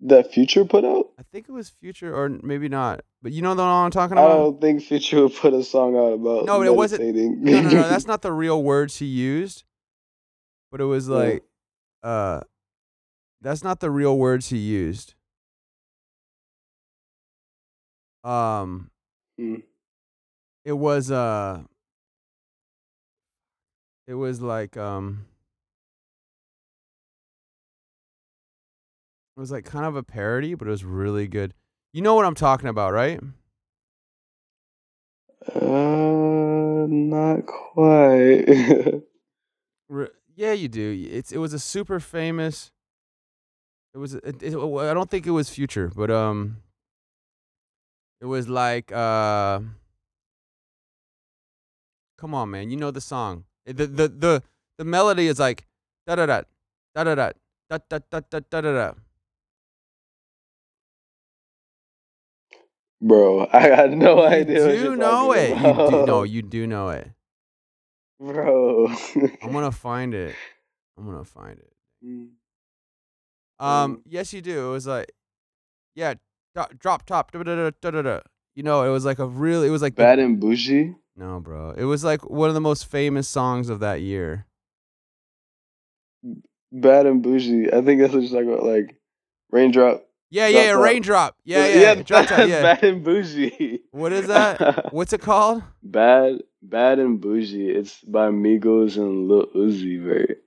That 0.00 0.32
Future 0.32 0.64
put 0.64 0.84
out. 0.84 1.06
I 1.18 1.22
think 1.32 1.48
it 1.48 1.52
was 1.52 1.70
Future 1.70 2.14
or 2.14 2.28
maybe 2.28 2.68
not. 2.68 3.00
But 3.20 3.32
you 3.32 3.42
know 3.42 3.54
the 3.56 3.62
one 3.62 3.70
I'm 3.86 3.90
talking 3.90 4.12
about. 4.12 4.30
I 4.30 4.34
don't 4.34 4.60
think 4.60 4.82
Future 4.82 5.22
would 5.22 5.34
put 5.34 5.54
a 5.54 5.64
song 5.64 5.96
out 5.96 6.12
about 6.12 6.44
No, 6.44 6.58
but 6.58 6.66
it 6.68 6.76
wasn't- 6.76 7.02
no, 7.16 7.60
no, 7.62 7.68
no. 7.68 7.88
That's 7.88 8.06
not 8.12 8.22
the 8.22 8.32
real 8.32 8.62
words 8.62 8.98
he 8.98 9.06
used. 9.06 9.64
But 10.70 10.80
it 10.80 10.84
was 10.84 11.08
Yeah. 11.08 11.14
like, 11.16 11.42
uh, 12.04 12.40
that's 13.40 13.64
not 13.64 13.80
the 13.80 13.90
real 13.90 14.16
words 14.18 14.50
he 14.50 14.58
used. 14.58 15.14
Um, 18.24 18.90
Hmm. 19.38 19.56
it 20.64 20.72
was 20.72 21.10
uh, 21.10 21.62
it 24.06 24.14
was 24.14 24.40
like 24.40 24.76
um, 24.76 25.26
it 29.36 29.40
was 29.40 29.50
like 29.50 29.64
kind 29.64 29.84
of 29.84 29.96
a 29.96 30.02
parody, 30.02 30.54
but 30.54 30.68
it 30.68 30.70
was 30.70 30.84
really 30.84 31.26
good. 31.28 31.54
You 31.92 32.02
know 32.02 32.14
what 32.14 32.24
I'm 32.24 32.34
talking 32.34 32.68
about, 32.68 32.92
right? 32.92 33.20
Uh, 35.54 36.86
not 36.88 37.46
quite. 37.46 39.02
Yeah, 40.36 40.52
you 40.52 40.68
do. 40.68 41.08
It's 41.12 41.30
it 41.30 41.38
was 41.38 41.52
a 41.52 41.60
super 41.60 42.00
famous. 42.00 42.72
It 43.94 43.98
was. 43.98 44.14
It, 44.14 44.42
it, 44.42 44.54
I 44.56 44.92
don't 44.92 45.08
think 45.08 45.26
it 45.26 45.30
was 45.30 45.48
Future, 45.48 45.92
but 45.94 46.10
um. 46.10 46.56
It 48.24 48.26
was 48.26 48.48
like 48.48 48.90
uh. 48.90 49.60
Come 52.16 52.32
on, 52.32 52.50
man! 52.50 52.70
You 52.70 52.78
know 52.78 52.90
the 52.90 53.02
song. 53.02 53.44
The 53.66 53.84
the 53.86 54.08
the 54.08 54.42
the 54.78 54.84
melody 54.84 55.26
is 55.26 55.38
like 55.38 55.66
da 56.06 56.14
da 56.14 56.24
da 56.24 56.40
da 56.94 57.04
da 57.04 57.14
da 57.14 57.32
da 57.68 57.78
da 57.90 57.98
da 58.08 58.20
da 58.30 58.40
da 58.48 58.60
da 58.62 58.72
da. 58.72 58.92
Bro, 63.02 63.46
I 63.52 63.68
got 63.68 63.90
no 63.90 64.20
You 64.20 64.24
idea. 64.24 64.66
what 64.66 64.72
do 64.72 64.96
know 64.96 65.32
it. 65.32 65.50
You 65.50 65.62
do 65.62 66.00
about. 66.00 66.06
no. 66.06 66.22
You 66.34 66.40
do 66.40 66.66
know 66.66 66.88
it. 66.88 67.10
Bro. 68.18 68.86
I'm 69.42 69.52
gonna 69.52 69.70
find 69.86 70.14
it. 70.14 70.34
I'm 70.96 71.04
gonna 71.04 71.24
find 71.24 71.58
it. 71.58 71.72
Mm. 72.02 72.28
Um, 73.60 74.00
yes, 74.08 74.32
you 74.32 74.40
do. 74.40 74.68
It 74.68 74.72
was 74.72 74.86
like, 74.86 75.12
yeah, 75.94 76.14
drop 76.54 77.04
top. 77.06 77.32
Da, 77.32 77.42
da, 77.42 77.70
da. 78.02 78.20
You 78.54 78.62
know, 78.62 78.82
it 78.84 78.90
was 78.90 79.04
like 79.04 79.18
a 79.18 79.26
really. 79.26 79.68
It 79.68 79.70
was 79.70 79.82
like 79.82 79.96
the- 79.96 80.02
Bad 80.02 80.18
and 80.18 80.38
bougie. 80.40 80.94
no, 81.16 81.40
bro. 81.40 81.72
It 81.76 81.84
was 81.84 82.04
like 82.04 82.28
one 82.28 82.48
of 82.48 82.54
the 82.54 82.60
most 82.60 82.86
famous 82.86 83.28
songs 83.28 83.68
of 83.68 83.80
that 83.80 84.00
year. 84.00 84.46
Mm, 86.24 86.42
bad 86.72 87.06
and 87.06 87.22
bougie. 87.22 87.72
I 87.72 87.82
think 87.82 88.00
that's 88.00 88.12
what 88.14 88.22
you're 88.22 88.30
talking 88.30 88.52
about. 88.52 88.64
Like 88.64 88.96
raindrop. 89.50 90.06
Yeah, 90.30 90.50
Drop 90.50 90.64
yeah, 90.64 90.72
raindrop. 90.72 91.36
Yeah, 91.44 91.66
yeah. 91.66 91.80
yeah, 91.80 91.94
drop 92.02 92.26
top. 92.26 92.38
Yeah. 92.48 92.62
Bad 92.62 92.82
and 92.84 93.04
bougie. 93.04 93.80
What 93.92 94.12
is 94.12 94.26
that? 94.26 94.92
What's 94.92 95.12
it 95.12 95.20
called? 95.20 95.62
Bad, 95.82 96.40
bad 96.62 96.98
and 96.98 97.20
bougie. 97.20 97.70
It's 97.70 98.00
by 98.00 98.30
Migos 98.30 98.96
and 98.96 99.28
Lil 99.28 99.46
Uzi 99.54 100.02
Vert. 100.02 100.38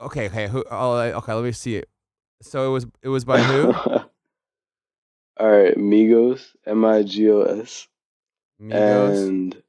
Okay, 0.00 0.26
okay. 0.26 0.46
Who? 0.48 0.64
Oh, 0.70 0.92
okay. 0.96 1.32
Let 1.32 1.44
me 1.44 1.52
see 1.52 1.76
it. 1.76 1.88
So 2.42 2.68
it 2.68 2.72
was. 2.72 2.86
It 3.02 3.08
was 3.08 3.24
by 3.24 3.40
who? 3.40 3.74
All 5.36 5.50
right, 5.50 5.76
Migos, 5.76 6.54
M 6.64 6.84
I 6.84 7.02
G 7.02 7.28
O 7.30 7.42
S, 7.42 7.88
and 8.60 9.60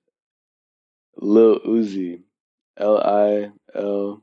Lil 1.18 1.60
Uzi, 1.62 2.22
L 2.78 3.00
I 3.00 3.52
L 3.74 4.22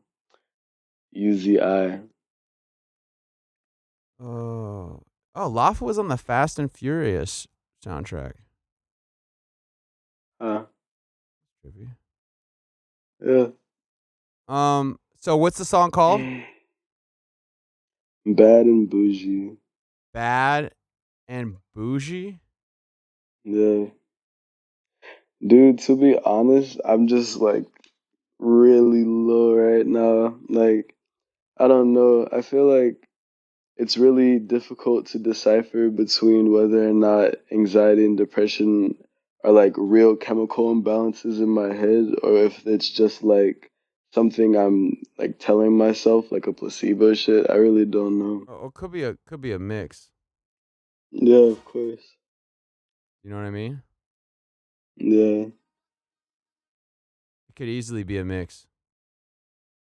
U 1.11 1.35
Z 1.35 1.61
I. 1.61 2.01
Oh, 4.21 5.03
oh. 5.35 5.51
Lafa 5.51 5.81
was 5.81 5.99
on 5.99 6.07
the 6.07 6.17
Fast 6.17 6.61
and 6.61 6.71
Furious 6.71 7.49
soundtrack. 7.85 8.35
Huh? 10.41 10.67
Yeah. 13.21 13.49
Um. 14.47 15.01
So 15.21 15.37
what's 15.37 15.59
the 15.59 15.65
song 15.65 15.91
called? 15.91 16.21
Bad 18.27 18.67
and 18.67 18.89
bougie. 18.89 19.57
Bad 20.13 20.73
and 21.29 21.57
bougie. 21.75 22.41
Yeah. 23.45 23.87
Dude, 25.45 25.81
to 25.81 25.97
be 25.97 26.19
honest, 26.25 26.81
I'm 26.85 27.09
just 27.09 27.37
like 27.37 27.65
really 28.39 29.05
low 29.05 29.55
right 29.55 29.87
now. 29.87 30.37
Like, 30.49 30.95
I 31.59 31.69
don't 31.69 31.93
know. 31.93 32.29
I 32.31 32.43
feel 32.43 32.67
like 32.67 33.09
it's 33.77 33.97
really 33.97 34.39
difficult 34.39 35.07
to 35.07 35.19
decipher 35.19 35.89
between 35.89 36.53
whether 36.53 36.89
or 36.89 36.93
not 36.93 37.35
anxiety 37.51 38.05
and 38.05 38.17
depression 38.17 38.95
are 39.45 39.51
like 39.51 39.75
real 39.77 40.15
chemical 40.15 40.73
imbalances 40.73 41.39
in 41.39 41.49
my 41.49 41.75
head 41.75 42.15
or 42.23 42.37
if 42.45 42.65
it's 42.67 42.89
just 42.89 43.25
like 43.25 43.73
something 44.13 44.57
I'm 44.57 45.03
like 45.19 45.39
telling 45.39 45.77
myself, 45.77 46.31
like 46.31 46.47
a 46.47 46.53
placebo 46.53 47.15
shit. 47.15 47.51
I 47.51 47.55
really 47.55 47.87
don't 47.87 48.19
know. 48.19 48.45
Oh, 48.47 48.67
it 48.67 48.75
could 48.75 48.93
be 48.93 49.03
a 49.03 49.17
could 49.27 49.41
be 49.41 49.53
a 49.53 49.59
mix. 49.59 50.12
Yeah, 51.13 51.53
of 51.53 51.65
course. 51.65 52.03
You 53.23 53.31
know 53.31 53.37
what 53.37 53.45
I 53.45 53.51
mean? 53.51 53.83
Yeah. 54.97 55.47
It 57.49 57.55
could 57.55 57.69
easily 57.69 58.03
be 58.03 58.19
a 58.19 58.25
mix. 58.25 58.67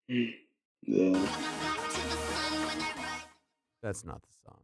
Yeah. 0.86 1.18
That's 3.82 4.04
not 4.04 4.20
the 4.20 4.28
song. 4.44 4.58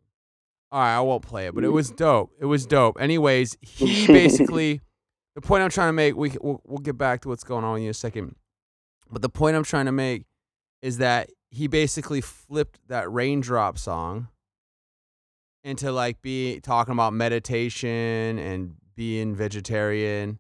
All 0.71 0.81
right, 0.81 0.97
I 0.97 1.01
won't 1.01 1.23
play 1.23 1.47
it, 1.47 1.55
but 1.55 1.65
it 1.65 1.69
mm. 1.69 1.73
was 1.73 1.91
dope. 1.91 2.31
It 2.39 2.45
was 2.45 2.67
dope. 2.67 3.01
Anyways, 3.01 3.57
he 3.63 4.07
basically 4.07 4.83
the 5.35 5.41
point 5.41 5.63
I'm 5.63 5.71
trying 5.71 5.89
to 5.89 5.95
make. 5.95 6.17
We 6.17 6.35
we'll, 6.41 6.61
we'll 6.67 6.79
get 6.79 6.99
back 6.99 7.23
to 7.23 7.29
what's 7.29 7.43
going 7.43 7.65
on 7.65 7.81
in 7.81 7.89
a 7.89 7.95
second, 7.95 8.37
but 9.11 9.23
the 9.23 9.31
point 9.31 9.57
I'm 9.57 9.65
trying 9.65 9.87
to 9.87 9.93
make 9.93 10.27
is 10.83 10.99
that 10.99 11.31
he 11.51 11.67
basically 11.67 12.21
flipped 12.21 12.79
that 12.89 13.11
raindrop 13.11 13.79
song 13.79 14.29
into 15.65 15.93
like 15.93 16.23
be 16.23 16.61
talking 16.61 16.93
about 16.93 17.13
meditation 17.13 18.39
and 18.39 18.75
being 18.97 19.35
vegetarian. 19.35 20.39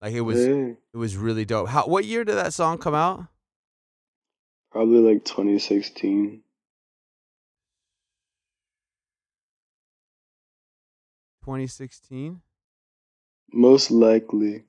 Like 0.00 0.12
it 0.14 0.20
was, 0.20 0.46
Yeah. 0.46 0.72
it 0.94 0.96
was 0.96 1.16
really 1.16 1.44
dope. 1.44 1.68
How? 1.68 1.86
What 1.86 2.04
year 2.04 2.24
did 2.24 2.36
that 2.36 2.54
song 2.54 2.78
come 2.78 2.94
out? 2.94 3.26
Probably 4.70 5.00
like 5.00 5.24
2016. 5.24 6.42
2016. 11.44 12.40
Most 13.52 13.90
likely. 13.90 14.64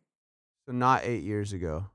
So 0.65 0.71
not 0.71 1.01
eight 1.03 1.23
years 1.23 1.51
ago. 1.53 1.85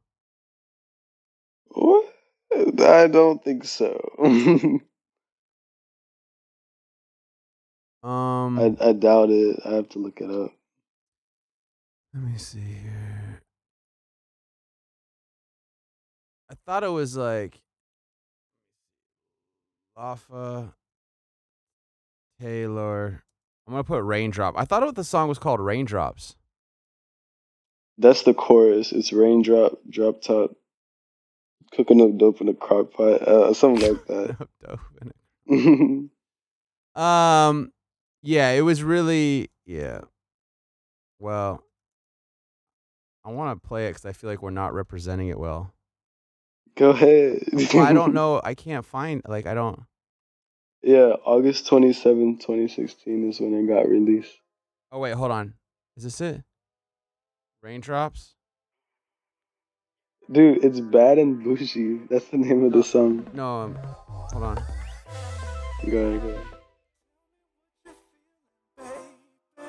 What? 1.68 2.12
I 2.52 3.06
don't 3.08 3.42
think 3.42 3.64
so. 3.64 3.98
Um, 8.04 8.58
I, 8.58 8.76
I 8.88 8.92
doubt 8.92 9.30
it. 9.30 9.60
I 9.64 9.76
have 9.76 9.88
to 9.90 9.98
look 9.98 10.20
it 10.20 10.30
up. 10.30 10.52
let 12.12 12.22
me 12.22 12.36
see 12.36 12.60
here. 12.60 13.40
I 16.50 16.54
thought 16.66 16.84
it 16.84 16.88
was 16.88 17.16
like 17.16 17.62
Lafa 19.96 20.74
Taylor. 22.38 23.24
I'm 23.66 23.72
gonna 23.72 23.84
put 23.84 24.02
Raindrop. 24.02 24.54
I 24.58 24.66
thought 24.66 24.82
it, 24.82 24.94
the 24.94 25.02
song 25.02 25.28
was 25.28 25.38
called 25.38 25.60
Raindrops. 25.60 26.36
That's 27.96 28.22
the 28.22 28.34
chorus. 28.34 28.92
It's 28.92 29.12
raindrop, 29.12 29.78
drop 29.88 30.20
top, 30.20 30.50
cooking 31.72 32.02
up 32.02 32.18
dope 32.18 32.42
in 32.42 32.48
a 32.48 32.54
crock 32.54 32.92
pot, 32.92 33.22
uh, 33.22 33.54
something 33.54 33.88
like 33.88 34.06
that. 34.06 34.36
Dope, 34.60 34.80
dope. 35.48 36.10
Um, 36.96 37.72
yeah, 38.24 38.50
it 38.50 38.62
was 38.62 38.82
really 38.82 39.50
yeah. 39.66 40.00
Well, 41.18 41.62
I 43.24 43.30
want 43.30 43.62
to 43.62 43.68
play 43.68 43.86
it 43.86 43.90
because 43.90 44.04
I 44.06 44.12
feel 44.12 44.28
like 44.30 44.42
we're 44.42 44.50
not 44.50 44.74
representing 44.74 45.28
it 45.28 45.38
well. 45.38 45.72
Go 46.76 46.90
ahead. 46.90 47.44
Well, 47.52 47.84
I 47.84 47.92
don't 47.92 48.14
know. 48.20 48.40
I 48.42 48.54
can't 48.54 48.84
find 48.84 49.22
like 49.26 49.46
I 49.46 49.54
don't. 49.54 49.82
Yeah, 50.82 51.12
August 51.24 51.66
27, 51.66 52.38
2016 52.38 53.30
is 53.30 53.40
when 53.40 53.54
it 53.54 53.66
got 53.66 53.88
released. 53.88 54.32
Oh 54.90 54.98
wait, 54.98 55.14
hold 55.14 55.30
on. 55.30 55.54
Is 55.96 56.04
this 56.04 56.20
it? 56.20 56.42
Raindrops. 57.62 58.34
Dude, 60.30 60.64
it's 60.64 60.80
Bad 60.80 61.18
and 61.18 61.44
Bougie. 61.44 62.00
That's 62.08 62.26
the 62.28 62.38
name 62.38 62.64
of 62.64 62.72
the 62.72 62.82
song. 62.82 63.26
No, 63.34 63.60
um, 63.62 63.74
hold 64.32 64.44
on. 64.44 64.64
Go 65.88 65.98
ahead, 65.98 66.22
go 66.22 66.28
ahead. 66.28 66.53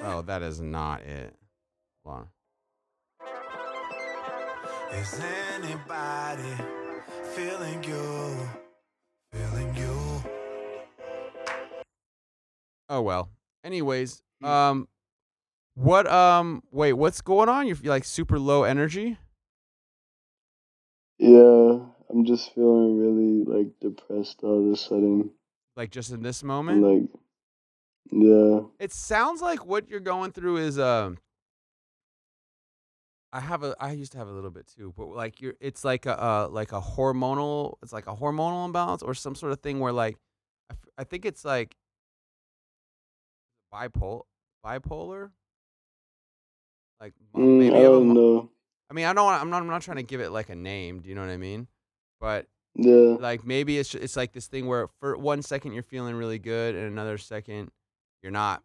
Oh, 0.08 0.22
that 0.22 0.44
is 0.44 0.62
not 0.62 1.02
it. 1.02 1.34
Hold 2.06 2.18
on. 2.20 2.28
Is 4.94 5.20
anybody 5.52 6.44
feeling 7.34 7.84
you? 7.84 8.38
Feeling 9.34 9.76
you? 9.76 10.24
Oh 12.88 13.02
well. 13.02 13.30
Anyways, 13.64 14.22
um, 14.44 14.88
what 15.74 16.06
um, 16.06 16.62
wait, 16.70 16.94
what's 16.94 17.22
going 17.22 17.50
on? 17.50 17.66
You're 17.66 17.78
like 17.86 18.04
super 18.06 18.38
low 18.38 18.62
energy. 18.62 19.18
Yeah, 21.18 21.80
I'm 22.12 22.26
just 22.26 22.54
feeling 22.54 23.00
really 23.00 23.44
like 23.44 23.74
depressed 23.82 24.42
all 24.44 24.68
of 24.68 24.72
a 24.72 24.78
sudden. 24.78 25.32
Like 25.76 25.90
just 25.90 26.12
in 26.12 26.22
this 26.22 26.44
I'm 26.44 26.48
moment. 26.50 26.84
like, 26.84 27.10
yeah, 28.12 28.62
It 28.80 28.92
sounds 28.92 29.42
like 29.42 29.66
what 29.66 29.90
you're 29.90 30.00
going 30.00 30.32
through 30.32 30.58
is 30.58 30.80
um. 30.80 31.18
I 33.34 33.42
have 33.42 33.64
a. 33.64 33.76
I 33.80 33.92
used 33.92 34.14
to 34.14 34.18
have 34.18 34.30
a 34.30 34.32
little 34.32 34.50
bit 34.50 34.66
too, 34.68 34.94
but 34.96 35.08
like 35.08 35.42
you're, 35.42 35.56
it's 35.60 35.84
like 35.84 36.06
a 36.06 36.18
uh, 36.22 36.48
like 36.50 36.72
a 36.72 36.80
hormonal. 36.80 37.76
It's 37.84 37.92
like 37.92 38.08
a 38.08 38.16
hormonal 38.16 38.66
imbalance 38.66 39.02
or 39.02 39.14
some 39.14 39.36
sort 39.36 39.52
of 39.52 39.60
thing 39.60 39.82
where 39.82 39.92
like, 39.92 40.18
I, 40.70 40.74
f- 40.74 40.90
I 40.98 41.04
think 41.04 41.26
it's 41.26 41.44
like 41.44 41.76
bipolar. 43.74 44.22
Bipolar. 44.66 45.32
Like 47.02 47.14
mm, 47.36 47.58
maybe 47.60 47.76
I 47.76 47.80
you 47.80 47.84
have 47.84 47.94
a 47.94 47.96
don't 47.98 48.14
know. 48.14 48.50
I 48.90 48.94
mean, 48.94 49.06
I 49.06 49.14
don't. 49.14 49.28
I'm 49.28 49.50
not. 49.50 49.62
I'm 49.62 49.68
not 49.68 49.82
trying 49.82 49.98
to 49.98 50.04
give 50.04 50.22
it 50.22 50.30
like 50.30 50.50
a 50.50 50.56
name. 50.56 51.02
Do 51.02 51.10
you 51.10 51.16
know 51.16 51.22
what 51.22 51.30
I 51.30 51.38
mean? 51.38 51.68
But 52.22 52.48
Yeah, 52.76 53.18
like 53.20 53.46
maybe 53.46 53.78
it's 53.78 53.94
it's 53.96 54.16
like 54.16 54.32
this 54.32 54.48
thing 54.48 54.66
where 54.66 54.88
for 55.02 55.18
one 55.18 55.42
second 55.42 55.74
you're 55.74 55.84
feeling 55.84 56.16
really 56.16 56.40
good, 56.40 56.76
and 56.76 56.86
another 56.86 57.18
second 57.18 57.72
you're 58.26 58.32
not. 58.32 58.64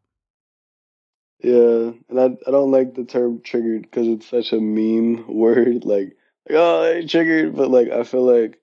yeah, 1.41 1.93
and 2.09 2.19
I 2.19 2.25
I 2.47 2.51
don't 2.51 2.71
like 2.71 2.95
the 2.95 3.05
term 3.05 3.43
triggered 3.43 3.83
because 3.83 4.09
it's 4.09 4.27
such 4.27 4.55
a 4.55 4.61
meme 4.61 5.27
word. 5.29 5.85
Like, 5.85 6.17
like 6.49 6.57
oh, 6.57 6.83
they 6.83 7.05
triggered, 7.05 7.55
but 7.55 7.71
like 7.71 7.91
I 7.91 8.05
feel 8.05 8.25
like 8.25 8.59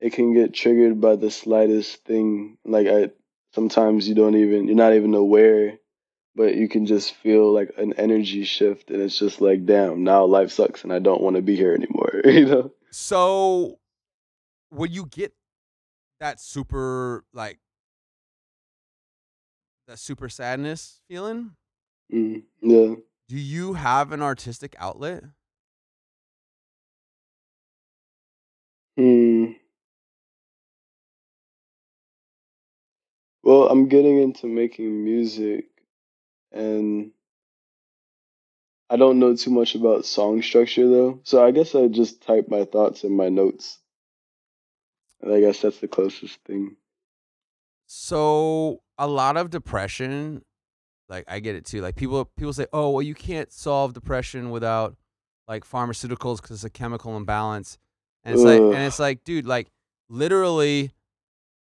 it 0.00 0.14
can 0.14 0.32
get 0.32 0.54
triggered 0.54 1.02
by 1.02 1.16
the 1.16 1.30
slightest 1.30 2.02
thing. 2.06 2.56
Like 2.64 2.86
I 2.86 3.10
sometimes 3.54 4.08
you 4.08 4.14
don't 4.14 4.36
even 4.36 4.68
you're 4.68 4.74
not 4.74 4.94
even 4.94 5.12
aware, 5.12 5.78
but 6.34 6.54
you 6.54 6.66
can 6.66 6.86
just 6.86 7.12
feel 7.16 7.52
like 7.52 7.72
an 7.76 7.92
energy 7.98 8.44
shift, 8.44 8.90
and 8.90 9.02
it's 9.02 9.18
just 9.18 9.42
like, 9.42 9.66
damn, 9.66 10.02
now 10.02 10.24
life 10.24 10.50
sucks, 10.50 10.82
and 10.82 10.94
I 10.94 10.98
don't 10.98 11.20
want 11.20 11.36
to 11.36 11.42
be 11.42 11.56
here 11.56 11.74
anymore. 11.74 12.22
You 12.24 12.46
know? 12.46 12.72
So, 12.90 13.78
when 14.70 14.92
you 14.92 15.04
get 15.04 15.34
that 16.20 16.40
super 16.40 17.26
like 17.34 17.58
that 19.88 19.98
super 19.98 20.28
sadness 20.28 21.00
feeling, 21.08 21.52
Mm, 22.12 22.42
yeah. 22.60 22.94
do 23.26 23.36
you 23.36 23.72
have 23.74 24.12
an 24.12 24.22
artistic 24.22 24.76
outlet? 24.78 25.24
Hmm. 28.96 29.52
Well, 33.42 33.68
I'm 33.68 33.88
getting 33.88 34.18
into 34.18 34.46
making 34.46 35.04
music, 35.04 35.66
and 36.52 37.12
I 38.90 38.96
don't 38.96 39.18
know 39.18 39.34
too 39.36 39.50
much 39.50 39.74
about 39.74 40.04
song 40.04 40.42
structure 40.42 40.88
though. 40.88 41.20
So 41.24 41.42
I 41.44 41.50
guess 41.50 41.74
I 41.74 41.88
just 41.88 42.22
type 42.22 42.48
my 42.48 42.64
thoughts 42.64 43.04
in 43.04 43.12
my 43.12 43.28
notes. 43.28 43.78
And 45.20 45.32
I 45.32 45.40
guess 45.40 45.60
that's 45.62 45.78
the 45.80 45.88
closest 45.88 46.38
thing. 46.44 46.76
So, 47.86 48.82
a 48.98 49.06
lot 49.06 49.36
of 49.36 49.50
depression, 49.50 50.44
like 51.08 51.24
I 51.28 51.40
get 51.40 51.54
it 51.56 51.64
too. 51.64 51.80
Like 51.80 51.96
people 51.96 52.24
people 52.24 52.52
say, 52.52 52.66
"Oh, 52.72 52.90
well 52.90 53.02
you 53.02 53.14
can't 53.14 53.52
solve 53.52 53.94
depression 53.94 54.50
without 54.50 54.96
like 55.46 55.64
pharmaceuticals 55.64 56.36
because 56.36 56.50
it's 56.52 56.64
a 56.64 56.70
chemical 56.70 57.16
imbalance." 57.16 57.78
And 58.24 58.34
it's 58.34 58.44
like 58.44 58.66
and 58.70 58.86
it's 58.86 58.98
like, 58.98 59.24
dude, 59.24 59.46
like 59.46 59.70
literally 60.08 60.92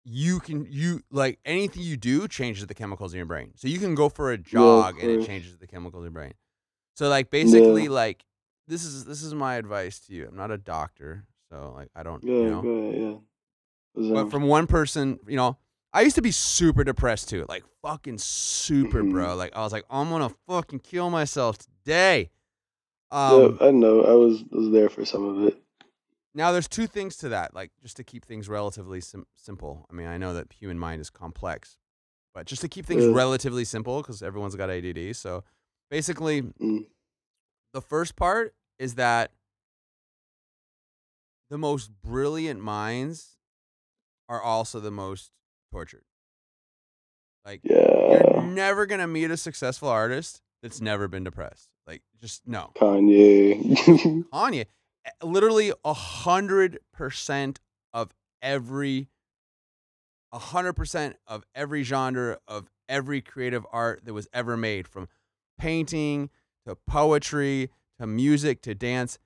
you 0.04 0.40
can 0.40 0.68
you 0.70 1.02
like 1.12 1.40
anything 1.46 1.82
you 1.82 1.98
do 1.98 2.28
changes 2.28 2.68
the 2.68 2.76
chemicals 2.76 3.14
in 3.14 3.18
your 3.18 3.26
brain. 3.26 3.54
So 3.56 3.68
you 3.68 3.80
can 3.80 3.96
go 3.96 4.08
for 4.10 4.32
a 4.32 4.38
jog 4.38 5.00
and 5.00 5.10
it 5.12 5.20
changes 5.22 5.58
the 5.58 5.68
chemicals 5.68 6.02
in 6.02 6.06
your 6.06 6.12
brain. 6.12 6.34
So 6.96 7.10
like 7.10 7.30
basically 7.32 7.90
like 7.90 8.24
this 8.68 8.84
is 8.84 9.06
this 9.06 9.24
is 9.24 9.34
my 9.34 9.56
advice 9.56 10.00
to 10.02 10.14
you. 10.14 10.28
I'm 10.28 10.36
not 10.36 10.52
a 10.52 10.58
doctor, 10.58 11.26
so 11.50 11.74
like 11.76 11.90
I 11.96 12.04
don't 12.04 12.24
Yeah, 12.24 12.34
you 12.36 12.50
know 12.50 12.60
ahead, 12.60 13.02
yeah. 13.98 14.14
But 14.14 14.30
from 14.32 14.44
one 14.44 14.68
person, 14.68 15.20
you 15.28 15.36
know, 15.36 15.58
I 15.96 16.02
used 16.02 16.18
to 16.18 16.22
be 16.22 16.32
super 16.32 16.84
depressed 16.84 17.30
too, 17.30 17.46
like 17.48 17.64
fucking 17.82 18.18
super, 18.18 19.02
Mhm. 19.02 19.12
bro. 19.12 19.36
Like 19.36 19.56
I 19.56 19.62
was 19.62 19.72
like, 19.72 19.86
I'm 19.90 20.10
gonna 20.10 20.30
fucking 20.46 20.80
kill 20.80 21.10
myself 21.10 21.58
today. 21.58 22.32
Um, 23.12 23.58
I 23.62 23.72
know. 23.72 24.02
I 24.04 24.12
was 24.12 24.44
was 24.52 24.72
there 24.72 24.90
for 24.90 25.06
some 25.06 25.24
of 25.26 25.48
it. 25.48 25.62
now 26.34 26.52
there's 26.52 26.68
two 26.68 26.86
things 26.86 27.16
to 27.18 27.30
that, 27.30 27.54
like 27.56 27.72
just 27.82 27.96
to 27.96 28.04
keep 28.04 28.26
things 28.26 28.50
relatively 28.50 29.00
sim- 29.00 29.26
simple. 29.36 29.86
I 29.90 29.94
mean, 29.94 30.08
I 30.08 30.18
know 30.18 30.34
that 30.34 30.52
human 30.52 30.78
mind 30.78 31.00
is 31.00 31.10
complex, 31.10 31.78
but 32.34 32.46
just 32.46 32.62
to 32.64 32.68
keep 32.68 32.86
things 32.86 33.06
Yeah. 33.06 33.14
relatively 33.14 33.64
simple, 33.64 34.02
because 34.02 34.22
everyone's 34.22 34.58
got 34.58 34.70
ADD. 34.70 35.14
So 35.14 35.46
basically, 35.90 36.42
Mm. 36.42 36.88
the 37.72 37.82
first 37.82 38.18
part 38.18 38.54
is 38.78 38.96
that 38.96 39.32
the 41.50 41.58
most 41.58 41.90
brilliant 42.02 42.60
minds 42.60 43.38
are 44.28 44.42
also 44.42 44.82
the 44.82 44.92
most 44.92 45.32
tortured. 45.76 46.04
Like 47.44 47.60
you're 47.64 48.44
never 48.44 48.86
gonna 48.86 49.08
meet 49.08 49.30
a 49.30 49.36
successful 49.36 49.90
artist 49.90 50.42
that's 50.64 50.80
never 50.80 51.10
been 51.10 51.26
depressed. 51.26 51.68
Like 51.86 52.02
just 52.20 52.48
no. 52.48 52.72
Kanye. 52.76 54.24
Kanye, 54.34 54.66
eh, 55.06 55.10
literally 55.22 55.74
a 55.84 55.94
hundred 55.94 56.80
percent 56.94 57.60
of 57.94 58.14
every, 58.42 59.10
a 60.32 60.40
hundred 60.40 60.74
percent 60.74 61.18
of 61.28 61.44
every 61.54 61.84
genre 61.84 62.38
of 62.48 62.70
every 62.88 63.22
creative 63.22 63.66
art 63.72 64.06
that 64.06 64.14
was 64.14 64.30
ever 64.34 64.56
made, 64.56 64.88
from 64.88 65.10
painting 65.60 66.30
to 66.66 66.78
poetry 66.88 67.70
to 68.00 68.08
music 68.08 68.62
to 68.62 68.74
dance, 68.74 69.20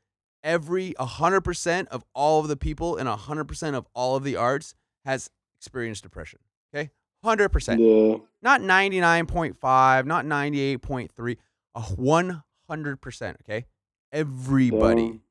every 0.44 0.96
a 0.98 1.06
hundred 1.06 1.42
percent 1.42 1.88
of 1.90 2.04
all 2.16 2.42
of 2.42 2.48
the 2.48 2.58
people 2.58 2.98
and 2.98 3.08
a 3.08 3.16
hundred 3.16 3.46
percent 3.46 3.76
of 3.76 3.86
all 3.94 4.16
of 4.16 4.24
the 4.24 4.36
arts 4.36 4.74
has 5.06 5.30
experienced 5.60 6.04
depression. 6.04 6.40
Okay, 6.74 6.92
hundred 7.24 7.50
percent 7.50 7.82
yeah. 7.82 8.16
not 8.42 8.62
99.5, 8.62 10.06
not 10.06 10.26
98.3, 10.26 11.38
a 11.76 11.82
100%, 11.82 13.36
okay? 13.42 13.66
Everybody. 14.12 15.10
Damn. 15.10 15.22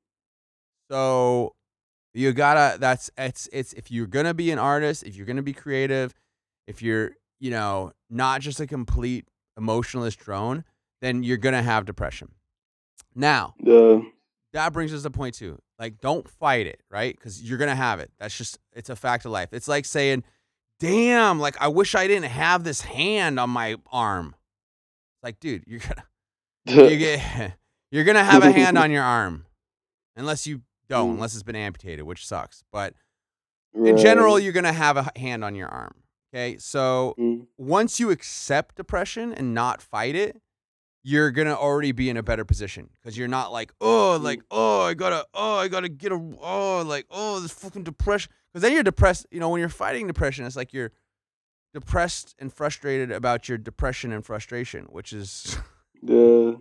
So 0.91 1.55
you 2.15 2.33
gotta, 2.33 2.79
that's, 2.79 3.11
it's, 3.19 3.49
it's, 3.53 3.73
if 3.75 3.91
you're 3.91 4.07
gonna 4.07 4.35
be 4.35 4.51
an 4.51 4.59
artist, 4.59 5.03
if 5.05 5.17
you're 5.17 5.27
gonna 5.27 5.43
be 5.43 5.53
creative, 5.53 6.15
if 6.67 6.83
you're, 6.83 7.13
you 7.41 7.51
know, 7.51 7.93
not 8.11 8.41
just 8.41 8.61
a 8.61 8.67
complete 8.67 9.29
emotionless 9.57 10.17
drone, 10.17 10.65
then 11.01 11.23
you're 11.23 11.37
gonna 11.37 11.63
have 11.63 11.85
depression. 11.85 12.33
Now, 13.15 13.55
Yeah. 13.61 14.01
that 14.53 14.73
brings 14.73 14.93
us 14.93 15.03
to 15.03 15.11
point 15.11 15.35
two. 15.35 15.59
Like, 15.79 16.01
don't 16.01 16.29
fight 16.29 16.67
it, 16.67 16.81
right? 16.91 17.15
Because 17.15 17.43
you're 17.43 17.59
gonna 17.59 17.75
have 17.77 18.01
it. 18.01 18.11
That's 18.19 18.37
just 18.37 18.59
it's 18.75 18.91
a 18.91 18.97
fact 18.97 19.25
of 19.25 19.31
life. 19.31 19.51
It's 19.53 19.69
like 19.69 19.85
saying, 19.85 20.25
"Damn, 20.81 21.39
like 21.39 21.57
I 21.61 21.69
wish 21.69 21.95
I 21.95 22.07
didn't 22.07 22.31
have 22.31 22.65
this 22.65 22.81
hand 22.81 23.39
on 23.39 23.51
my 23.51 23.77
arm." 23.93 24.35
It's 25.17 25.25
like, 25.25 25.41
dude, 25.41 25.65
you're 25.67 25.81
gonna 25.81 26.05
you 26.91 26.97
get 26.99 27.55
you're 27.93 28.05
gonna 28.05 28.25
have 28.25 28.43
a 28.43 28.51
hand 28.53 28.77
on 28.77 28.91
your 28.91 29.05
arm, 29.05 29.47
unless 30.17 30.47
you 30.47 30.63
don't, 30.89 31.11
Mm. 31.11 31.15
unless 31.15 31.35
it's 31.35 31.43
been 31.43 31.55
amputated, 31.57 32.05
which 32.07 32.27
sucks. 32.27 32.65
But 32.73 32.95
in 33.75 33.97
general, 33.97 34.39
you're 34.39 34.53
gonna 34.55 34.73
have 34.73 34.97
a 34.97 35.11
hand 35.19 35.45
on 35.45 35.55
your 35.55 35.69
arm. 35.69 35.95
Okay, 36.35 36.59
so 36.59 37.15
Mm. 37.19 37.47
once 37.57 38.01
you 38.01 38.11
accept 38.11 38.75
depression 38.77 39.33
and 39.33 39.55
not 39.55 39.81
fight 39.81 40.15
it, 40.15 40.41
you're 41.09 41.31
gonna 41.31 41.55
already 41.55 41.91
be 41.93 42.11
in 42.11 42.19
a 42.19 42.23
better 42.23 42.45
position 42.45 42.91
because 42.93 43.17
you're 43.17 43.29
not 43.29 43.51
like 43.51 43.73
oh 43.81 44.19
mm. 44.21 44.23
like 44.23 44.43
oh 44.51 44.83
I 44.83 44.93
gotta 44.93 45.25
oh 45.33 45.57
I 45.57 45.69
gotta 45.69 45.89
get 45.89 46.13
a 46.13 46.17
oh 46.17 46.85
like 46.87 47.07
oh 47.11 47.41
this 47.41 47.53
fucking 47.53 47.85
depression 47.85 48.31
because 48.53 48.61
then 48.61 48.75
you're 48.75 48.83
depressed 48.83 49.27
you 49.31 49.41
know 49.41 49.49
when 49.49 49.59
you're 49.61 49.71
fighting 49.71 50.07
depression 50.07 50.45
it's 50.45 50.55
like 50.55 50.75
you're 50.75 50.93
depressed 51.73 52.35
and 52.39 52.53
frustrated 52.53 53.11
about 53.11 53.49
your 53.49 53.57
depression 53.57 54.13
and 54.13 54.27
frustration 54.27 54.85
which 54.91 55.15
is 55.15 55.57
Yeah. 56.03 56.53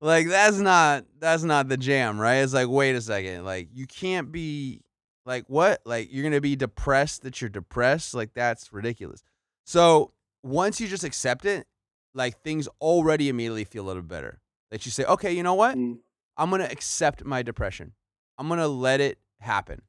like 0.00 0.26
that's 0.26 0.58
not 0.58 1.04
that's 1.20 1.44
not 1.44 1.68
the 1.68 1.76
jam 1.76 2.18
right? 2.18 2.38
It's 2.38 2.52
like 2.52 2.68
wait 2.68 2.96
a 2.96 3.00
second 3.00 3.44
like 3.44 3.68
you 3.72 3.86
can't 3.86 4.32
be 4.32 4.82
like 5.24 5.44
what? 5.46 5.80
Like 5.84 6.12
you're 6.12 6.24
gonna 6.24 6.40
be 6.40 6.56
depressed 6.56 7.22
that 7.22 7.40
you're 7.40 7.50
depressed? 7.50 8.14
Like 8.14 8.34
that's 8.34 8.72
ridiculous. 8.72 9.22
So 9.64 10.10
once 10.42 10.80
you 10.80 10.88
just 10.88 11.04
accept 11.04 11.44
it 11.44 11.68
like 12.14 12.40
things 12.42 12.68
already 12.80 13.28
immediately 13.28 13.64
feel 13.64 13.84
a 13.84 13.88
little 13.88 14.02
better 14.02 14.40
that 14.70 14.84
you 14.86 14.92
say 14.92 15.04
okay 15.04 15.32
you 15.32 15.42
know 15.42 15.54
what 15.54 15.76
Mm. 15.76 15.98
i'm 16.36 16.50
gonna 16.50 16.68
accept 16.70 17.24
my 17.24 17.42
depression 17.42 17.92
i'm 18.38 18.48
gonna 18.48 18.68
let 18.68 19.00
it 19.00 19.18
happen 19.40 19.82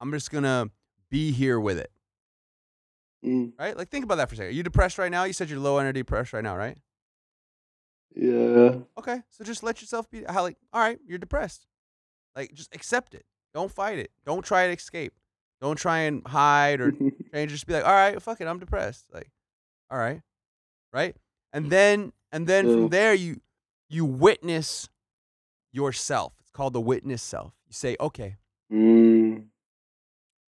i'm 0.00 0.10
just 0.12 0.30
gonna 0.30 0.70
be 1.10 1.32
here 1.32 1.58
with 1.60 1.78
it 1.78 1.90
Mm. 3.24 3.52
right 3.58 3.76
like 3.76 3.88
think 3.90 4.04
about 4.04 4.14
that 4.16 4.28
for 4.28 4.34
a 4.34 4.36
second 4.36 4.48
are 4.48 4.54
you 4.54 4.62
depressed 4.62 4.96
right 4.98 5.10
now 5.10 5.24
you 5.24 5.32
said 5.32 5.50
you're 5.50 5.58
low 5.58 5.76
energy 5.78 6.00
depressed 6.00 6.32
right 6.32 6.42
now 6.44 6.56
right 6.56 6.78
Yeah. 8.14 8.78
Okay, 8.98 9.22
so 9.30 9.44
just 9.44 9.62
let 9.62 9.80
yourself 9.80 10.10
be 10.10 10.24
how 10.28 10.42
like, 10.42 10.56
all 10.72 10.80
right, 10.80 10.98
you're 11.06 11.18
depressed. 11.18 11.66
Like 12.34 12.52
just 12.54 12.74
accept 12.74 13.14
it. 13.14 13.24
Don't 13.54 13.70
fight 13.70 13.98
it. 13.98 14.10
Don't 14.26 14.44
try 14.44 14.66
to 14.66 14.72
escape. 14.72 15.12
Don't 15.60 15.76
try 15.76 16.00
and 16.00 16.26
hide 16.26 16.80
or 16.80 16.90
change. 17.32 17.50
Just 17.52 17.66
be 17.66 17.74
like, 17.74 17.84
all 17.86 17.92
right, 17.92 18.20
fuck 18.20 18.40
it, 18.40 18.46
I'm 18.48 18.58
depressed. 18.58 19.06
Like, 19.12 19.30
all 19.90 19.98
right, 19.98 20.22
right, 20.92 21.14
and 21.52 21.70
then 21.70 22.12
and 22.32 22.46
then 22.46 22.64
from 22.64 22.88
there 22.88 23.14
you 23.14 23.40
you 23.88 24.04
witness 24.04 24.88
yourself. 25.72 26.32
It's 26.40 26.50
called 26.50 26.72
the 26.72 26.80
witness 26.80 27.22
self. 27.22 27.52
You 27.66 27.74
say, 27.74 27.96
okay, 28.00 28.36
mm. 28.72 29.44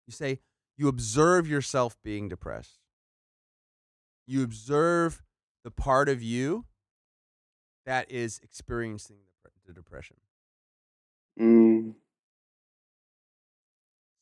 you 0.08 0.14
say 0.14 0.40
you 0.78 0.88
observe 0.88 1.48
yourself 1.48 1.98
being 2.04 2.30
depressed. 2.30 2.80
You 4.28 4.44
observe 4.44 5.22
the 5.64 5.72
part 5.72 6.10
of 6.10 6.22
you 6.22 6.66
that 7.86 8.10
is 8.12 8.40
experiencing 8.44 9.18
the, 9.44 9.50
the 9.68 9.74
depression. 9.74 10.18
Mm. 11.40 11.96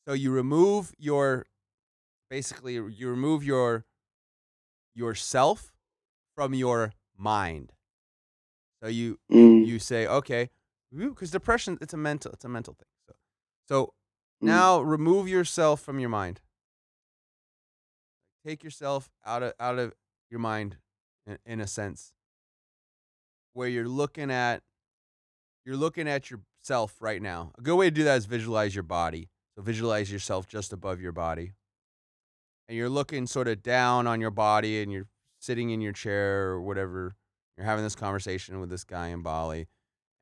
So 0.06 0.14
you 0.14 0.30
remove 0.30 0.92
your 0.98 1.46
basically 2.30 2.74
you 2.74 3.08
remove 3.08 3.44
your 3.44 3.84
yourself 4.94 5.72
from 6.40 6.54
your 6.54 6.94
mind. 7.18 7.70
So 8.82 8.88
you 8.88 9.18
Mm. 9.30 9.66
you 9.66 9.78
say 9.78 10.06
okay, 10.06 10.48
because 10.90 11.30
depression 11.30 11.76
it's 11.82 11.92
a 11.92 11.98
mental 11.98 12.32
it's 12.32 12.46
a 12.46 12.48
mental 12.48 12.72
thing. 12.72 12.88
So 13.06 13.14
so 13.68 13.86
Mm. 14.42 14.46
now 14.46 14.80
remove 14.80 15.28
yourself 15.28 15.82
from 15.82 16.00
your 16.00 16.08
mind. 16.08 16.40
Take 18.46 18.64
yourself 18.64 19.10
out 19.26 19.42
of 19.42 19.52
out 19.60 19.78
of 19.78 19.92
your 20.30 20.40
mind 20.40 20.78
in, 21.26 21.38
in 21.44 21.60
a 21.60 21.66
sense 21.66 22.14
where 23.52 23.68
you're 23.68 23.86
looking 23.86 24.30
at 24.30 24.62
you're 25.66 25.76
looking 25.76 26.08
at 26.08 26.30
yourself 26.30 27.02
right 27.02 27.20
now. 27.20 27.52
A 27.58 27.60
good 27.60 27.76
way 27.76 27.88
to 27.88 27.94
do 27.94 28.04
that 28.04 28.16
is 28.16 28.24
visualize 28.24 28.74
your 28.74 28.82
body. 28.82 29.28
So 29.56 29.62
visualize 29.62 30.10
yourself 30.10 30.46
just 30.48 30.72
above 30.72 31.02
your 31.02 31.12
body. 31.12 31.52
And 32.66 32.78
you're 32.78 32.88
looking 32.88 33.26
sort 33.26 33.46
of 33.46 33.62
down 33.62 34.06
on 34.06 34.22
your 34.22 34.30
body 34.30 34.80
and 34.80 34.90
you're 34.90 35.08
sitting 35.40 35.70
in 35.70 35.80
your 35.80 35.92
chair 35.92 36.50
or 36.50 36.60
whatever. 36.62 37.16
You're 37.56 37.66
having 37.66 37.82
this 37.82 37.96
conversation 37.96 38.60
with 38.60 38.70
this 38.70 38.84
guy 38.84 39.08
in 39.08 39.22
Bali 39.22 39.66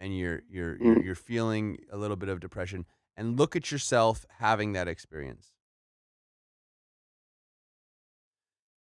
and 0.01 0.17
you're 0.17 0.41
you're 0.49 0.77
you're, 0.83 0.97
Mm. 0.97 1.05
you're 1.05 1.15
feeling 1.15 1.79
a 1.93 1.99
little 1.99 2.17
bit 2.17 2.29
of 2.31 2.41
depression 2.41 2.87
and 3.17 3.39
look 3.39 3.55
at 3.55 3.71
yourself 3.71 4.25
having 4.39 4.73
that 4.73 4.89
experience. 4.89 5.53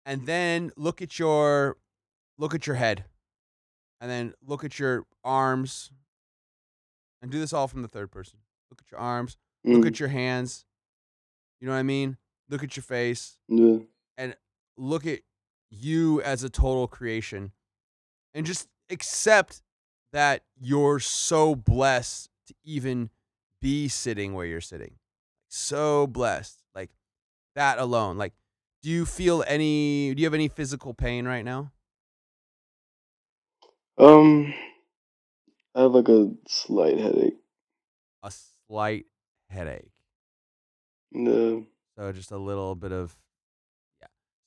And 0.05 0.27
then 0.27 0.73
look 0.77 1.01
at 1.01 1.19
your 1.19 1.77
look 2.39 2.55
at 2.55 2.67
your 2.67 2.77
head. 2.77 3.05
And 4.01 4.11
then 4.11 4.35
look 4.45 4.65
at 4.65 4.79
your 4.81 5.07
arms. 5.23 5.93
And 7.21 7.31
do 7.31 7.39
this 7.39 7.53
all 7.53 7.69
from 7.69 7.83
the 7.83 7.89
third 7.89 8.11
person. 8.11 8.41
Look 8.69 8.81
at 8.85 8.91
your 8.91 8.99
arms, 8.99 9.37
look 9.65 9.85
Mm. 9.85 9.87
at 9.87 10.01
your 10.01 10.09
hands. 10.09 10.65
You 11.61 11.67
know 11.67 11.73
what 11.75 11.79
I 11.79 11.85
mean? 11.85 12.17
Look 12.49 12.65
at 12.65 12.77
your 12.77 12.83
face 12.83 13.39
Yeah. 13.47 13.79
And 14.17 14.37
look 14.77 15.07
at 15.07 15.21
you 15.73 16.21
as 16.23 16.45
a 16.45 16.51
total 16.51 16.87
creation 16.87 17.53
and 18.35 18.45
just 18.45 18.69
accept 18.91 19.63
that 20.13 20.43
you're 20.61 21.01
so 21.01 21.55
blessed 21.55 22.29
to 22.47 22.55
even 22.65 23.11
be 23.61 23.89
sitting 23.89 24.35
where 24.35 24.47
you're 24.47 24.61
sitting. 24.61 24.97
So 25.49 26.07
blessed. 26.07 26.63
Like 26.75 26.91
that 27.55 27.79
alone. 27.79 28.19
Like 28.19 28.35
do 28.83 28.91
you 28.91 29.07
feel 29.07 29.45
any 29.47 30.15
do 30.15 30.21
you 30.21 30.27
have 30.27 30.35
any 30.35 30.49
physical 30.49 30.93
pain 30.93 31.27
right 31.27 31.45
now? 31.45 31.73
Um, 33.97 34.53
I 35.75 35.83
have 35.83 35.93
like 35.93 36.09
a 36.09 36.31
slight 36.49 36.99
headache. 36.99 37.37
A 38.23 38.33
slight 38.69 39.07
headache. 39.49 39.93
No. 41.13 41.67
So 41.97 42.13
just 42.13 42.33
a 42.33 42.39
little 42.39 42.75
bit 42.75 42.93
of. 42.93 43.17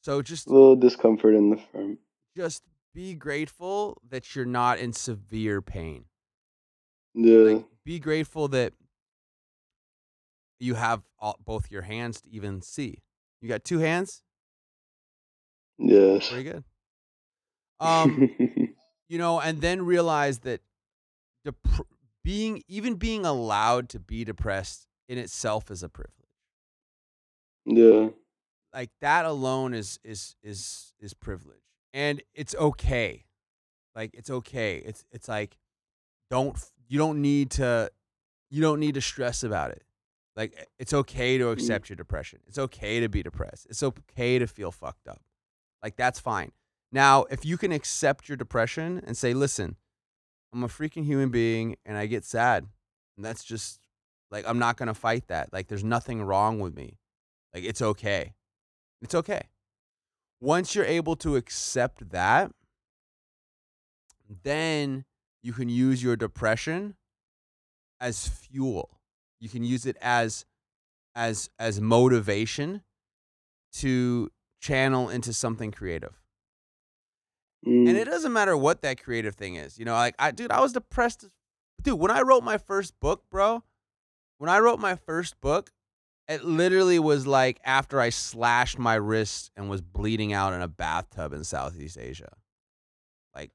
So 0.05 0.21
just 0.21 0.45
A 0.45 0.51
little 0.53 0.75
discomfort 0.75 1.33
in 1.33 1.49
the 1.49 1.57
firm. 1.57 1.97
just 2.37 2.61
be 2.93 3.15
grateful 3.15 3.99
that 4.07 4.35
you're 4.35 4.45
not 4.45 4.77
in 4.77 4.93
severe 4.93 5.63
pain. 5.63 6.05
Yeah. 7.15 7.39
like 7.39 7.65
be 7.83 7.97
grateful 7.97 8.47
that 8.49 8.73
you 10.59 10.75
have 10.75 11.01
all, 11.17 11.39
both 11.43 11.71
your 11.71 11.81
hands 11.81 12.21
to 12.21 12.29
even 12.29 12.61
see 12.61 13.01
you 13.41 13.49
got 13.49 13.63
two 13.63 13.79
hands 13.79 14.21
yes. 15.79 16.29
pretty 16.29 16.43
good 16.43 16.63
um 17.79 18.29
you 19.09 19.17
know 19.17 19.39
and 19.39 19.61
then 19.61 19.85
realize 19.85 20.39
that 20.39 20.61
dep- 21.45 21.55
being 22.23 22.61
even 22.67 22.95
being 22.95 23.25
allowed 23.25 23.87
to 23.89 23.99
be 23.99 24.23
depressed 24.23 24.87
in 25.07 25.17
itself 25.17 25.71
is 25.71 25.81
a 25.81 25.89
privilege 25.89 26.11
yeah. 27.65 28.09
Like 28.75 28.91
that 28.99 29.25
alone 29.25 29.73
is 29.73 29.99
is 30.03 30.35
is 30.43 30.93
is 30.99 31.13
privilege. 31.13 31.61
And 31.93 32.21
it's 32.33 32.53
okay. 32.55 33.23
Like 33.95 34.13
it's 34.13 34.29
okay. 34.29 34.77
It's 34.85 35.05
it's 35.11 35.29
like 35.29 35.57
don't 36.29 36.57
you 36.89 36.99
don't 36.99 37.21
need 37.21 37.51
to 37.51 37.89
you 38.51 38.61
don't 38.61 38.81
need 38.81 38.95
to 38.95 39.01
stress 39.01 39.43
about 39.43 39.71
it. 39.71 39.83
Like 40.35 40.53
eh, 40.57 40.65
it's 40.77 40.93
okay 40.93 41.37
to 41.37 41.45
mm. 41.45 41.53
accept 41.53 41.89
your 41.89 41.95
depression. 41.95 42.41
It's 42.47 42.59
okay 42.59 42.99
to 42.99 43.07
be 43.07 43.23
depressed. 43.23 43.65
It's 43.69 43.81
okay 43.81 44.37
to 44.39 44.45
feel 44.45 44.71
fucked 44.71 45.07
up. 45.07 45.21
Like 45.81 45.95
that's 45.95 46.19
fine. 46.19 46.51
Now 46.91 47.23
if 47.31 47.45
you 47.45 47.57
can 47.57 47.71
accept 47.71 48.27
your 48.27 48.35
depression 48.35 49.01
and 49.07 49.17
say 49.17 49.33
listen 49.33 49.77
i'm 50.53 50.63
a 50.63 50.67
freaking 50.67 51.03
human 51.03 51.29
being 51.29 51.75
and 51.85 51.97
i 51.97 52.05
get 52.05 52.23
sad 52.23 52.65
and 53.17 53.25
that's 53.25 53.43
just 53.43 53.81
like 54.31 54.47
i'm 54.47 54.59
not 54.59 54.77
going 54.77 54.87
to 54.87 54.93
fight 54.93 55.27
that. 55.27 55.53
Like 55.53 55.67
there's 55.67 55.83
nothing 55.83 56.21
wrong 56.21 56.59
with 56.59 56.75
me. 56.75 56.97
Like 57.53 57.63
it's 57.63 57.81
okay 57.81 58.33
it's 59.01 59.15
okay. 59.15 59.41
Once 60.41 60.75
you're 60.75 60.85
able 60.85 61.15
to 61.15 61.35
accept 61.35 62.09
that, 62.11 62.51
then 64.43 65.05
you 65.41 65.53
can 65.53 65.69
use 65.69 66.03
your 66.03 66.15
depression 66.15 66.95
as 67.99 68.27
fuel. 68.27 68.99
You 69.39 69.49
can 69.49 69.63
use 69.63 69.85
it 69.85 69.97
as 70.01 70.45
as 71.15 71.49
as 71.59 71.79
motivation 71.79 72.81
to 73.73 74.29
channel 74.59 75.09
into 75.09 75.33
something 75.33 75.71
creative. 75.71 76.19
Mm. 77.65 77.89
And 77.89 77.97
it 77.97 78.05
doesn't 78.05 78.33
matter 78.33 78.57
what 78.57 78.81
that 78.81 79.01
creative 79.01 79.35
thing 79.35 79.55
is. 79.55 79.77
You 79.77 79.85
know, 79.85 79.93
like 79.93 80.15
I 80.19 80.31
dude, 80.31 80.51
I 80.51 80.61
was 80.61 80.73
depressed. 80.73 81.29
Dude, 81.81 81.99
when 81.99 82.11
I 82.11 82.21
wrote 82.21 82.43
my 82.43 82.57
first 82.57 82.99
book, 82.99 83.23
bro, 83.29 83.63
when 84.37 84.49
I 84.49 84.59
wrote 84.59 84.79
my 84.79 84.95
first 84.95 85.39
book, 85.41 85.71
it 86.27 86.43
literally 86.43 86.99
was 86.99 87.27
like 87.27 87.59
after 87.63 87.99
I 87.99 88.09
slashed 88.09 88.79
my 88.79 88.95
wrist 88.95 89.51
and 89.55 89.69
was 89.69 89.81
bleeding 89.81 90.33
out 90.33 90.53
in 90.53 90.61
a 90.61 90.67
bathtub 90.67 91.33
in 91.33 91.43
Southeast 91.43 91.97
Asia. 91.99 92.31
Like 93.35 93.51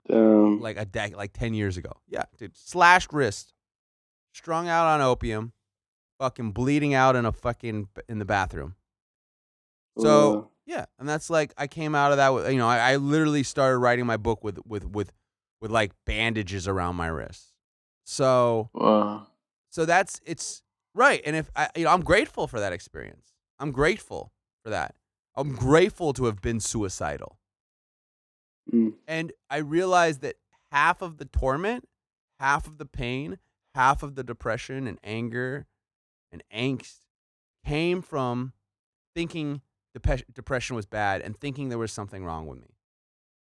like 0.60 0.76
a 0.76 0.84
dec 0.86 1.16
like 1.16 1.32
10 1.32 1.54
years 1.54 1.76
ago. 1.76 1.92
Yeah, 2.06 2.24
dude, 2.38 2.56
slashed 2.56 3.12
wrist. 3.12 3.54
Strung 4.32 4.68
out 4.68 4.86
on 4.86 5.00
opium, 5.00 5.52
fucking 6.20 6.52
bleeding 6.52 6.94
out 6.94 7.16
in 7.16 7.24
a 7.24 7.32
fucking 7.32 7.88
in 8.08 8.18
the 8.18 8.24
bathroom. 8.24 8.74
Oh, 9.96 10.02
so 10.02 10.30
Wow. 10.34 10.48
yeah, 10.66 10.84
and 10.98 11.08
that's 11.08 11.30
like 11.30 11.52
I 11.56 11.66
came 11.66 11.94
out 11.94 12.12
of 12.12 12.18
that 12.18 12.28
with 12.34 12.50
you 12.52 12.58
know 12.58 12.68
I, 12.68 12.92
I 12.92 12.96
literally 12.96 13.42
started 13.42 13.78
writing 13.78 14.06
my 14.06 14.16
book 14.16 14.44
with 14.44 14.58
with 14.66 14.86
with 14.86 15.12
with 15.60 15.70
like 15.70 15.92
bandages 16.06 16.68
around 16.68 16.96
my 16.96 17.08
wrists. 17.08 17.52
So 18.04 18.70
Wow. 18.74 19.26
so 19.70 19.84
that's 19.84 20.20
it's 20.24 20.62
right, 20.94 21.20
and 21.24 21.36
if 21.36 21.50
I 21.56 21.68
you 21.76 21.84
know 21.84 21.90
I'm 21.90 22.02
grateful 22.02 22.46
for 22.46 22.60
that 22.60 22.72
experience. 22.72 23.32
I'm 23.58 23.72
grateful 23.72 24.32
for 24.64 24.70
that. 24.70 24.94
I'm 25.36 25.54
grateful 25.54 26.12
to 26.14 26.24
have 26.24 26.40
been 26.40 26.60
suicidal, 26.60 27.38
Mm. 28.72 28.94
and 29.08 29.32
I 29.48 29.58
realized 29.58 30.20
that 30.22 30.36
half 30.70 31.02
of 31.02 31.18
the 31.18 31.24
torment, 31.24 31.88
half 32.38 32.66
of 32.66 32.78
the 32.78 32.86
pain, 32.86 33.38
half 33.74 34.02
of 34.02 34.14
the 34.14 34.22
depression 34.24 34.86
and 34.86 34.98
anger 35.02 35.66
and 36.30 36.42
angst 36.54 37.00
came 37.64 38.00
from 38.02 38.52
thinking 39.14 39.62
dep- 39.94 40.32
depression 40.32 40.76
was 40.76 40.86
bad 40.86 41.20
and 41.20 41.36
thinking 41.38 41.68
there 41.68 41.78
was 41.78 41.92
something 41.92 42.24
wrong 42.24 42.46
with 42.46 42.60
me 42.60 42.76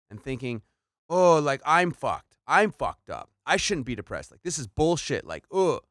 and 0.10 0.22
thinking, 0.22 0.62
oh, 1.10 1.38
like 1.40 1.62
I'm 1.66 1.92
fucked. 1.92 2.38
I'm 2.48 2.72
fucked 2.72 3.10
up. 3.10 3.30
I 3.46 3.58
shouldn't 3.58 3.86
be 3.86 3.96
depressed. 3.96 4.32
Like 4.32 4.42
this 4.42 4.58
is 4.58 4.68
bullshit. 4.68 5.26
Like, 5.26 5.46
ugh, 5.52 5.82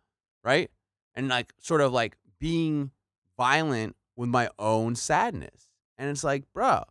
right? 0.43 0.71
And 1.19 1.29
like 1.29 1.53
sort 1.59 1.81
of 1.81 1.93
like 1.93 2.17
being 2.39 2.93
violent 3.37 3.97
with 4.17 4.29
my 4.29 4.49
own 4.59 4.95
sadness. 4.95 5.69
And 5.99 6.09
it's 6.09 6.23
like, 6.23 6.45
bro, 6.55 6.85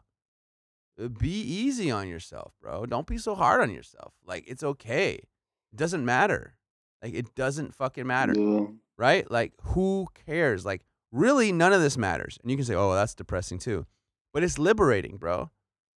uh, 1.01 1.07
be 1.07 1.41
easy 1.41 1.89
on 1.89 2.09
yourself, 2.09 2.53
bro. 2.61 2.85
Don't 2.85 3.07
be 3.07 3.17
so 3.17 3.35
hard 3.35 3.61
on 3.61 3.71
yourself. 3.71 4.13
Like 4.25 4.43
it's 4.45 4.63
okay. 4.63 5.13
It 5.13 5.75
doesn't 5.75 6.03
matter. 6.03 6.57
Like 7.01 7.13
it 7.13 7.35
doesn't 7.35 7.73
fucking 7.73 8.05
matter. 8.05 8.33
Yeah. 8.35 8.65
Right? 8.97 9.29
Like 9.31 9.53
who 9.61 10.07
cares? 10.25 10.65
Like 10.65 10.83
really 11.11 11.51
none 11.53 11.71
of 11.71 11.81
this 11.81 11.97
matters. 11.97 12.37
And 12.41 12.51
you 12.51 12.57
can 12.57 12.65
say, 12.65 12.75
"Oh, 12.75 12.93
that's 12.93 13.15
depressing 13.15 13.59
too." 13.59 13.85
But 14.33 14.43
it's 14.43 14.59
liberating, 14.59 15.17
bro. 15.17 15.51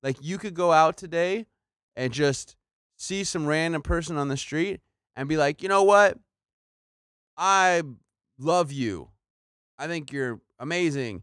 Like 0.03 0.17
you 0.21 0.37
could 0.37 0.55
go 0.55 0.73
out 0.73 0.97
today 0.97 1.47
and 1.97 2.13
just 2.13 2.57
see 2.97 3.25
some 3.25 3.47
random 3.47 3.83
person 3.83 4.17
on 4.17 4.29
the 4.29 4.37
street 4.37 4.81
and 5.17 5.29
be 5.29 5.37
like, 5.37 5.63
"You 5.63 5.69
know 5.69 5.85
what? 5.85 6.19
I 7.37 7.83
love 8.39 8.73
you. 8.73 9.11
I 9.79 9.87
think 9.87 10.13
you're 10.13 10.41
amazing." 10.59 11.23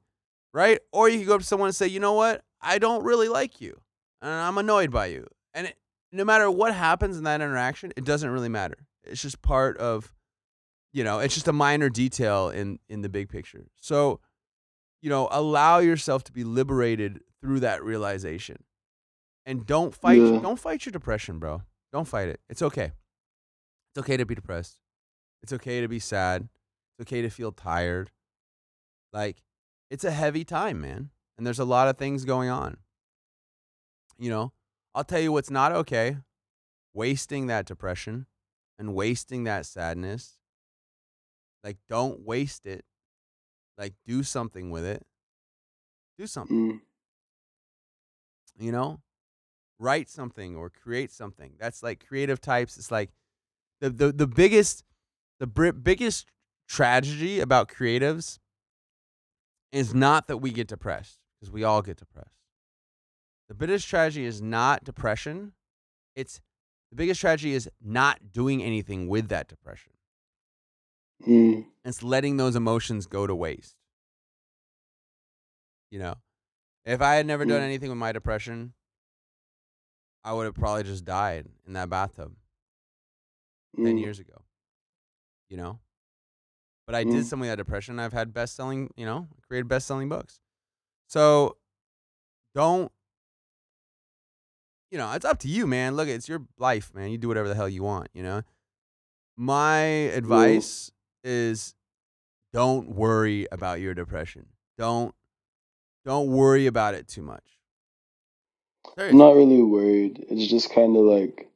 Right? 0.53 0.80
Or 0.93 1.09
you 1.09 1.20
could 1.20 1.28
go 1.28 1.36
up 1.36 1.41
to 1.41 1.47
someone 1.47 1.68
and 1.68 1.76
say, 1.76 1.88
"You 1.88 1.99
know 1.99 2.13
what? 2.13 2.43
I 2.61 2.78
don't 2.80 3.03
really 3.03 3.28
like 3.28 3.59
you. 3.59 3.82
And 4.22 4.32
I'm 4.32 4.57
annoyed 4.57 4.91
by 4.91 5.07
you." 5.07 5.28
And 5.53 5.68
it, 5.68 5.78
no 6.11 6.24
matter 6.24 6.49
what 6.49 6.74
happens 6.74 7.18
in 7.18 7.24
that 7.26 7.41
interaction, 7.41 7.91
it 7.97 8.05
doesn't 8.05 8.30
really 8.30 8.49
matter. 8.49 8.88
It's 9.03 9.22
just 9.22 9.41
part 9.41 9.78
of 9.78 10.13
you 10.93 11.03
know, 11.03 11.20
it's 11.20 11.34
just 11.34 11.49
a 11.49 11.53
minor 11.53 11.89
detail 11.89 12.49
in 12.49 12.80
in 12.88 13.01
the 13.01 13.09
big 13.09 13.28
picture. 13.28 13.66
So, 13.82 14.22
you 15.01 15.09
know, 15.09 15.28
allow 15.30 15.80
yourself 15.80 16.24
to 16.24 16.32
be 16.32 16.45
liberated 16.45 17.22
through 17.41 17.59
that 17.59 17.84
realization. 17.84 18.63
And 19.45 19.66
don't 19.66 19.93
fight 19.93 20.22
Yeah. 20.22 20.39
don't 20.39 20.57
fight 20.57 20.86
your 20.86 20.91
depression, 20.93 21.38
bro. 21.38 21.63
Don't 21.91 22.07
fight 22.07 22.30
it. 22.30 22.39
It's 22.47 22.61
okay. 22.61 22.93
It's 23.91 23.97
okay 23.99 24.16
to 24.16 24.26
be 24.26 24.36
depressed. 24.36 24.80
It's 25.43 25.51
okay 25.51 25.82
to 25.82 25.89
be 25.89 25.99
sad. 25.99 26.47
It's 26.98 27.08
okay 27.08 27.22
to 27.22 27.30
feel 27.30 27.52
tired. 27.52 28.12
Like 29.14 29.43
it's 29.89 30.04
a 30.04 30.12
heavy 30.12 30.43
time, 30.43 30.82
man. 30.82 31.10
And 31.38 31.46
there's 31.46 31.60
a 31.60 31.66
lot 31.66 31.88
of 31.88 31.98
things 31.98 32.26
going 32.26 32.50
on. 32.50 32.78
You 34.18 34.30
know, 34.30 34.54
I'll 34.93 35.04
tell 35.04 35.20
you 35.20 35.32
what's 35.32 35.52
not 35.52 35.72
okay. 35.74 36.18
Wasting 36.93 37.48
that 37.48 37.66
depression 37.66 38.26
and 38.80 38.93
wasting 38.96 39.43
that 39.43 39.66
sadness 39.66 40.39
like, 41.66 41.78
don't 41.89 42.20
waste 42.22 42.68
it. 42.68 42.86
Like, 43.76 43.96
do 44.06 44.22
something 44.22 44.70
with 44.70 44.86
it. 44.86 45.04
Do 46.20 46.28
something, 46.28 46.74
Mm. 46.74 46.82
you 48.60 48.72
know? 48.72 49.02
Write 49.80 50.08
something 50.08 50.56
or 50.56 50.70
create 50.70 51.12
something. 51.12 51.56
That's 51.58 51.82
like 51.82 52.06
creative 52.08 52.39
types. 52.39 52.78
It's 52.78 52.91
like 52.91 53.10
the 53.82 53.89
the, 53.89 54.12
the 54.12 54.28
biggest 54.28 54.84
the 55.39 55.48
biggest 55.48 56.28
tragedy 56.68 57.39
about 57.39 57.68
creatives 57.70 58.39
is 59.72 59.93
not 59.93 60.28
that 60.28 60.38
we 60.38 60.51
get 60.51 60.68
depressed 60.68 61.20
because 61.39 61.51
we 61.51 61.63
all 61.63 61.82
get 61.82 61.97
depressed. 61.97 62.38
The 63.47 63.53
biggest 63.55 63.88
tragedy 63.88 64.26
is 64.26 64.41
not 64.41 64.84
depression. 64.84 65.53
It's 66.16 66.41
the 66.89 66.95
biggest 66.95 67.20
tragedy 67.22 67.53
is 67.53 67.70
not 67.84 68.32
doing 68.32 68.63
anything 68.63 69.07
with 69.07 69.28
that 69.30 69.47
depression. 69.47 69.93
Mm. 71.28 71.66
It's 71.84 72.01
letting 72.03 72.38
those 72.38 72.55
emotions 72.55 73.05
go 73.05 73.28
to 73.28 73.36
waste. 73.36 73.76
You 75.91 75.99
know, 75.99 76.16
if 76.86 77.01
I 77.01 77.16
had 77.16 77.26
never 77.26 77.45
done 77.45 77.61
Mm. 77.61 77.66
anything 77.66 77.89
with 77.89 77.97
my 77.97 78.11
depression, 78.11 78.74
I 80.24 80.34
would 80.34 80.45
have 80.45 80.55
probably 80.55 80.84
just 80.84 81.05
died 81.05 81.47
in 81.68 81.74
that 81.74 81.89
bathtub 81.89 82.36
10 83.76 83.97
Mm. 83.97 83.99
years 84.01 84.20
ago. 84.20 84.43
You 85.49 85.57
know? 85.57 85.80
But 86.86 86.95
I 86.95 87.03
Mm. 87.03 87.11
did 87.11 87.25
something 87.25 87.41
with 87.41 87.49
that 87.49 87.57
depression. 87.57 87.99
I've 87.99 88.13
had 88.13 88.33
best 88.33 88.55
selling, 88.55 88.91
you 88.95 89.05
know, 89.05 89.27
created 89.47 89.67
best 89.67 89.88
selling 89.88 90.09
books. 90.09 90.39
So 91.07 91.57
don't, 92.53 92.91
you 94.91 94.97
know, 94.97 95.11
it's 95.13 95.25
up 95.25 95.39
to 95.39 95.47
you, 95.47 95.65
man. 95.67 95.95
Look, 95.95 96.07
it's 96.07 96.29
your 96.29 96.45
life, 96.57 96.93
man. 96.93 97.09
You 97.11 97.17
do 97.17 97.27
whatever 97.27 97.47
the 97.47 97.55
hell 97.55 97.69
you 97.69 97.83
want, 97.83 98.09
you 98.13 98.23
know? 98.23 98.43
My 99.36 99.77
advice 99.79 100.91
is 101.23 101.75
don't 102.53 102.89
worry 102.95 103.47
about 103.51 103.81
your 103.81 103.93
depression. 103.93 104.45
Don't 104.77 105.13
don't 106.05 106.27
worry 106.27 106.67
about 106.67 106.93
it 106.93 107.07
too 107.07 107.23
much. 107.23 107.59
I'm 108.97 109.17
not 109.17 109.36
really 109.36 109.61
worried. 109.61 110.23
It's 110.29 110.47
just 110.49 110.71
kind 110.71 110.95
of 110.95 111.03
like 111.03 111.49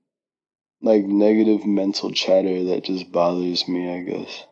like 0.82 1.04
negative 1.06 1.66
mental 1.66 2.12
chatter 2.12 2.64
that 2.66 2.84
just 2.84 3.12
bothers 3.12 3.68
me, 3.68 3.90
I 3.94 4.02
guess. 4.02 4.46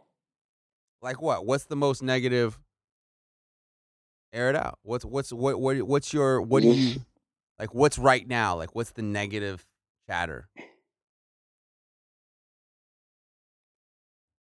Like 1.02 1.22
what? 1.22 1.46
What's 1.46 1.66
the 1.66 1.76
most 1.76 2.02
negative? 2.02 2.60
Air 4.34 4.50
it 4.50 4.56
out. 4.56 4.80
What's 4.84 5.06
what's 5.06 5.32
what 5.32 5.60
what 5.60 5.82
what's 5.84 6.14
your 6.14 6.42
what 6.42 6.64
do 6.64 6.70
you 6.70 7.02
like? 7.60 7.74
What's 7.74 7.98
right 7.98 8.28
now? 8.28 8.56
Like 8.56 8.76
what's 8.76 8.92
the 8.92 9.02
negative 9.02 9.66
chatter? 10.08 10.50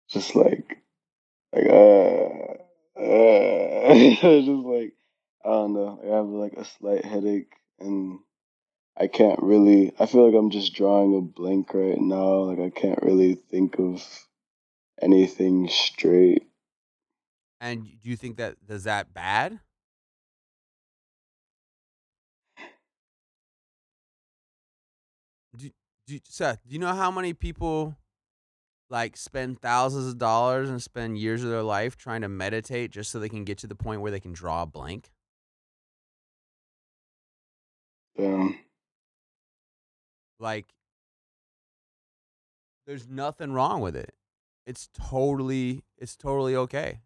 just 0.08 0.34
like 0.34 0.78
like 1.54 1.66
uh, 1.66 2.54
uh 3.00 3.94
just 3.94 4.48
like 4.48 4.94
I 5.44 5.48
don't 5.50 5.74
know. 5.74 6.00
I 6.02 6.16
have 6.16 6.26
like 6.26 6.54
a 6.54 6.64
slight 6.64 7.04
headache 7.04 7.52
and 7.78 8.18
I 8.96 9.06
can't 9.06 9.40
really 9.42 9.92
I 9.98 10.06
feel 10.06 10.26
like 10.26 10.34
I'm 10.38 10.50
just 10.50 10.74
drawing 10.74 11.16
a 11.16 11.20
blank 11.20 11.72
right 11.74 12.00
now. 12.00 12.40
Like 12.44 12.58
I 12.58 12.70
can't 12.70 13.02
really 13.02 13.34
think 13.34 13.78
of 13.78 14.02
anything 15.02 15.68
straight. 15.68 16.44
And 17.60 17.84
do 17.84 18.08
you 18.08 18.16
think 18.16 18.36
that 18.36 18.64
does 18.66 18.84
that 18.84 19.12
bad? 19.12 19.60
Do, 25.56 25.70
do 26.06 26.18
Seth? 26.24 26.60
Do 26.66 26.72
you 26.72 26.78
know 26.78 26.94
how 26.94 27.10
many 27.10 27.34
people 27.34 27.96
like 28.90 29.16
spend 29.16 29.60
thousands 29.60 30.06
of 30.06 30.18
dollars 30.18 30.70
and 30.70 30.82
spend 30.82 31.18
years 31.18 31.42
of 31.42 31.50
their 31.50 31.62
life 31.62 31.96
trying 31.96 32.22
to 32.22 32.28
meditate 32.28 32.90
just 32.90 33.10
so 33.10 33.18
they 33.18 33.28
can 33.28 33.44
get 33.44 33.58
to 33.58 33.66
the 33.66 33.74
point 33.74 34.00
where 34.00 34.10
they 34.10 34.20
can 34.20 34.32
draw 34.32 34.62
a 34.62 34.66
blank? 34.66 35.10
Um 38.18 38.58
Like, 40.40 40.66
there's 42.86 43.08
nothing 43.08 43.52
wrong 43.52 43.80
with 43.80 43.96
it. 43.96 44.14
It's 44.68 44.90
totally, 44.92 45.82
it's 45.96 46.14
totally 46.14 46.54
okay. 46.54 47.00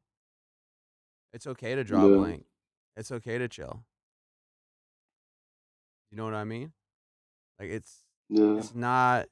It's 1.32 1.46
okay 1.46 1.76
to 1.76 1.84
draw 1.84 2.06
a 2.06 2.10
Yeah. 2.10 2.16
blank. 2.16 2.46
It's 2.96 3.12
okay 3.12 3.38
to 3.38 3.46
chill. 3.46 3.84
You 6.10 6.16
know 6.16 6.24
what 6.24 6.34
I 6.34 6.42
mean? 6.42 6.72
Like 7.60 7.70
it's 7.70 8.04
yeah. 8.28 8.58
it's 8.58 8.74
not 8.74 9.28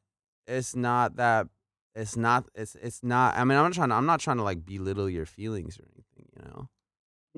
it's 0.46 0.76
not 0.76 1.16
that 1.16 1.48
it's 1.96 2.16
not 2.16 2.48
it's 2.54 2.76
it's 2.76 3.02
not 3.02 3.36
I 3.36 3.42
mean 3.42 3.58
I'm 3.58 3.64
not 3.64 3.72
trying 3.72 3.88
to 3.88 3.96
I'm 3.96 4.06
not 4.06 4.20
trying 4.20 4.36
to 4.36 4.44
like 4.44 4.64
belittle 4.64 5.10
your 5.10 5.26
feelings 5.26 5.78
or 5.80 5.84
anything, 5.92 6.28
you 6.36 6.42
know? 6.48 6.68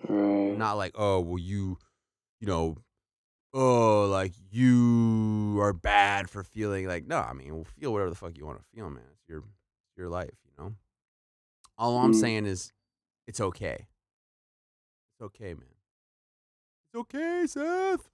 Right. 0.09 0.59
Not 0.59 0.75
like, 0.75 0.93
oh 0.95 1.21
well 1.21 1.39
you 1.39 1.79
you 2.39 2.47
know 2.47 2.77
oh 3.55 4.07
like 4.11 4.35
you 4.51 5.59
are 5.61 5.73
bad 5.73 6.29
for 6.29 6.45
feeling 6.45 6.87
like 6.87 7.07
no, 7.07 7.19
I 7.19 7.33
mean 7.33 7.65
feel 7.65 7.93
whatever 7.93 8.11
the 8.11 8.17
fuck 8.17 8.37
you 8.37 8.45
want 8.45 8.59
to 8.59 8.65
feel, 8.75 8.91
man. 8.91 9.05
It's 9.15 9.27
your 9.27 9.43
your 9.97 10.11
life, 10.11 10.37
you? 10.45 10.52
All 11.79 11.99
I'm 11.99 12.13
Mm. 12.13 12.21
saying 12.21 12.47
is 12.47 12.73
it's 13.27 13.41
okay. 13.41 13.87
It's 15.15 15.23
okay, 15.23 15.55
man. 15.55 15.75
It's 16.93 17.01
okay, 17.01 17.47
Seth. 17.47 18.09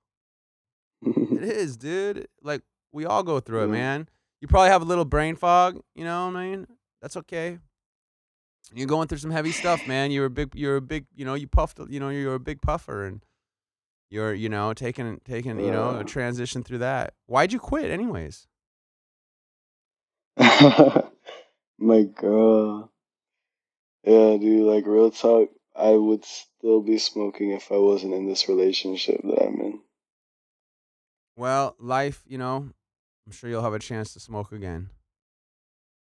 It 1.03 1.43
is, 1.45 1.77
dude. 1.77 2.29
Like 2.43 2.63
we 2.93 3.05
all 3.05 3.23
go 3.23 3.41
through 3.41 3.65
it, 3.65 3.69
man. 3.69 4.09
You 4.41 4.49
probably 4.49 4.71
have 4.71 4.83
a 4.83 4.87
little 4.87 5.05
brain 5.05 5.35
fog, 5.37 5.81
you 5.95 6.05
know 6.05 6.27
what 6.29 6.37
I 6.37 6.51
mean? 6.51 6.67
That's 7.03 7.17
okay. 7.17 7.59
You're 8.73 8.87
going 8.87 9.09
through 9.09 9.19
some 9.19 9.31
heavy 9.31 9.53
stuff, 9.53 9.87
man. 9.87 10.11
You're 10.11 10.27
a 10.27 10.31
big 10.31 10.55
you're 10.55 10.77
a 10.77 10.81
big, 10.83 11.07
you 11.15 11.25
know, 11.25 11.35
you 11.35 11.47
puffed, 11.49 11.79
you 11.89 11.99
know, 12.01 12.09
you're 12.11 12.35
a 12.35 12.41
big 12.41 12.61
puffer 12.63 13.05
and 13.05 13.25
you're, 14.11 14.33
you 14.33 14.49
know, 14.49 14.73
taking 14.73 15.21
taking, 15.25 15.59
you 15.61 15.71
know, 15.71 15.99
a 15.99 16.05
transition 16.05 16.63
through 16.63 16.79
that. 16.79 17.15
Why'd 17.27 17.53
you 17.53 17.59
quit 17.59 17.91
anyways? 17.91 18.47
My 21.79 22.03
girl. 22.15 22.91
Yeah, 24.05 24.37
dude, 24.37 24.67
like 24.67 24.87
real 24.87 25.11
talk, 25.11 25.51
I 25.75 25.91
would 25.93 26.25
still 26.25 26.81
be 26.81 26.99
smoking 26.99 27.53
if 27.53 27.71
I 27.71 27.77
wasn't 27.77 28.15
in 28.15 28.27
this 28.27 28.49
relationship 28.49 29.21
that 29.23 29.43
I'm 29.43 29.61
in. 29.61 29.81
Well, 31.37 31.77
life, 31.79 32.23
you 32.27 32.39
know, 32.39 32.71
I'm 33.27 33.33
sure 33.33 33.49
you'll 33.49 33.63
have 33.63 33.75
a 33.75 33.79
chance 33.79 34.13
to 34.15 34.21
smoke 34.21 34.53
again. 34.53 34.91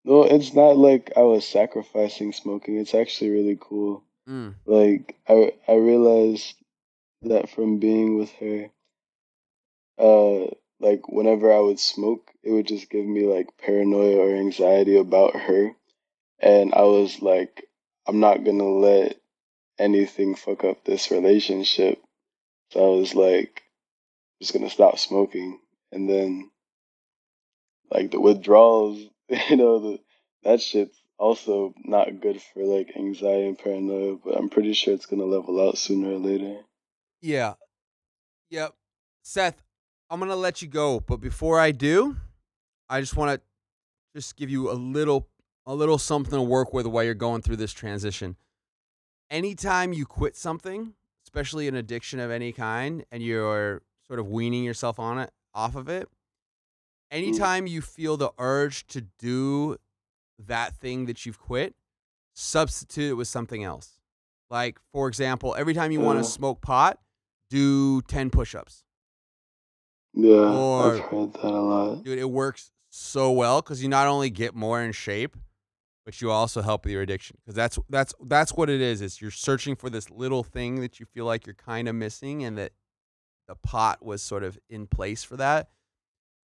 No, 0.06 0.24
it's 0.24 0.54
not 0.54 0.78
like 0.78 1.12
I 1.18 1.24
was 1.24 1.46
sacrificing 1.46 2.32
smoking. 2.32 2.78
It's 2.78 2.96
actually 2.96 3.32
really 3.32 3.58
cool. 3.60 4.04
Mm. 4.30 4.56
Like 4.66 5.18
I 5.28 5.52
I 5.68 5.74
realized 5.74 6.56
that 7.24 7.50
from 7.50 7.80
being 7.80 8.18
with 8.18 8.32
her, 8.40 8.70
uh, 9.98 10.52
like 10.80 11.10
whenever 11.10 11.52
I 11.52 11.60
would 11.60 11.80
smoke, 11.80 12.32
it 12.42 12.52
would 12.52 12.68
just 12.68 12.90
give 12.90 13.06
me 13.06 13.26
like 13.26 13.58
paranoia 13.58 14.18
or 14.18 14.36
anxiety 14.36 14.96
about 14.96 15.36
her, 15.36 15.76
and 16.40 16.74
I 16.74 16.84
was 16.84 17.22
like, 17.22 17.67
I'm 18.08 18.20
not 18.20 18.44
gonna 18.44 18.70
let 18.70 19.20
anything 19.78 20.36
fuck 20.36 20.64
up 20.64 20.84
this 20.84 21.12
relationship. 21.12 22.02
So 22.72 22.94
I 22.94 23.00
was 23.00 23.14
like, 23.16 23.64
just 24.42 24.54
gonna 24.54 24.70
stop 24.70 24.98
smoking, 24.98 25.60
and 25.92 26.10
then 26.10 26.50
like 27.92 28.12
the 28.12 28.20
withdrawals, 28.20 29.00
you 29.50 29.58
know, 29.58 29.80
the 29.80 30.00
that 30.44 30.62
shit's 30.62 30.98
also 31.18 31.74
not 31.84 32.22
good 32.22 32.42
for 32.42 32.64
like 32.64 32.96
anxiety 32.96 33.48
and 33.48 33.58
paranoia, 33.58 34.18
but 34.24 34.38
I'm 34.38 34.50
pretty 34.50 34.74
sure 34.74 34.94
it's 34.94 35.06
gonna 35.06 35.26
level 35.26 35.68
out 35.68 35.78
sooner 35.78 36.12
or 36.12 36.20
later. 36.20 36.62
Yeah. 37.22 37.56
Yep. 38.50 38.74
Seth, 39.24 39.62
I'm 40.10 40.20
gonna 40.20 40.36
let 40.36 40.62
you 40.62 40.68
go, 40.68 41.00
but 41.00 41.18
before 41.18 41.60
I 41.60 41.72
do, 41.72 42.16
I 42.90 43.02
just 43.02 43.18
want 43.18 43.32
to 43.32 43.42
just 44.16 44.38
give 44.38 44.50
you 44.50 44.72
a 44.72 44.74
little 44.74 45.28
a 45.68 45.76
little 45.76 45.98
something 45.98 46.32
to 46.34 46.42
work 46.42 46.74
with 46.74 46.88
while 46.88 47.04
you're 47.04 47.14
going 47.14 47.42
through 47.42 47.58
this 47.58 47.74
transition. 47.74 48.38
Anytime 49.30 49.92
you 49.92 50.06
quit 50.06 50.38
something, 50.38 50.94
especially 51.26 51.68
an 51.68 51.76
addiction 51.76 52.20
of 52.22 52.32
any 52.32 52.54
kind, 52.54 53.06
and 53.12 53.22
you're 53.22 53.82
sort 54.08 54.20
of 54.20 54.30
weaning 54.30 54.64
yourself 54.64 54.98
on 54.98 55.20
it 55.20 55.30
off 55.54 55.76
of 55.76 55.90
it, 55.90 56.08
anytime 57.12 57.68
you 57.68 57.82
feel 57.82 58.16
the 58.16 58.32
urge 58.40 58.88
to 58.88 59.02
do 59.20 59.76
that 60.40 60.74
thing 60.78 61.06
that 61.08 61.26
you've 61.26 61.38
quit, 61.40 61.76
substitute 62.34 63.12
it 63.12 63.14
with 63.16 63.28
something 63.28 63.64
else. 63.64 64.00
Like, 64.50 64.80
for 64.94 65.10
example, 65.10 65.54
every 65.58 65.74
time 65.74 65.92
you 65.92 66.00
want 66.00 66.20
to 66.20 66.24
smoke 66.24 66.62
pot, 66.62 66.98
do 67.50 68.02
10 68.04 68.30
push 68.30 68.56
ups. 68.56 68.84
Yeah, 70.14 70.36
Or- 70.56 70.94
I've 70.96 71.00
heard 71.02 71.34
that 71.34 71.44
a 71.44 71.50
lot. 71.62 72.04
Dude, 72.06 72.18
it 72.20 72.30
works 72.30 72.72
so 72.90 73.32
well 73.34 73.62
because 73.62 73.84
you 73.84 73.90
not 73.90 74.08
only 74.08 74.30
get 74.30 74.56
more 74.56 74.82
in 74.82 74.94
shape, 74.94 75.36
but 76.08 76.22
you 76.22 76.32
also 76.32 76.62
help 76.62 76.86
with 76.86 76.94
your 76.94 77.02
addiction. 77.02 77.38
Because 77.44 77.54
that's 77.56 77.78
that's 77.90 78.14
that's 78.24 78.54
what 78.54 78.70
it 78.70 78.80
is. 78.80 79.02
Is 79.02 79.20
you're 79.20 79.30
searching 79.30 79.76
for 79.76 79.90
this 79.90 80.10
little 80.10 80.42
thing 80.42 80.80
that 80.80 81.02
you 81.02 81.06
feel 81.06 81.26
like 81.26 81.46
you're 81.46 81.54
kind 81.54 81.90
of 81.90 81.96
missing, 81.96 82.46
and 82.46 82.58
that 82.58 82.72
the 83.50 83.56
pot 83.56 84.06
was 84.06 84.22
sort 84.22 84.46
of 84.46 84.58
in 84.70 84.88
place 84.88 85.26
for 85.26 85.36
that. 85.36 85.68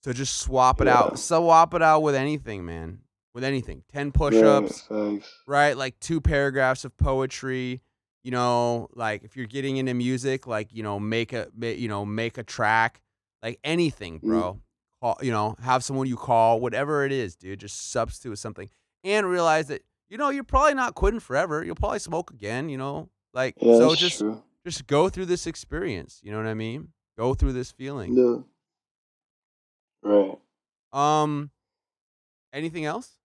So 0.03 0.13
just 0.13 0.39
swap 0.39 0.81
it 0.81 0.87
Yeah. 0.87 0.97
out. 0.97 1.19
Swap 1.19 1.75
it 1.75 1.83
out 1.83 1.99
with 2.01 2.15
anything, 2.15 2.65
man. 2.65 3.01
With 3.35 3.43
anything. 3.43 3.83
Ten 3.87 4.07
Yeah, 4.07 4.11
push-ups, 4.15 4.81
facts. 4.87 5.29
right? 5.45 5.77
Like 5.77 5.99
two 5.99 6.21
paragraphs 6.21 6.83
of 6.83 6.97
poetry. 6.97 7.83
You 8.23 8.31
know, 8.31 8.89
like 8.95 9.23
if 9.23 9.37
you're 9.37 9.45
getting 9.45 9.77
into 9.77 9.93
music, 9.93 10.47
like 10.47 10.73
you 10.73 10.81
know, 10.81 10.99
make 10.99 11.33
a 11.33 11.49
you 11.59 11.87
know 11.87 12.03
make 12.03 12.39
a 12.39 12.43
track, 12.43 12.99
like 13.43 13.59
anything, 13.63 14.21
mm. 14.21 14.23
bro. 14.23 14.59
Call, 15.01 15.19
you 15.21 15.31
know, 15.31 15.55
have 15.61 15.83
someone 15.83 16.07
you 16.07 16.15
call, 16.17 16.59
whatever 16.59 17.05
it 17.05 17.11
is, 17.11 17.35
dude. 17.35 17.59
Just 17.59 17.91
substitute 17.91 18.39
something, 18.39 18.67
and 19.03 19.27
realize 19.27 19.67
that 19.67 19.81
you 20.09 20.17
know 20.17 20.29
you're 20.29 20.43
probably 20.43 20.73
not 20.73 20.95
quitting 20.95 21.19
forever. 21.19 21.63
You'll 21.63 21.75
probably 21.75 21.99
smoke 21.99 22.31
again. 22.31 22.69
You 22.69 22.77
know, 22.77 23.09
like 23.33 23.55
Yeah, 23.59 23.77
so 23.77 23.95
just 23.95 24.19
true. 24.19 24.41
just 24.65 24.87
go 24.87 25.09
through 25.09 25.25
this 25.27 25.47
experience. 25.47 26.19
You 26.23 26.31
know 26.31 26.37
what 26.37 26.47
I 26.47 26.53
mean? 26.53 26.89
Go 27.17 27.33
through 27.33 27.53
this 27.53 27.71
feeling. 27.71 28.15
Yeah. 28.15 28.37
Right. 30.03 30.37
Um, 30.93 31.51
anything 32.53 32.85
else? 32.85 33.17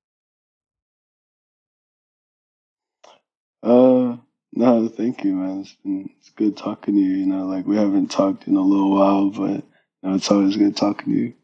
Uh, 3.63 4.17
no, 4.53 4.89
thank 4.89 5.25
you, 5.25 5.35
man. 5.35 5.61
It's 5.61 5.75
been 5.83 6.11
it's 6.19 6.31
good 6.31 6.57
talking 6.57 6.95
to 6.95 7.01
you. 7.01 7.15
You 7.17 7.27
know, 7.27 7.47
like 7.47 7.67
we 7.67 7.77
haven't 7.77 8.11
talked 8.11 8.47
in 8.47 8.57
a 8.57 8.61
little 8.61 8.91
while, 8.93 9.31
but 9.31 9.51
you 9.51 9.63
know, 10.03 10.15
it's 10.15 10.31
always 10.31 10.57
good 10.57 10.77
talking 10.77 11.13
to 11.13 11.19
you. 11.19 11.35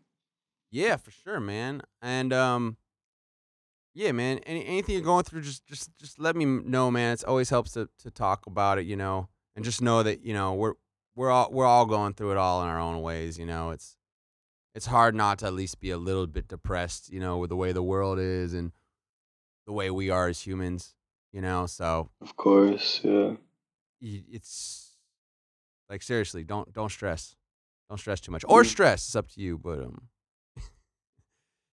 Yeah, 0.71 0.97
for 0.97 1.11
sure, 1.11 1.41
man. 1.41 1.83
And 2.01 2.33
um, 2.33 2.77
yeah, 3.95 4.13
man. 4.13 4.39
Any, 4.39 4.65
anything 4.67 4.95
you're 4.95 5.05
going 5.05 5.25
through, 5.25 5.43
just 5.43 5.67
just 5.67 5.91
just 5.99 6.19
let 6.19 6.37
me 6.37 6.45
know, 6.45 6.91
man. 6.91 7.13
It's 7.13 7.25
always 7.25 7.51
helps 7.51 7.73
to 7.73 7.89
to 8.03 8.11
talk 8.11 8.47
about 8.47 8.79
it, 8.79 8.87
you 8.87 8.97
know, 8.97 9.29
and 9.55 9.65
just 9.65 9.83
know 9.83 10.03
that 10.03 10.25
you 10.25 10.35
know 10.35 10.55
we're 10.55 10.75
we're 11.15 11.31
all 11.31 11.49
we're 11.51 11.67
all 11.67 11.87
going 11.87 12.15
through 12.15 12.33
it 12.33 12.37
all 12.39 12.63
in 12.63 12.69
our 12.69 12.81
own 12.81 13.03
ways. 13.03 13.39
You 13.39 13.47
know, 13.47 13.71
it's 13.71 13.97
it's 14.75 14.87
hard 14.87 15.15
not 15.15 15.39
to 15.41 15.47
at 15.47 15.53
least 15.53 15.81
be 15.81 15.91
a 15.91 15.99
little 15.99 16.27
bit 16.27 16.49
depressed, 16.49 17.11
you 17.13 17.21
know, 17.21 17.39
with 17.39 17.51
the 17.51 17.57
way 17.57 17.73
the 17.73 17.83
world 17.83 18.19
is 18.19 18.55
and 18.55 18.73
the 19.67 19.73
way 19.73 19.91
we 19.91 20.11
are 20.11 20.29
as 20.29 20.41
humans. 20.41 20.95
You 21.33 21.41
know, 21.41 21.67
so 21.67 22.11
Of 22.21 22.37
course, 22.37 23.01
yeah. 23.03 23.35
it's 24.01 24.97
like 25.89 26.03
seriously, 26.03 26.45
don't 26.45 26.73
don't 26.73 26.91
stress, 26.91 27.37
don't 27.89 27.99
stress 27.99 28.21
too 28.21 28.33
much, 28.33 28.45
or 28.49 28.65
stress. 28.65 29.07
It's 29.07 29.17
up 29.17 29.29
to 29.29 29.41
you, 29.41 29.59
but 29.59 29.79
um, 29.81 30.09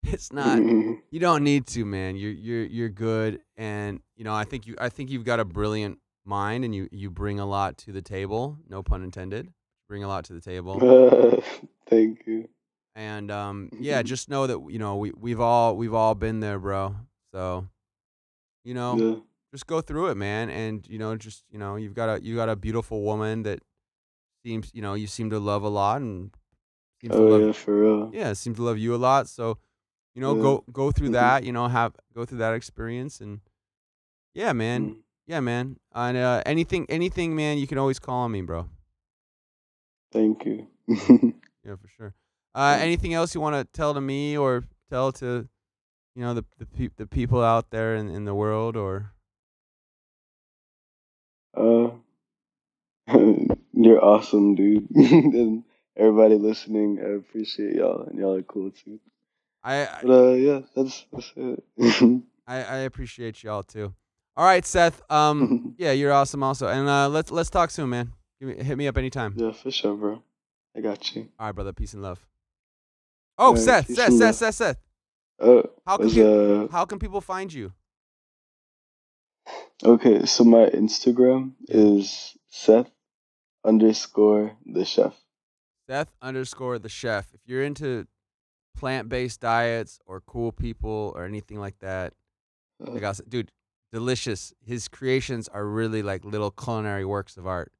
it's 0.03 0.31
not. 0.31 0.59
You 0.59 1.19
don't 1.19 1.43
need 1.43 1.67
to, 1.67 1.85
man. 1.85 2.15
You're 2.15 2.31
you're 2.31 2.65
you're 2.65 2.89
good, 2.89 3.39
and 3.57 3.99
you 4.15 4.23
know 4.23 4.33
I 4.33 4.43
think 4.43 4.67
you 4.67 4.75
I 4.79 4.89
think 4.89 5.09
you've 5.09 5.25
got 5.25 5.39
a 5.39 5.45
brilliant 5.45 5.99
mind, 6.25 6.63
and 6.65 6.73
you 6.73 6.87
you 6.91 7.09
bring 7.09 7.39
a 7.39 7.45
lot 7.45 7.77
to 7.79 7.91
the 7.91 8.01
table. 8.01 8.57
No 8.67 8.83
pun 8.83 9.03
intended. 9.03 9.51
Bring 9.87 10.03
a 10.03 10.07
lot 10.07 10.25
to 10.25 10.33
the 10.33 10.41
table, 10.41 10.79
Thank 11.89 12.27
you. 12.27 12.47
and 12.95 13.31
um 13.31 13.69
yeah, 13.79 14.03
just 14.03 14.29
know 14.29 14.45
that 14.45 14.59
you 14.69 14.77
know 14.77 14.97
we 14.97 15.11
we've 15.17 15.39
all 15.39 15.75
we've 15.75 15.93
all 15.95 16.13
been 16.15 16.39
there, 16.41 16.59
bro. 16.59 16.95
So 17.33 17.67
you 18.63 18.75
know 18.75 18.95
Yeah. 18.97 19.15
just 19.51 19.65
go 19.65 19.81
through 19.81 20.09
it, 20.09 20.15
man, 20.15 20.51
and 20.51 20.85
you 20.87 20.99
know 20.99 21.15
just 21.15 21.43
you 21.49 21.57
know 21.57 21.75
you've 21.75 21.95
got 21.95 22.09
a 22.19 22.23
you 22.23 22.35
got 22.35 22.49
a 22.49 22.55
beautiful 22.55 23.01
woman 23.01 23.41
that 23.43 23.59
seems 24.45 24.69
you 24.75 24.81
know 24.83 24.93
you 24.93 25.07
seem 25.07 25.31
to 25.31 25.39
love 25.39 25.63
a 25.63 25.69
lot 25.69 26.01
and 26.01 26.29
seems 27.01 27.15
to 27.15 27.21
Oh 27.21 27.25
love 27.25 27.41
yeah, 27.41 27.51
for 27.51 27.81
real. 27.81 28.11
yeah, 28.13 28.33
seem 28.33 28.53
to 28.55 28.61
love 28.61 28.77
you 28.77 28.93
a 28.93 28.97
lot. 28.97 29.27
So, 29.27 29.57
you 30.19 30.25
know, 30.25 30.35
Yeah. 30.35 30.41
go 30.41 30.63
go 30.73 30.91
through 30.91 31.09
Mhm. 31.09 31.13
that. 31.13 31.43
You 31.45 31.53
know, 31.53 31.69
have 31.69 31.95
go 32.13 32.25
through 32.25 32.39
that 32.39 32.53
experience, 32.53 33.21
and 33.21 33.39
yeah, 34.33 34.51
man, 34.51 34.81
Mm. 34.89 35.03
yeah, 35.27 35.39
man. 35.39 35.79
And 35.93 36.17
uh, 36.17 36.43
anything, 36.45 36.85
anything, 36.89 37.37
man, 37.37 37.57
you 37.57 37.67
can 37.67 37.77
always 37.77 37.99
call 37.99 38.25
on 38.25 38.31
me, 38.33 38.41
bro. 38.41 38.67
Thank 40.11 40.45
you. 40.45 40.67
Yeah, 41.63 41.75
for 41.75 41.87
sure. 41.87 42.13
Uh, 42.55 42.77
anything 42.81 43.13
else 43.13 43.33
you 43.35 43.41
want 43.41 43.55
to 43.55 43.63
tell 43.79 43.93
to 43.93 44.01
me 44.01 44.37
or 44.37 44.63
tell 44.89 45.11
to, 45.13 45.47
you 46.15 46.21
know, 46.21 46.33
the 46.33 46.43
the, 46.57 46.65
peop 46.65 46.95
the 46.97 47.05
people 47.05 47.41
out 47.41 47.69
there 47.69 47.95
in, 47.95 48.09
in 48.09 48.25
the 48.25 48.33
world, 48.33 48.75
or 48.75 49.13
uh, 51.55 51.91
you're 53.73 54.03
awesome, 54.03 54.55
dude. 54.55 54.89
and 54.95 55.63
everybody 55.95 56.35
listening, 56.35 56.99
I 56.99 57.09
appreciate 57.15 57.75
y'all, 57.75 58.01
and 58.03 58.19
y'all 58.19 58.35
are 58.35 58.41
cool 58.41 58.71
too. 58.71 58.99
I 59.63 59.81
I, 59.85 59.99
But 60.03 60.11
uh, 60.11 60.31
yeah, 60.33 60.59
that's 60.75 61.05
that's 61.11 61.33
it. 61.35 61.63
I 62.47 62.55
I 62.63 62.77
appreciate 62.79 63.43
y'all 63.43 63.63
too. 63.63 63.93
All 64.37 64.45
right, 64.45 64.65
Seth. 64.65 65.01
Um, 65.11 65.75
yeah, 65.77 65.91
you're 65.91 66.13
awesome, 66.13 66.43
also, 66.43 66.67
and 66.67 66.87
uh, 66.87 67.09
let's 67.09 67.31
let's 67.31 67.49
talk 67.49 67.71
soon, 67.71 67.89
man. 67.89 68.13
Me, 68.41 68.55
hit 68.63 68.77
me 68.77 68.87
up 68.87 68.97
anytime. 68.97 69.33
yeah, 69.35 69.51
for 69.51 69.69
sure, 69.69 69.95
bro. 69.95 70.23
I 70.77 70.79
got 70.81 71.13
you. 71.13 71.27
All 71.37 71.47
right, 71.47 71.55
brother. 71.55 71.73
Peace 71.73 71.93
and 71.93 72.01
love. 72.01 72.25
Oh, 73.37 73.51
right, 73.53 73.59
Seth, 73.61 73.87
Seth, 73.93 74.13
Seth. 74.13 74.35
Seth, 74.35 74.55
Seth. 74.55 74.77
Uh, 75.41 75.63
How 75.85 75.97
can 75.97 76.09
you, 76.09 76.27
uh 76.27 76.67
how 76.71 76.85
can 76.85 76.99
people 76.99 77.21
find 77.21 77.51
you? 77.51 77.73
okay. 79.83 80.25
So 80.25 80.43
my 80.43 80.65
Instagram 80.69 81.53
is 81.67 82.37
Seth 82.49 82.89
underscore 83.65 84.55
the 84.65 84.85
chef. 84.85 85.13
Seth 85.87 86.11
underscore 86.21 86.79
the 86.79 86.89
chef. 86.89 87.33
If 87.33 87.41
you're 87.45 87.63
into 87.63 88.07
plant 88.79 89.09
based 89.09 89.41
diets 89.41 89.99
or 90.05 90.21
cool 90.21 90.51
people 90.51 91.11
or 91.15 91.25
anything 91.25 91.59
like 91.59 91.77
that, 91.79 92.13
check 92.85 93.03
out, 93.03 93.19
dude, 93.27 93.51
delicious. 93.91 94.53
His 94.65 94.87
creations 94.87 95.47
are 95.49 95.65
really 95.65 96.01
like 96.01 96.23
little 96.25 96.51
culinary 96.51 97.05
works 97.05 97.37
of 97.37 97.45
art. 97.45 97.71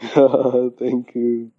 thank 0.00 1.14
you. 1.14 1.52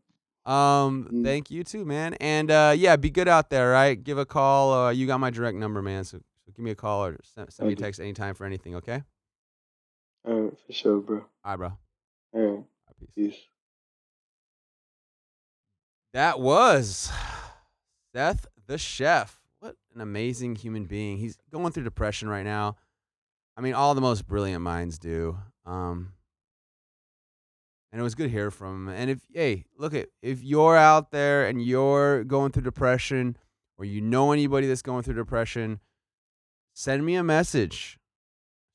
Um, 0.46 1.08
Mm. 1.12 1.24
thank 1.24 1.52
you 1.52 1.64
too, 1.64 1.86
man. 1.86 2.16
And 2.16 2.50
uh, 2.50 2.74
yeah, 2.76 2.96
be 2.96 3.12
good 3.12 3.28
out 3.28 3.52
there, 3.52 3.70
right? 3.72 4.02
Give 4.04 4.18
a 4.18 4.26
call. 4.26 4.74
Uh, 4.74 4.90
you 4.90 5.06
got 5.06 5.20
my 5.20 5.30
direct 5.30 5.58
number, 5.58 5.82
man. 5.84 6.04
So, 6.04 6.18
so 6.18 6.52
give 6.56 6.64
me 6.66 6.72
a 6.72 6.76
call 6.76 7.06
or 7.06 7.20
send, 7.24 7.54
send 7.54 7.68
me 7.68 7.74
a 7.74 7.76
text 7.76 8.00
anytime 8.00 8.34
for 8.34 8.46
anything. 8.46 8.76
Okay. 8.78 9.04
All 10.28 10.34
right, 10.34 10.54
for 10.66 10.74
sure, 10.74 11.00
bro. 11.00 11.18
All 11.18 11.26
right, 11.52 11.58
bro. 11.58 11.74
All 12.34 12.42
right, 12.42 12.64
peace. 13.00 13.10
peace. 13.16 13.40
That 16.14 16.40
was 16.40 17.12
Seth 18.14 18.48
the 18.68 18.78
chef. 18.78 19.40
What 19.60 19.76
an 19.94 20.02
amazing 20.02 20.56
human 20.56 20.86
being. 20.86 21.18
He's 21.18 21.38
going 21.52 21.72
through 21.72 21.84
depression 21.84 22.28
right 22.28 22.44
now. 22.46 22.78
I 23.58 23.62
mean, 23.62 23.74
all 23.74 23.94
the 23.94 24.02
most 24.02 24.28
brilliant 24.28 24.62
minds 24.62 24.98
do. 24.98 25.38
Um, 25.66 26.14
and 27.92 28.00
it 28.00 28.04
was 28.04 28.16
good 28.16 28.26
to 28.26 28.30
hear 28.30 28.52
from 28.52 28.88
him. 28.88 28.94
And 28.94 29.10
if 29.10 29.20
hey, 29.34 29.66
look 29.78 29.94
at 29.94 30.10
if 30.22 30.44
you're 30.44 30.78
out 30.78 31.12
there 31.12 31.46
and 31.46 31.62
you're 31.62 32.24
going 32.24 32.52
through 32.52 32.64
depression 32.64 33.38
or 33.78 33.86
you 33.86 34.02
know 34.02 34.32
anybody 34.32 34.68
that's 34.68 34.82
going 34.82 35.04
through 35.04 35.16
depression, 35.16 35.80
send 36.74 37.06
me 37.06 37.16
a 37.16 37.24
message. 37.24 37.98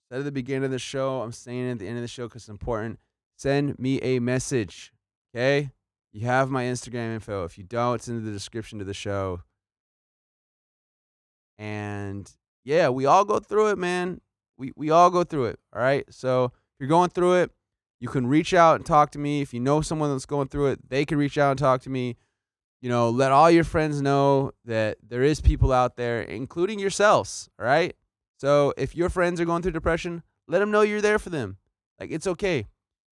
Said 0.09 0.21
at 0.21 0.25
the 0.25 0.33
beginning 0.33 0.65
of 0.65 0.71
the 0.71 0.79
show, 0.79 1.23
I'm 1.23 1.33
saying 1.33 1.71
at 1.71 1.79
the 1.79 1.89
end 1.89 1.97
of 1.97 2.03
the 2.03 2.09
show 2.09 2.29
because 2.29 2.43
it's 2.43 2.49
important. 2.49 3.01
Send 3.37 3.79
me 3.79 4.01
a 4.03 4.19
message. 4.21 4.93
Okay? 5.35 5.71
You 6.17 6.25
have 6.25 6.49
my 6.49 6.65
Instagram 6.65 7.13
info. 7.13 7.45
If 7.45 7.59
you 7.59 7.65
don't, 7.65 7.97
it's 7.97 8.09
in 8.09 8.25
the 8.25 8.33
description 8.33 8.79
to 8.79 8.87
the 8.87 8.95
show. 8.95 9.43
And 11.59 12.27
yeah, 12.65 12.89
we 12.89 13.05
all 13.05 13.27
go 13.27 13.39
through 13.39 13.67
it, 13.73 13.77
man. 13.77 14.23
We 14.57 14.73
we 14.77 14.89
all 14.89 15.11
go 15.11 15.25
through 15.25 15.45
it. 15.49 15.61
All 15.75 15.83
right. 15.83 16.07
So 16.09 16.45
if 16.47 16.53
you're 16.81 16.89
going 16.89 17.11
through 17.11 17.35
it, 17.43 17.51
you 18.01 18.09
can 18.09 18.27
reach 18.29 18.55
out 18.55 18.77
and 18.77 18.87
talk 18.87 19.11
to 19.11 19.19
me. 19.19 19.43
If 19.43 19.53
you 19.53 19.61
know 19.61 19.83
someone 19.83 20.11
that's 20.11 20.25
going 20.25 20.49
through 20.49 20.69
it, 20.69 20.89
they 20.89 21.05
can 21.05 21.19
reach 21.19 21.37
out 21.37 21.51
and 21.51 21.59
talk 21.59 21.83
to 21.83 21.91
me. 21.91 22.17
You 22.81 22.89
know, 22.89 23.11
let 23.11 23.31
all 23.31 23.51
your 23.51 23.65
friends 23.65 24.01
know 24.01 24.53
that 24.65 24.97
there 25.07 25.23
is 25.23 25.43
people 25.43 25.71
out 25.71 25.97
there, 25.97 26.23
including 26.23 26.79
yourselves. 26.79 27.51
All 27.61 27.67
right. 27.67 27.95
So 28.39 28.73
if 28.79 28.97
your 28.97 29.11
friends 29.11 29.39
are 29.39 29.45
going 29.45 29.61
through 29.61 29.73
depression, 29.73 30.23
let 30.49 30.61
them 30.61 30.71
know 30.71 30.81
you're 30.81 31.03
there 31.03 31.19
for 31.19 31.29
them. 31.29 31.59
Like 32.01 32.11
it's 32.11 32.27
okay. 32.27 32.69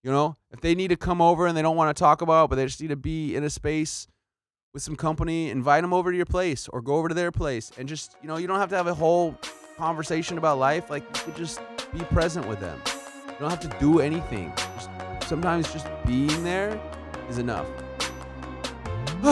You 0.03 0.11
know, 0.11 0.35
if 0.49 0.61
they 0.61 0.73
need 0.73 0.87
to 0.87 0.95
come 0.95 1.21
over 1.21 1.45
and 1.45 1.55
they 1.55 1.61
don't 1.61 1.75
want 1.75 1.95
to 1.95 1.99
talk 1.99 2.21
about, 2.21 2.49
but 2.49 2.55
they 2.55 2.65
just 2.65 2.81
need 2.81 2.87
to 2.87 2.95
be 2.95 3.35
in 3.35 3.43
a 3.43 3.49
space 3.49 4.07
with 4.73 4.81
some 4.81 4.95
company, 4.95 5.49
invite 5.49 5.83
them 5.83 5.93
over 5.93 6.11
to 6.11 6.17
your 6.17 6.25
place 6.25 6.67
or 6.69 6.81
go 6.81 6.95
over 6.95 7.07
to 7.07 7.13
their 7.13 7.31
place 7.31 7.71
and 7.77 7.87
just, 7.87 8.15
you 8.21 8.27
know, 8.27 8.37
you 8.37 8.47
don't 8.47 8.59
have 8.59 8.69
to 8.69 8.75
have 8.75 8.87
a 8.87 8.93
whole 8.95 9.37
conversation 9.77 10.39
about 10.39 10.57
life. 10.57 10.89
Like 10.89 11.03
you 11.03 11.23
could 11.25 11.35
just 11.35 11.61
be 11.93 11.99
present 12.05 12.47
with 12.47 12.59
them. 12.59 12.81
You 13.27 13.35
don't 13.39 13.49
have 13.51 13.59
to 13.59 13.79
do 13.79 13.99
anything. 13.99 14.51
Just, 14.55 14.89
sometimes 15.27 15.71
just 15.71 15.87
being 16.05 16.43
there 16.43 16.81
is 17.29 17.37
enough. 17.37 17.67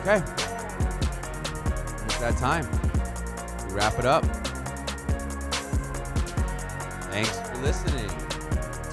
okay. 0.00 0.22
It's 2.04 2.18
that 2.18 2.36
time. 2.38 2.66
We 3.68 3.74
wrap 3.74 3.98
it 3.98 4.06
up. 4.06 4.24
Thanks 7.10 7.38
for 7.40 7.56
listening 7.58 8.25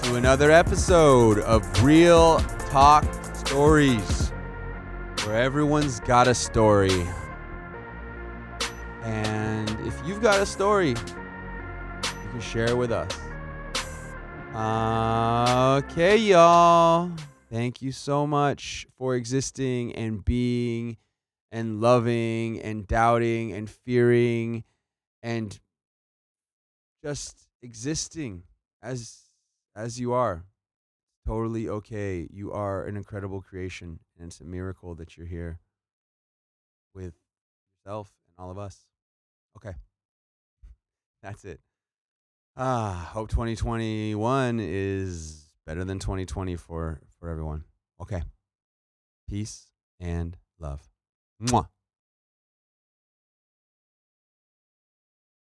to 0.04 0.16
another 0.16 0.50
episode 0.50 1.38
of 1.38 1.82
Real 1.82 2.38
Talk 2.68 3.04
Stories, 3.34 4.32
where 5.24 5.40
everyone's 5.40 5.98
got 6.00 6.28
a 6.28 6.34
story. 6.34 7.06
And 9.02 9.70
if 9.86 9.98
you've 10.06 10.20
got 10.20 10.40
a 10.40 10.46
story, 10.46 10.90
you 10.90 12.28
can 12.30 12.40
share 12.40 12.68
it 12.68 12.76
with 12.76 12.92
us. 12.92 13.18
Okay, 15.84 16.18
y'all. 16.18 17.10
Thank 17.50 17.80
you 17.80 17.90
so 17.90 18.26
much 18.26 18.86
for 18.98 19.14
existing 19.14 19.94
and 19.94 20.22
being 20.22 20.98
and 21.50 21.80
loving 21.80 22.60
and 22.60 22.86
doubting 22.86 23.52
and 23.52 23.70
fearing 23.70 24.64
and 25.22 25.58
just 27.02 27.48
existing 27.62 28.42
as 28.82 29.23
as 29.76 29.98
you 29.98 30.12
are. 30.12 30.44
Totally 31.26 31.68
okay. 31.68 32.28
You 32.30 32.52
are 32.52 32.84
an 32.84 32.96
incredible 32.96 33.40
creation 33.40 34.00
and 34.18 34.28
it's 34.28 34.40
a 34.40 34.44
miracle 34.44 34.94
that 34.96 35.16
you're 35.16 35.26
here 35.26 35.58
with 36.94 37.14
yourself 37.84 38.12
and 38.26 38.44
all 38.44 38.50
of 38.50 38.58
us. 38.58 38.84
Okay. 39.56 39.74
That's 41.22 41.44
it. 41.44 41.60
Ah, 42.56 43.10
hope 43.12 43.30
2021 43.30 44.60
is 44.60 45.50
better 45.66 45.84
than 45.84 45.98
2020 45.98 46.56
for 46.56 47.00
for 47.18 47.28
everyone. 47.28 47.64
Okay. 48.00 48.22
Peace 49.28 49.70
and 49.98 50.36
love. 50.58 50.88
Mwah. 51.42 51.68